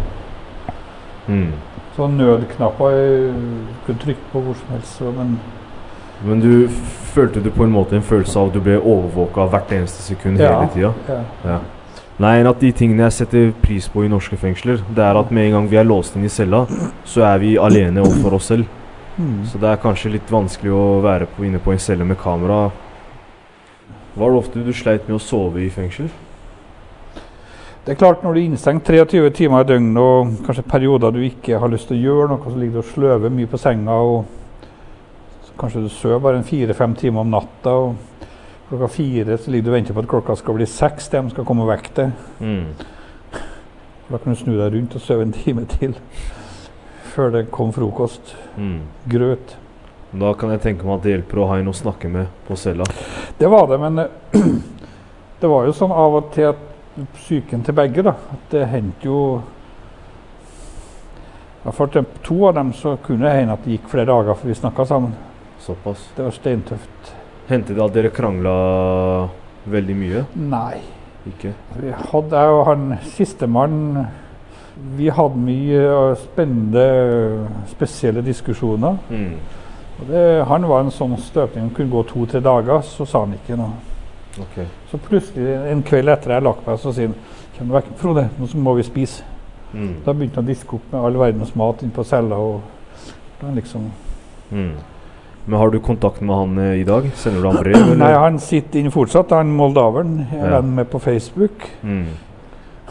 Mm. 1.26 1.50
Så 1.96 2.06
nødknapper 2.06 2.96
kunne 3.86 3.98
trykke 4.06 4.30
på 4.32 4.40
hvor 4.40 4.56
som 4.60 4.72
helst. 4.76 5.00
Men 5.18 5.36
Men 6.24 6.40
du 6.40 6.68
følte 7.14 7.42
du 7.44 7.50
på 7.50 7.64
en 7.64 7.72
måte 7.72 7.96
en 7.96 8.02
følelse 8.02 8.38
av 8.40 8.48
at 8.48 8.54
du 8.56 8.60
ble 8.64 8.78
overvåka 8.80 9.46
hvert 9.50 9.72
eneste 9.76 10.02
sekund 10.02 10.40
Ja. 10.40 10.60
hele 10.60 10.70
tida? 10.74 10.92
ja. 11.08 11.22
Ja. 11.44 11.58
Nei, 12.18 12.36
en 12.40 12.46
av 12.46 12.58
de 12.60 12.70
tingene 12.72 13.02
jeg 13.08 13.12
setter 13.12 13.52
pris 13.62 13.88
på 13.90 14.04
i 14.04 14.08
norske 14.08 14.36
fengsler, 14.38 14.78
det 14.94 15.02
er 15.02 15.16
at 15.18 15.32
med 15.34 15.46
en 15.48 15.52
gang 15.52 15.70
vi 15.70 15.76
er 15.76 15.84
låst 15.84 16.14
inn 16.16 16.24
i 16.24 16.28
cella, 16.30 16.60
så 17.04 17.24
er 17.26 17.38
vi 17.42 17.56
alene 17.58 18.04
overfor 18.04 18.36
oss 18.36 18.44
selv. 18.52 18.66
Mm. 19.18 19.44
Så 19.46 19.58
det 19.58 19.68
er 19.68 19.76
kanskje 19.82 20.12
litt 20.12 20.30
vanskelig 20.30 20.70
å 20.70 21.00
være 21.02 21.26
på, 21.26 21.44
inne 21.44 21.58
på 21.58 21.72
en 21.72 21.78
celle 21.82 22.04
med 22.04 22.16
kamera. 22.18 22.70
Var 24.14 24.30
det 24.30 24.38
ofte 24.38 24.62
du 24.64 24.72
sleit 24.72 25.08
med 25.08 25.16
å 25.16 25.22
sove 25.22 25.58
i 25.64 25.70
fengsel? 25.70 26.08
Det 27.84 27.92
er 27.92 27.98
klart 28.00 28.22
Når 28.22 28.32
du 28.32 28.40
er 28.40 28.44
innestengt 28.44 28.86
23 28.86 29.30
timer 29.30 29.60
i 29.60 29.68
døgnet 29.68 29.98
og 30.00 30.46
kanskje 30.46 30.62
perioder 30.70 31.10
du 31.12 31.18
ikke 31.26 31.58
har 31.60 31.68
lyst 31.68 31.88
til 31.88 31.98
å 31.98 32.04
gjøre 32.06 32.28
noe, 32.30 32.46
så 32.46 32.56
ligger 32.58 32.78
du 32.78 32.78
og 32.78 32.84
sløver 32.94 33.30
mye 33.34 33.50
på 33.50 33.58
senga, 33.60 33.90
og 33.90 34.24
kanskje 35.58 35.84
du 35.84 35.88
sover 35.92 36.22
bare 36.22 36.40
en 36.40 36.46
fire-fem 36.46 36.94
timer 36.98 37.24
om 37.24 37.30
natta. 37.30 37.70
og 37.70 37.94
Klokka 38.68 38.88
fire 38.88 39.38
så 39.38 39.50
ligger 39.50 39.64
du 39.64 39.70
og 39.70 39.76
venter 39.76 39.94
på 39.94 40.04
at 40.04 40.08
klokka 40.08 40.36
skal 40.40 40.56
bli 40.56 40.66
seks. 40.66 41.08
De 41.12 41.22
skal 41.30 41.44
komme 41.44 41.66
og 41.66 41.72
vekke 41.72 41.92
deg. 41.94 42.12
Mm. 42.40 43.42
Da 44.08 44.18
kan 44.18 44.32
du 44.32 44.38
snu 44.40 44.54
deg 44.56 44.72
rundt 44.74 44.96
og 44.96 45.04
sove 45.04 45.26
en 45.26 45.34
time 45.36 45.66
til. 45.76 45.94
Før 47.14 47.30
det 47.34 47.50
kom 47.54 47.72
frokost. 47.72 48.34
Mm. 48.56 48.80
Grøt. 49.10 49.56
Da 50.14 50.32
kan 50.38 50.52
jeg 50.54 50.62
tenke 50.62 50.86
meg 50.86 50.98
at 50.98 51.06
det 51.06 51.14
hjelper 51.14 51.42
å 51.42 51.48
ha 51.50 51.58
en 51.58 51.70
å 51.70 51.74
snakke 51.76 52.08
med 52.10 52.30
på 52.48 52.56
cella. 52.58 52.86
Det 53.38 53.50
var 53.50 53.66
det, 53.70 53.80
men 53.82 53.98
det 55.40 55.50
var 55.50 55.66
jo 55.66 55.74
sånn 55.74 55.92
av 55.94 56.18
og 56.20 56.30
til 56.34 56.52
at 56.52 56.70
psyken 57.16 57.64
til 57.66 57.74
begge, 57.74 58.04
da. 58.06 58.14
At 58.36 58.48
det 58.54 58.68
hendte 58.70 59.10
jo 59.10 59.18
For 61.64 61.88
to 61.88 62.34
av 62.46 62.54
dem 62.58 62.74
så 62.76 62.98
kunne 63.00 63.24
det 63.24 63.38
hende 63.38 63.54
at 63.56 63.62
det 63.64 63.78
gikk 63.78 63.86
flere 63.88 64.10
dager 64.10 64.36
før 64.36 64.50
vi 64.50 64.56
snakka 64.58 64.84
sammen. 64.84 65.14
Såpass. 65.64 66.10
Det 66.16 66.24
var 66.26 66.34
steintøft. 66.36 67.14
Hendte 67.48 67.74
det 67.76 67.84
at 67.84 67.94
dere 67.94 68.10
krangla 68.12 68.54
veldig 69.72 69.96
mye? 69.96 70.24
Nei. 70.36 70.82
Ikke? 71.28 71.54
Vi 71.80 71.92
hadde, 72.12 72.36
jeg 72.36 72.52
og 72.52 72.66
han 72.68 72.98
sistemann 73.14 73.78
Vi 74.98 75.08
hadde 75.08 75.40
mye 75.40 75.84
spennende, 76.20 76.84
spesielle 77.70 78.20
diskusjoner. 78.26 78.98
Mm. 79.08 79.36
Og 80.00 80.08
det, 80.10 80.22
han 80.50 80.68
var 80.68 80.82
en 80.82 80.92
sånn 80.92 81.14
støpning. 81.22 81.68
Han 81.68 81.74
kunne 81.76 81.92
gå 81.94 82.02
to-tre 82.10 82.42
dager, 82.44 82.82
så 82.84 83.06
sa 83.06 83.22
han 83.24 83.36
ikke 83.38 83.56
noe. 83.56 83.76
Ok. 84.42 84.58
Så 84.90 84.98
plutselig 84.98 85.54
en 85.70 85.84
kveld 85.86 86.10
etter 86.10 86.34
jeg 86.34 86.44
lagt 86.44 86.66
meg, 86.66 86.80
så 86.82 86.92
sier 86.92 87.12
han 87.12 87.18
Kjem 87.54 87.70
vekk, 87.70 87.92
Frode, 88.00 88.24
nå 88.34 88.48
må 88.66 88.72
vi 88.74 88.82
spise. 88.82 89.22
Mm. 89.70 90.00
Da 90.02 90.10
begynte 90.10 90.40
han 90.40 90.48
å 90.48 90.50
diske 90.50 90.74
opp 90.74 90.88
med 90.90 91.04
all 91.06 91.18
verdens 91.20 91.52
mat 91.54 91.84
inn 91.86 91.92
på 91.94 92.02
cella. 92.04 92.36
og 92.36 92.60
da 93.40 93.52
liksom 93.54 93.90
Mm. 94.50 94.74
Men 95.46 95.58
har 95.60 95.70
du 95.70 95.78
kontakt 95.84 96.20
med 96.24 96.36
han 96.36 96.58
eh, 96.58 96.78
i 96.80 96.84
dag? 96.88 97.10
Sender 97.20 97.42
du 97.42 97.48
han 97.50 97.58
brev? 97.62 97.76
Eller? 97.82 97.96
Nei, 98.00 98.12
han 98.16 98.38
sitter 98.40 98.80
inne 98.80 98.90
fortsatt. 98.94 99.30
Han 99.36 99.50
moldaveren. 99.56 100.14
Jeg 100.30 100.40
er 100.40 100.50
Ja. 100.50 100.60
venn 100.60 100.74
med 100.78 100.88
på 100.90 100.98
Facebook. 101.04 101.66
Mm. 101.82 102.06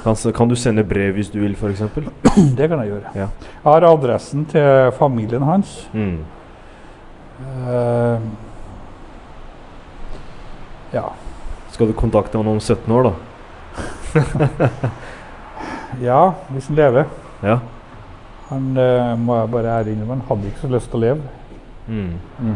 Kan, 0.03 0.13
s- 0.19 0.27
kan 0.35 0.47
du 0.51 0.55
sende 0.55 0.83
brev 0.83 1.13
hvis 1.17 1.29
du 1.33 1.39
vil, 1.41 1.55
f.eks.? 1.55 1.81
Det 2.57 2.69
kan 2.69 2.79
jeg 2.83 2.91
gjøre. 2.93 3.11
Ja. 3.15 3.27
Jeg 3.41 3.65
har 3.71 3.87
adressen 3.89 4.45
til 4.51 4.91
familien 4.99 5.43
hans. 5.47 5.73
Mm. 5.93 6.17
Eh, 7.67 8.19
ja. 10.93 11.05
Skal 11.73 11.87
du 11.89 11.93
kontakte 11.97 12.37
han 12.37 12.47
om 12.47 12.59
17 12.61 12.91
år, 12.93 13.09
da? 13.09 13.13
ja, 16.09 16.19
hvis 16.53 16.67
han 16.69 16.77
lever. 16.77 17.07
Ja. 17.41 17.57
Han 18.51 18.67
eh, 18.77 19.13
må 19.17 19.39
jeg 19.39 19.49
bare 19.55 19.79
ære 19.79 19.93
innrømme, 19.95 20.19
han 20.19 20.27
hadde 20.29 20.51
ikke 20.51 20.61
så 20.67 20.69
lyst 20.75 20.91
til 20.93 20.99
å 20.99 21.03
leve. 21.07 21.31
Mm. 21.87 22.55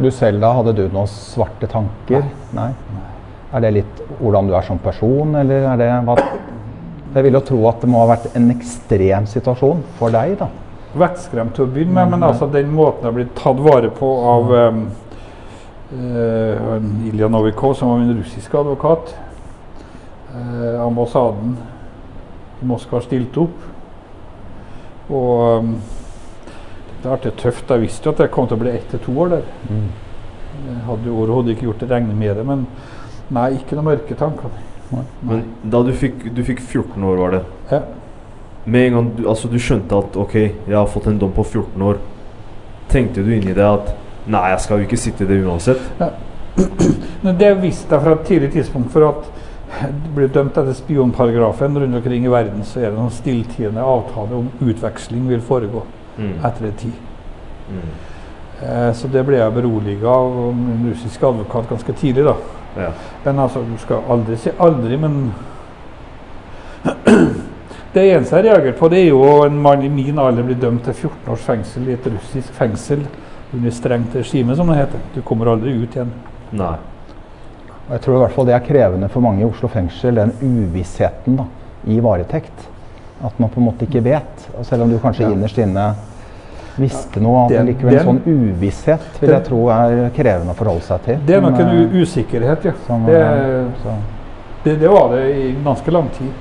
Du 0.00 0.10
selv 0.10 0.40
da, 0.42 0.50
hadde 0.56 0.72
du 0.74 0.86
noen 0.88 1.10
svarte 1.10 1.68
tanker? 1.70 2.24
Nei. 2.56 2.70
Er 3.54 3.62
det 3.62 3.72
litt 3.76 4.02
hvordan 4.18 4.48
du 4.48 4.54
er 4.56 4.66
som 4.66 4.80
person, 4.82 5.36
eller 5.38 5.68
er 5.70 5.78
det 5.78 5.90
hva 6.08 6.16
Jeg 7.14 7.22
vil 7.28 7.36
jo 7.38 7.44
tro 7.46 7.58
at 7.70 7.84
det 7.84 7.88
må 7.92 8.00
ha 8.02 8.08
vært 8.10 8.32
en 8.34 8.48
ekstrem 8.50 9.28
situasjon 9.30 9.84
for 10.00 10.10
deg, 10.10 10.34
da. 10.40 10.48
Vettskremt 10.98 11.54
til 11.54 11.66
å 11.66 11.70
begynne 11.70 11.94
med, 11.94 12.10
men 12.14 12.26
altså 12.26 12.48
den 12.50 12.72
måten 12.74 13.06
jeg 13.06 13.14
blitt 13.20 13.36
tatt 13.38 13.60
vare 13.62 13.90
på 13.94 14.08
av 14.30 14.50
um, 14.50 14.80
uh, 15.94 17.06
Ilja 17.06 17.30
Novikov, 17.30 17.76
som 17.78 17.92
var 17.92 18.02
min 18.02 18.16
russiske 18.18 18.58
advokat. 18.58 19.14
uh, 20.34 20.82
ambassaden 20.86 21.54
i 22.62 22.66
Moskva 22.66 23.02
stilte 23.04 23.44
opp. 23.46 23.70
Og 25.10 25.62
um, 25.62 25.74
det 27.04 27.10
har 27.10 27.18
vært 27.20 27.40
tøft. 27.42 27.70
Jeg 27.70 27.84
visste 27.84 28.08
jo 28.08 28.14
at 28.14 28.20
det 28.22 28.30
kom 28.32 28.46
til 28.48 28.56
å 28.56 28.62
bli 28.62 28.70
ett 28.72 28.86
til 28.88 29.00
to 29.04 29.14
år 29.20 29.34
der. 29.34 29.48
Jeg 30.54 30.76
hadde 30.86 31.10
jo 31.10 31.16
overhodet 31.18 31.52
ikke 31.52 31.66
gjort 31.66 31.82
det 31.82 31.88
regnet 31.90 32.16
med 32.16 32.38
det, 32.38 32.44
men 32.48 32.62
nei, 33.34 33.50
ikke 33.58 33.76
noen 33.76 33.90
mørke 33.90 34.16
tanker. 34.16 34.54
Men 35.20 35.42
da 35.68 35.82
du 35.84 35.90
fikk, 35.96 36.30
du 36.32 36.40
fikk 36.46 36.62
14 36.62 37.04
år, 37.04 37.20
var 37.20 37.34
det? 37.34 37.40
Ja. 37.72 37.80
Med 38.64 38.86
en 38.86 38.96
gang 38.96 39.10
du, 39.18 39.22
altså, 39.28 39.50
du 39.52 39.58
skjønte 39.60 39.98
at 40.00 40.16
ok, 40.16 40.36
jeg 40.40 40.76
har 40.76 40.88
fått 40.88 41.10
en 41.10 41.18
dom 41.20 41.34
på 41.36 41.44
14 41.44 41.84
år, 41.84 41.98
tenkte 42.88 43.24
du 43.24 43.28
inni 43.34 43.52
deg 43.52 43.66
at 43.66 43.90
nei, 44.30 44.46
jeg 44.54 44.62
skal 44.64 44.80
jo 44.80 44.88
ikke 44.88 45.00
sitte 45.02 45.26
i 45.26 45.28
det 45.28 45.42
uansett? 45.44 45.82
Men 47.24 47.36
det 47.40 47.50
visste 47.60 47.92
jeg 47.98 48.06
fra 48.06 48.14
et 48.14 48.24
tidlig 48.30 48.54
tidspunkt. 48.54 48.92
For 48.94 49.10
at 49.10 49.28
du 50.04 50.08
blir 50.16 50.32
dømt 50.32 50.56
etter 50.56 50.72
spionparagrafen 50.78 51.76
rundt 51.82 52.00
omkring 52.00 52.24
i 52.24 52.32
verden, 52.32 52.64
så 52.64 52.80
er 52.80 52.88
det 52.88 52.96
noen 52.96 53.12
stilltiende 53.12 53.84
avtale 53.84 54.40
om 54.40 54.48
utveksling 54.64 55.28
vil 55.28 55.44
foregå 55.44 55.84
Mm. 56.18 56.34
etter 56.44 56.66
en 56.66 56.72
tid. 56.72 56.92
Mm. 57.70 57.88
Eh, 58.62 58.92
så 58.94 59.08
det 59.08 59.24
ble 59.26 59.38
jeg 59.40 59.54
beroliga 59.54 60.08
av 60.08 60.36
min 60.56 60.90
russiske 60.90 61.26
advokat 61.26 61.68
ganske 61.68 61.92
tidlig, 61.92 62.24
da. 62.24 62.34
Ja. 62.76 62.92
Men 63.24 63.38
altså, 63.38 63.62
du 63.62 63.76
skal 63.82 64.06
aldri 64.10 64.36
si 64.36 64.50
aldri, 64.58 64.96
men 64.96 65.34
Det 67.94 68.02
eneste 68.10 68.40
jeg 68.40 68.48
reagerer 68.48 68.74
på, 68.74 68.88
det 68.90 69.04
er 69.04 69.12
jo 69.12 69.20
en 69.44 69.58
mann 69.62 69.84
i 69.86 69.88
min 69.88 70.18
alder 70.18 70.42
blir 70.42 70.56
dømt 70.58 70.82
til 70.82 70.96
14 70.96 71.30
års 71.30 71.44
fengsel 71.46 71.84
i 71.86 71.92
et 71.94 72.06
russisk 72.10 72.56
fengsel 72.56 73.04
under 73.54 73.70
strengt 73.70 74.16
regime, 74.18 74.56
som 74.58 74.66
det 74.66 74.80
heter. 74.80 75.04
Du 75.14 75.20
kommer 75.22 75.52
aldri 75.52 75.76
ut 75.78 75.94
igjen. 75.94 76.10
Nei. 76.58 76.72
Jeg 77.92 78.02
tror 78.02 78.16
i 78.16 78.22
hvert 78.24 78.34
fall 78.34 78.48
det 78.48 78.56
er 78.56 78.64
krevende 78.66 79.08
for 79.12 79.22
mange 79.22 79.44
i 79.44 79.46
Oslo 79.46 79.70
fengsel, 79.70 80.18
den 80.18 80.32
uvissheten 80.42 81.38
da, 81.38 81.46
i 81.86 82.00
varetekt. 82.02 82.66
At 83.22 83.38
man 83.38 83.50
på 83.50 83.60
en 83.60 83.68
måte 83.68 83.86
ikke 83.86 84.02
vet. 84.04 84.48
Og 84.58 84.66
selv 84.66 84.84
om 84.84 84.90
du 84.90 84.98
kanskje 84.98 85.30
innerst 85.30 85.58
inne 85.62 85.92
visste 86.76 87.20
noe, 87.22 87.44
det 87.50 87.60
likevel 87.68 88.00
en 88.00 88.08
sånn 88.08 88.22
uvisshet 88.26 89.04
vil 89.20 89.28
det, 89.28 89.36
jeg 89.36 89.46
tro 89.46 89.60
er 89.70 90.08
krevende 90.16 90.54
å 90.54 90.58
forholde 90.58 90.86
seg 90.88 91.04
til. 91.04 91.20
Det 91.26 91.36
er 91.36 91.44
nok 91.44 91.60
en 91.62 91.92
usikkerhet, 91.94 92.66
ja. 92.66 92.72
som, 92.88 93.04
Det, 93.06 93.20
eh, 93.20 94.00
det, 94.64 94.74
det 94.82 94.90
var 94.90 95.14
det 95.14 95.22
i 95.30 95.52
ganske 95.64 95.94
lang 95.94 96.10
tid. 96.16 96.32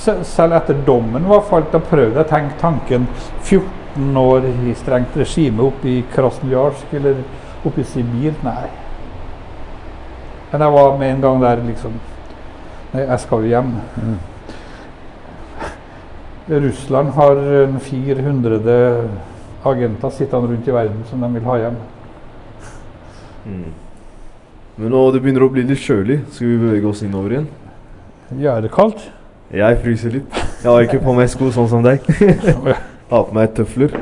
Selv 0.00 0.56
etter 0.56 0.78
dommen 0.86 1.28
var 1.28 1.44
falt, 1.46 1.70
da 1.74 1.78
prøvde 1.84 2.18
jeg 2.18 2.26
å 2.26 2.30
tenke 2.30 2.56
tanken 2.60 3.06
14 3.44 4.16
år 4.16 4.48
i 4.48 4.74
strengt 4.78 5.16
regime 5.20 5.66
oppe 5.66 5.90
i 5.92 5.98
Krasnojarsk 6.14 6.94
eller 6.98 7.20
oppe 7.68 7.82
i 7.82 7.86
Sibir. 7.86 8.34
Nei. 8.46 8.70
Men 10.50 10.64
jeg 10.66 10.74
var 10.74 10.96
med 10.98 11.14
en 11.14 11.26
gang 11.26 11.44
der 11.44 11.62
liksom 11.68 12.00
Nei, 12.90 13.04
jeg 13.04 13.22
skal 13.22 13.44
jo 13.44 13.52
hjem. 13.52 13.68
Russland 16.50 17.12
har 17.14 17.38
400 17.80 18.58
agenter 19.62 20.10
sittende 20.10 20.50
rundt 20.50 20.68
i 20.68 20.74
verden 20.74 21.04
som 21.06 21.20
de 21.22 21.28
vil 21.34 21.44
ha 21.46 21.56
hjem. 21.60 21.76
Mm. 23.46 23.72
Men 24.80 24.92
nå 24.94 25.02
det 25.14 25.20
begynner 25.22 25.44
å 25.44 25.50
bli 25.52 25.64
litt 25.68 25.82
kjølig. 25.82 26.20
Skal 26.32 26.52
vi 26.52 26.60
bevege 26.62 26.88
oss 26.90 27.02
innover 27.06 27.36
igjen? 27.36 27.48
Ja, 28.40 28.56
er 28.56 28.64
det 28.64 28.72
kaldt? 28.74 29.02
Jeg 29.54 29.78
fryser 29.82 30.14
litt. 30.14 30.40
Jeg 30.62 30.70
har 30.70 30.86
ikke 30.86 31.02
på 31.04 31.14
meg 31.16 31.30
sko 31.32 31.50
sånn 31.54 31.68
som 31.70 31.84
deg. 31.84 32.04
har 33.10 33.28
på 33.28 33.36
meg 33.36 33.54
tøfler. 33.56 33.94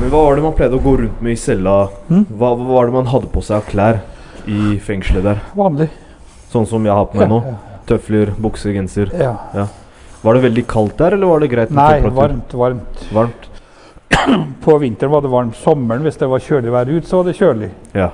Men 0.00 0.08
hva 0.08 0.22
var 0.24 0.38
det 0.38 0.44
man 0.44 0.54
pleide 0.56 0.78
å 0.78 0.84
gå 0.84 0.94
rundt 1.02 1.20
med 1.24 1.36
i 1.36 1.40
cella? 1.40 1.74
Mm. 2.08 2.24
Hva, 2.30 2.54
hva 2.56 2.70
var 2.70 2.88
det 2.88 2.96
man 2.98 3.10
hadde 3.12 3.30
på 3.32 3.42
seg 3.44 3.58
av 3.60 3.66
klær 3.68 4.00
i 4.48 4.78
fengselet 4.82 5.26
der? 5.26 5.42
Vanlig. 5.56 5.90
Sånn 6.50 6.66
som 6.66 6.86
jeg 6.86 6.96
har 6.96 7.06
på 7.10 7.20
meg 7.20 7.30
nå? 7.30 7.42
Ja, 7.46 7.58
Tøfler, 7.90 8.32
bukse, 8.38 8.72
genser. 8.74 9.12
ja. 9.18 9.66
Var 10.22 10.36
det 10.36 10.42
veldig 10.44 10.64
kaldt 10.68 10.98
der, 11.00 11.16
eller 11.16 11.26
var 11.30 11.40
det 11.40 11.48
greit 11.52 11.70
Nei, 11.72 12.00
varmt, 12.12 12.52
varmt. 12.54 13.04
Varmt? 13.12 13.46
På 14.64 14.78
vinteren 14.78 15.12
var 15.12 15.22
det 15.24 15.30
varmt. 15.32 15.56
Sommeren, 15.56 16.02
hvis 16.04 16.18
det 16.20 16.28
var 16.28 16.42
kjølig 16.44 16.72
vær 16.74 16.90
ut, 16.90 17.06
så 17.08 17.20
var 17.20 17.30
det 17.30 17.36
kjølig. 17.38 17.70
Ja. 17.96 18.10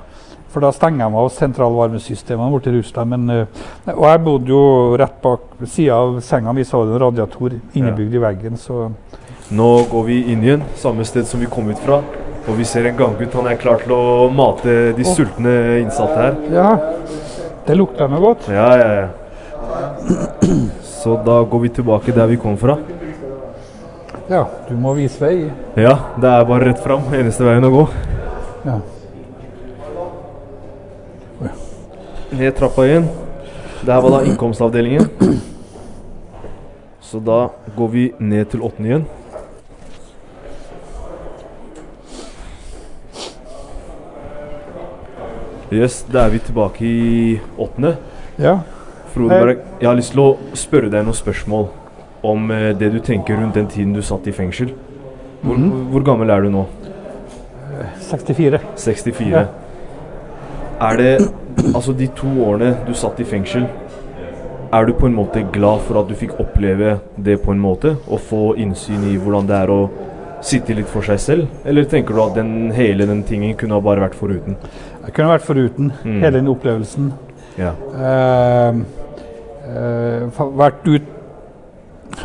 For 0.55 0.63
da 0.65 0.71
stenger 0.73 1.11
de 1.11 1.19
av 1.21 1.27
sentralvarmesystemene 1.35 2.53
borti 2.55 2.73
Russland. 2.73 3.11
Men, 3.13 3.31
eh, 3.35 3.97
og 3.97 4.07
jeg 4.07 4.23
bodde 4.25 4.53
jo 4.55 4.61
rett 4.97 5.19
bak 5.25 5.51
sida 5.67 5.99
av 5.99 6.21
senga 6.25 6.55
mi, 6.57 6.65
så 6.65 6.81
hadde 6.81 6.95
en 6.95 7.03
radiator 7.03 7.59
innebygd 7.75 8.15
i 8.15 8.23
veggen. 8.23 8.57
Så 8.61 8.87
Nå 9.51 9.67
går 9.91 10.07
vi 10.07 10.21
inn 10.33 10.43
igjen, 10.47 10.65
samme 10.79 11.05
sted 11.07 11.27
som 11.27 11.43
vi 11.43 11.51
kom 11.51 11.69
ut 11.71 11.83
fra. 11.83 12.01
Og 12.47 12.55
vi 12.57 12.65
ser 12.65 12.87
en 12.87 12.97
ganggutt. 12.97 13.35
Han 13.35 13.51
er 13.51 13.59
klar 13.59 13.83
til 13.83 13.93
å 13.95 14.31
mate 14.31 14.79
de 14.97 15.05
sultne 15.07 15.53
innsatte 15.83 16.17
her. 16.23 16.41
ja, 16.55 16.71
det 17.67 17.77
lukter 17.77 18.09
noe 18.09 18.23
godt. 18.23 18.47
Ja, 18.55 18.71
ja, 18.79 18.91
ja. 19.03 19.09
Så 21.07 21.15
da 21.27 21.43
går 21.43 21.61
vi 21.61 21.69
tilbake 21.69 22.11
der 22.13 22.27
vi 22.27 22.37
kom 22.37 22.57
fra. 22.59 22.75
Ja, 24.27 24.41
du 24.67 24.73
må 24.75 24.91
vise 24.99 25.21
vei. 25.23 25.53
Ja, 25.79 25.93
det 26.19 26.33
er 26.33 26.49
bare 26.49 26.67
rett 26.67 26.83
fram. 26.83 27.05
Eneste 27.15 27.47
veien 27.47 27.63
å 27.63 27.71
gå. 27.71 27.85
Ja. 28.67 28.81
Ned 32.35 32.59
trappa 32.59 32.89
igjen. 32.89 33.07
Det 33.85 33.95
her 33.95 34.03
var 34.03 34.17
da 34.17 34.21
innkomstavdelingen. 34.27 35.07
Så 37.07 37.23
da 37.23 37.41
går 37.79 37.95
vi 37.95 38.11
ned 38.19 38.51
til 38.51 38.67
åttende 38.67 38.91
igjen. 38.91 39.09
Yes, 45.71 46.03
da 46.11 46.27
er 46.27 46.35
vi 46.35 46.49
tilbake 46.51 46.83
i 46.83 47.37
åttende. 47.55 48.01
ja. 48.43 48.65
Frodeberg, 49.17 49.59
jeg 49.81 49.89
har 49.89 49.97
lyst 49.97 50.12
til 50.12 50.21
å 50.21 50.29
spørre 50.57 50.91
deg 50.93 51.07
noen 51.07 51.17
spørsmål 51.17 51.69
om 52.27 52.51
eh, 52.53 52.73
det 52.77 52.91
du 52.93 52.99
tenker 53.01 53.39
rundt 53.41 53.57
den 53.57 53.67
tiden 53.73 53.95
du 53.97 54.03
satt 54.05 54.27
i 54.29 54.35
fengsel. 54.37 54.75
Hvor, 55.43 55.57
hvor 55.93 56.05
gammel 56.05 56.31
er 56.35 56.45
du 56.45 56.51
nå? 56.53 56.67
64. 58.11 58.61
64. 58.77 59.31
Ja. 59.33 59.47
Er 60.91 60.97
det 61.01 61.11
Altså, 61.75 61.95
de 61.97 62.07
to 62.12 62.29
årene 62.45 62.75
du 62.85 62.93
satt 62.95 63.17
i 63.21 63.25
fengsel, 63.25 63.64
er 64.77 64.85
du 64.85 64.93
på 64.99 65.07
en 65.09 65.14
måte 65.17 65.41
glad 65.55 65.81
for 65.87 65.97
at 66.03 66.09
du 66.11 66.12
fikk 66.19 66.35
oppleve 66.43 66.99
det 67.17 67.39
på 67.43 67.55
en 67.55 67.62
måte? 67.62 67.95
Og 68.12 68.21
få 68.21 68.41
innsyn 68.61 69.07
i 69.09 69.14
hvordan 69.17 69.49
det 69.49 69.57
er 69.57 69.73
å 69.73 69.79
sitte 70.45 70.77
litt 70.77 70.91
for 70.93 71.01
seg 71.07 71.19
selv? 71.23 71.47
Eller 71.64 71.89
tenker 71.89 72.12
du 72.14 72.21
at 72.27 72.35
den, 72.37 72.51
hele 72.77 73.07
den 73.09 73.23
tingen 73.25 73.57
kunne 73.57 73.79
ha 73.79 73.81
bare 73.81 74.05
vært 74.05 74.19
foruten? 74.21 74.59
Jeg 75.07 75.14
kunne 75.17 75.33
vært 75.33 75.47
foruten 75.49 75.93
Mm. 76.05 76.21
hele 76.21 76.37
den 76.43 76.53
opplevelsen. 76.53 77.09
Ja. 77.57 77.73
Eh, 77.97 78.05
eh, 78.05 78.75
fa- 78.75 78.96
vært, 79.67 80.87
ut, 80.87 81.03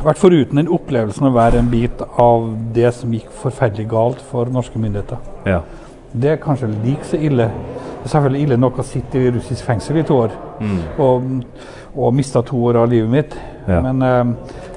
vært 0.05 0.21
foruten 0.21 0.59
den 0.61 0.69
opplevelsen 0.71 1.27
å 1.29 1.33
være 1.35 1.59
en 1.61 1.69
bit 1.71 2.01
av 2.21 2.49
det 2.75 2.91
som 2.97 3.13
gikk 3.13 3.29
forferdelig 3.41 3.87
galt 3.91 4.21
for 4.31 4.45
norske 4.53 4.79
myndigheter. 4.81 5.17
Ja. 5.49 5.61
Det 6.13 6.33
er 6.33 6.41
kanskje 6.43 6.67
like 6.83 7.05
så 7.07 7.17
ille. 7.17 7.47
Det 8.01 8.07
er 8.09 8.13
selvfølgelig 8.15 8.43
ille 8.47 8.57
nok 8.59 8.79
å 8.81 8.85
sitte 8.85 9.19
i 9.21 9.29
russisk 9.31 9.65
fengsel 9.67 10.01
i 10.01 10.07
to 10.07 10.17
år 10.25 10.31
Mm. 10.61 10.81
og, 11.01 11.23
og 11.97 12.11
miste 12.13 12.41
to 12.45 12.57
år 12.69 12.77
av 12.83 12.89
livet 12.91 13.09
mitt. 13.09 13.31
Ja. 13.67 13.79
Men 13.81 14.01
eh, 14.05 14.33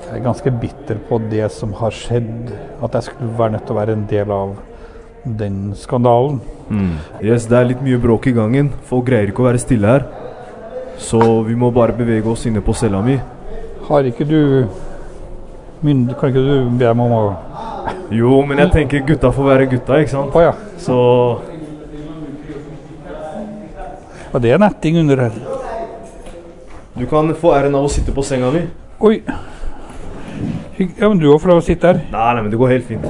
jeg 0.07 0.21
er 0.21 0.23
ganske 0.25 0.51
bitter 0.62 0.97
på 1.09 1.19
det 1.31 1.51
som 1.53 1.73
har 1.77 1.91
skjedd. 1.93 2.53
At 2.83 2.95
jeg 2.97 3.03
skulle 3.11 3.35
være 3.39 3.53
nødt 3.59 3.67
til 3.69 3.75
å 3.75 3.79
være 3.81 3.93
en 3.99 4.07
del 4.09 4.31
av 4.33 4.55
den 5.25 5.75
skandalen. 5.77 6.41
Mm. 6.71 6.95
Yes, 7.21 7.45
det 7.51 7.59
er 7.59 7.69
litt 7.69 7.83
mye 7.85 8.01
bråk 8.01 8.29
i 8.31 8.33
gangen. 8.37 8.71
Folk 8.89 9.05
greier 9.11 9.29
ikke 9.29 9.45
å 9.45 9.49
være 9.51 9.61
stille 9.61 9.87
her. 9.93 10.07
Så 10.99 11.43
vi 11.47 11.55
må 11.55 11.71
bare 11.75 11.93
bevege 11.97 12.27
oss 12.31 12.47
inne 12.47 12.61
på 12.65 12.75
cella 12.75 13.01
mi. 13.03 13.19
Har 13.89 14.07
ikke 14.09 14.25
du 14.25 14.67
Kan 15.85 16.31
ikke 16.31 16.41
du 16.41 16.71
be 16.71 16.85
dem 16.85 17.01
om 17.01 17.13
å 17.13 17.25
Jo, 18.15 18.39
men 18.47 18.59
jeg 18.63 18.71
tenker 18.73 19.03
gutta 19.07 19.31
får 19.33 19.45
være 19.45 19.67
gutta, 19.69 19.99
ikke 20.01 20.11
sant? 20.11 20.35
Oh, 20.35 20.43
ja. 20.43 20.53
Så 20.81 20.97
Og 24.35 24.41
det 24.43 24.51
er 24.51 24.59
netting 24.59 24.97
under 24.99 25.17
her. 25.29 25.35
du 26.99 27.07
kan 27.07 27.35
få 27.35 27.53
æren 27.55 27.75
av 27.75 27.85
å 27.85 27.91
sitte 27.91 28.13
på 28.15 28.23
senga 28.23 28.51
mi. 28.51 28.65
Oi. 29.01 29.23
Ja, 30.79 31.09
men 31.09 31.19
du 31.19 31.29
òg 31.31 31.41
får 31.43 31.49
lov 31.53 31.61
å 31.61 31.65
sitte 31.65 31.87
her. 31.87 32.01
Nei, 32.11 32.35
nei, 32.35 32.43
men 32.43 32.51
det 32.51 32.59
går 32.59 32.73
helt 32.73 32.87
fint. 32.89 33.05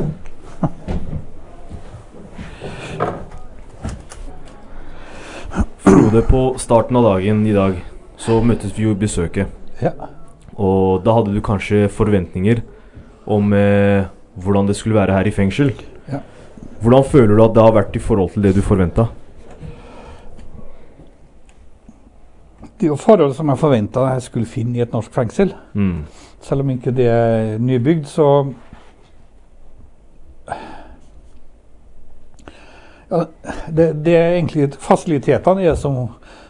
Frode, 6.15 6.29
på 6.31 6.59
starten 6.59 6.97
av 6.97 7.03
dagen 7.03 7.41
i 7.43 7.53
dag 7.53 7.81
så 8.23 8.37
møttes 8.39 8.71
vi 8.77 8.85
jo 8.85 8.93
i 8.95 8.99
besøket. 8.99 9.51
Ja. 9.83 9.91
Og 10.55 11.03
da 11.03 11.11
hadde 11.17 11.33
du 11.35 11.41
kanskje 11.43 11.89
forventninger 11.91 12.61
om 13.27 13.51
eh, 13.51 14.07
hvordan 14.39 14.69
det 14.69 14.77
skulle 14.79 14.95
være 14.95 15.17
her 15.17 15.27
i 15.27 15.33
fengsel. 15.35 15.73
Ja. 16.07 16.21
Hvordan 16.85 17.09
føler 17.11 17.35
du 17.35 17.43
at 17.43 17.57
det 17.57 17.65
har 17.67 17.75
vært 17.75 17.99
i 17.99 18.05
forhold 18.05 18.31
til 18.31 18.47
det 18.47 18.55
du 18.55 18.63
forventa? 18.63 19.09
Det 22.63 22.87
er 22.87 22.93
jo 22.93 23.01
forhold 23.01 23.35
som 23.35 23.51
jeg 23.51 23.63
forventa 23.65 24.07
jeg 24.13 24.29
skulle 24.29 24.47
finne 24.47 24.79
i 24.79 24.87
et 24.87 24.95
norsk 24.95 25.11
fengsel. 25.19 25.51
Mm. 25.75 26.05
Selv 26.47 26.63
om 26.63 26.71
ikke 26.77 26.95
det 26.95 27.11
er 27.11 27.59
nybygd, 27.59 28.07
så 28.07 28.29
ja, 33.11 33.21
det, 33.69 33.87
det 34.05 34.17
er 34.19 34.37
egentlig 34.37 34.71
fasilitetene 34.81 35.65
er 35.69 35.79
som, 35.79 35.97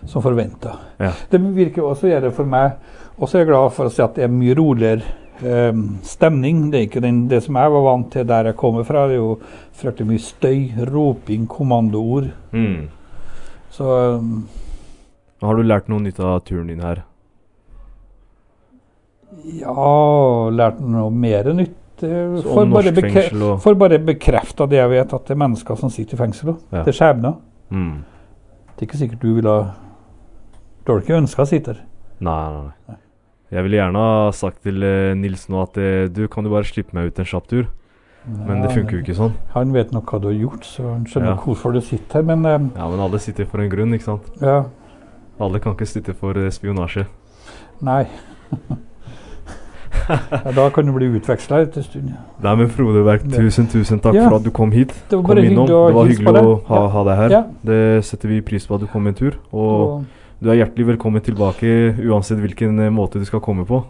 som 0.07 0.24
forventa. 0.24 0.78
Ja. 1.02 1.12
Det 1.30 1.40
virker 1.57 1.86
også 1.88 2.11
gjøre 2.12 2.32
for 2.34 2.48
meg. 2.48 2.78
Og 3.14 3.28
så 3.28 3.38
er 3.38 3.44
jeg 3.44 3.52
glad 3.52 3.74
for 3.76 3.88
å 3.88 3.94
si 3.94 4.02
at 4.02 4.16
det 4.16 4.26
er 4.26 4.32
mye 4.32 4.57
roligere 4.59 5.14
eh, 5.44 5.80
stemning. 6.07 6.66
Det 6.72 6.80
er 6.80 6.88
ikke 6.88 7.05
den, 7.05 7.24
det 7.30 7.44
som 7.46 7.59
jeg 7.61 7.74
var 7.76 7.86
vant 7.88 8.11
til 8.14 8.28
der 8.28 8.50
jeg 8.50 8.59
kommer 8.61 8.86
fra. 8.88 9.07
Det 9.11 9.18
er 9.18 9.22
jo 9.22 9.32
fryktelig 9.80 10.11
mye 10.11 10.26
støy, 10.26 10.61
roping, 10.90 11.48
kommandoord. 11.50 12.30
Mm. 12.55 12.86
Så 13.74 13.96
um, 14.18 14.46
Har 15.42 15.59
du 15.59 15.66
lært 15.66 15.90
noe 15.90 16.02
nytt 16.02 16.22
av 16.22 16.40
turen 16.46 16.70
din 16.70 16.82
her? 16.84 17.02
ja, 19.44 20.50
lært 20.50 20.80
noe 20.80 21.11
mer 21.12 21.50
nytt. 21.57 21.80
Eh, 22.03 22.42
For 22.42 22.62
om 22.64 22.70
bare, 22.74 22.92
bekrefte, 22.92 23.61
for 23.62 23.74
bare 23.74 23.99
bekrefta 23.99 24.66
det 24.68 24.76
jeg 24.80 24.90
vet, 24.90 25.12
at 25.14 25.24
det 25.26 25.30
er 25.30 25.40
mennesker 25.45 25.76
som 25.78 25.90
sitter 25.90 26.14
i 26.14 26.18
fengsel. 26.24 26.57
Ja. 26.72 26.82
Det 26.82 26.88
er 26.95 26.99
skjebner. 26.99 27.36
mm. 27.70 27.95
Det 28.74 28.82
er 28.82 28.86
ikke 28.88 28.99
sikkert 28.99 29.20
du 29.22 29.34
ville 29.36 29.49
ha 29.49 29.74
Du 30.84 30.92
har 30.92 31.01
ikke 31.01 31.14
ønska 31.20 31.42
å 31.42 31.47
sitte 31.47 31.72
her. 31.74 31.84
Nei, 32.20 32.51
nei, 32.51 32.72
nei. 32.88 32.97
Jeg 33.55 33.62
ville 33.62 33.76
gjerne 33.78 34.01
ha 34.03 34.30
sagt 34.34 34.62
til 34.66 34.82
eh, 34.82 35.14
Nils 35.14 35.47
nå 35.49 35.62
at 35.62 35.76
eh, 35.78 36.09
du 36.11 36.26
kan 36.28 36.42
du 36.45 36.51
bare 36.51 36.64
slippe 36.66 36.92
meg 36.97 37.07
ut 37.12 37.18
en 37.22 37.24
kjapp 37.30 37.47
tur. 37.49 37.68
Men 38.26 38.62
det 38.64 38.72
funker 38.72 38.97
jo 38.97 39.03
ikke 39.05 39.14
sånn. 39.18 39.34
Han 39.53 39.72
vet 39.74 39.90
nok 39.92 40.09
hva 40.11 40.18
du 40.18 40.26
har 40.30 40.34
gjort, 40.38 40.64
så 40.64 40.86
han 40.95 41.05
skjønner 41.05 41.34
Ja. 41.34 41.36
hvorfor 41.45 41.72
du 41.76 41.80
sitter 41.84 42.18
her. 42.18 42.22
Men 42.24 42.45
eh, 42.49 42.59
Ja, 42.80 42.88
men 42.88 43.01
alle 43.05 43.18
sitter 43.20 43.45
for 43.47 43.61
en 43.61 43.68
grunn, 43.70 43.92
ikke 43.95 44.05
sant? 44.11 44.30
ja, 44.40 44.64
Alle 45.40 45.61
kan 45.61 45.74
ikke 45.76 45.86
sitte 45.86 46.14
for 46.14 46.34
spionasje. 46.51 47.07
nei. 47.82 48.07
ja, 50.09 50.52
da 50.59 50.66
kan 50.70 50.86
du 50.86 50.92
bli 50.92 51.07
utveksla 51.18 51.61
en 51.64 51.82
stund. 51.84 52.11
Nei, 52.44 52.55
men 52.61 52.68
Frode 52.72 53.05
Berg, 53.07 53.24
tusen, 53.32 53.66
tusen 53.72 54.00
takk 54.05 54.14
Ja. 54.18 54.28
for 54.28 54.36
at 54.36 54.44
du 54.44 54.50
kom 54.50 54.72
hit. 54.72 54.92
Det 55.11 55.16
var 55.16 55.24
Kom 55.24 55.38
innom. 55.38 55.66
Det 55.66 55.94
var 55.94 56.07
hyggelig 56.11 56.42
å 56.44 56.55
ha, 56.68 56.82
ha 56.88 57.05
deg 57.09 57.16
her. 57.22 57.30
Ja. 57.38 57.42
Det 57.64 57.80
setter 58.05 58.28
vi 58.28 58.40
pris 58.44 58.66
på 58.66 58.74
at 58.76 58.80
du 58.84 58.86
kom 58.90 59.07
en 59.07 59.14
tur. 59.14 59.38
Og 59.52 59.72
Og, 59.84 60.05
du 60.42 60.50
er 60.50 60.59
hjertelig 60.64 60.86
velkommen 60.92 61.22
tilbake 61.24 61.94
uansett 62.05 62.38
hvilken 62.42 62.78
eh, 62.84 62.90
måte 62.92 63.18
du 63.18 63.24
skal 63.24 63.40
komme 63.40 63.64
på. 63.64 63.84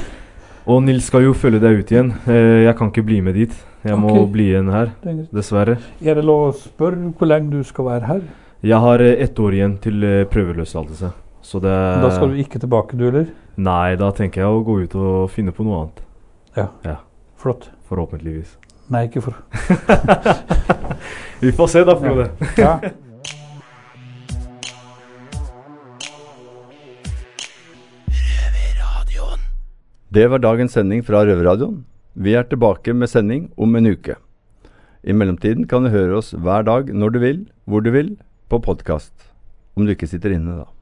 og 0.70 0.82
Nils 0.86 1.04
skal 1.10 1.24
jo 1.26 1.32
følge 1.36 1.60
deg 1.60 1.80
ut 1.82 1.90
igjen. 1.92 2.12
Eh, 2.26 2.62
Jeg 2.64 2.76
kan 2.78 2.88
ikke 2.92 3.04
bli 3.04 3.20
med 3.20 3.34
dit. 3.34 3.52
Jeg 3.84 3.98
må 3.98 4.14
bli 4.30 4.52
igjen 4.52 4.70
her, 4.70 4.92
er 5.04 5.24
dessverre. 5.34 5.76
er 6.00 6.14
det 6.14 6.22
lov 6.24 6.44
å 6.46 6.52
spørre 6.54 7.10
hvor 7.18 7.26
lenge 7.26 7.50
du 7.50 7.64
skal 7.66 7.84
være 7.88 8.06
her? 8.06 8.20
Jeg 8.62 8.78
har 8.78 9.02
eh, 9.02 9.16
ett 9.24 9.38
år 9.42 9.52
igjen 9.58 9.76
til 9.82 10.04
prøveløslatelse. 10.30 11.10
Så 11.42 11.58
det 11.62 11.74
Da 12.02 12.10
skal 12.14 12.32
du 12.32 12.40
ikke 12.40 12.60
tilbake, 12.62 12.96
du 12.96 13.04
heller? 13.08 13.30
Nei, 13.56 13.96
da 14.00 14.10
tenker 14.16 14.44
jeg 14.44 14.50
å 14.50 14.64
gå 14.64 14.78
ut 14.84 14.94
og 14.96 15.30
finne 15.34 15.52
på 15.54 15.66
noe 15.66 15.82
annet. 15.82 16.02
Ja, 16.56 16.98
Flott. 17.36 17.70
Forhåpentligvis. 17.90 18.56
Nei, 18.92 19.06
ikke 19.08 19.22
for 19.24 19.34
Vi 21.42 21.50
får 21.56 21.70
se 21.72 21.82
da, 21.84 21.96
Frode. 21.98 22.28
Ja. 22.60 22.76
Det 30.12 30.26
var 30.28 30.42
dagens 30.44 30.74
sending 30.76 31.00
fra 31.00 31.22
Røverradioen. 31.24 31.86
Vi 32.12 32.34
er 32.36 32.44
tilbake 32.44 32.92
med 32.92 33.08
sending 33.08 33.46
om 33.56 33.72
en 33.78 33.88
uke. 33.88 34.18
I 35.02 35.14
mellomtiden 35.16 35.64
kan 35.66 35.86
du 35.86 35.90
høre 35.94 36.18
oss 36.18 36.34
hver 36.36 36.66
dag 36.68 36.92
når 36.92 37.14
du 37.14 37.18
vil, 37.22 37.38
hvor 37.64 37.80
du 37.80 37.88
vil, 37.94 38.10
på 38.52 38.60
podkast. 38.60 39.14
Om 39.72 39.88
du 39.88 39.94
ikke 39.94 40.10
sitter 40.10 40.36
inne, 40.36 40.58
da. 40.60 40.81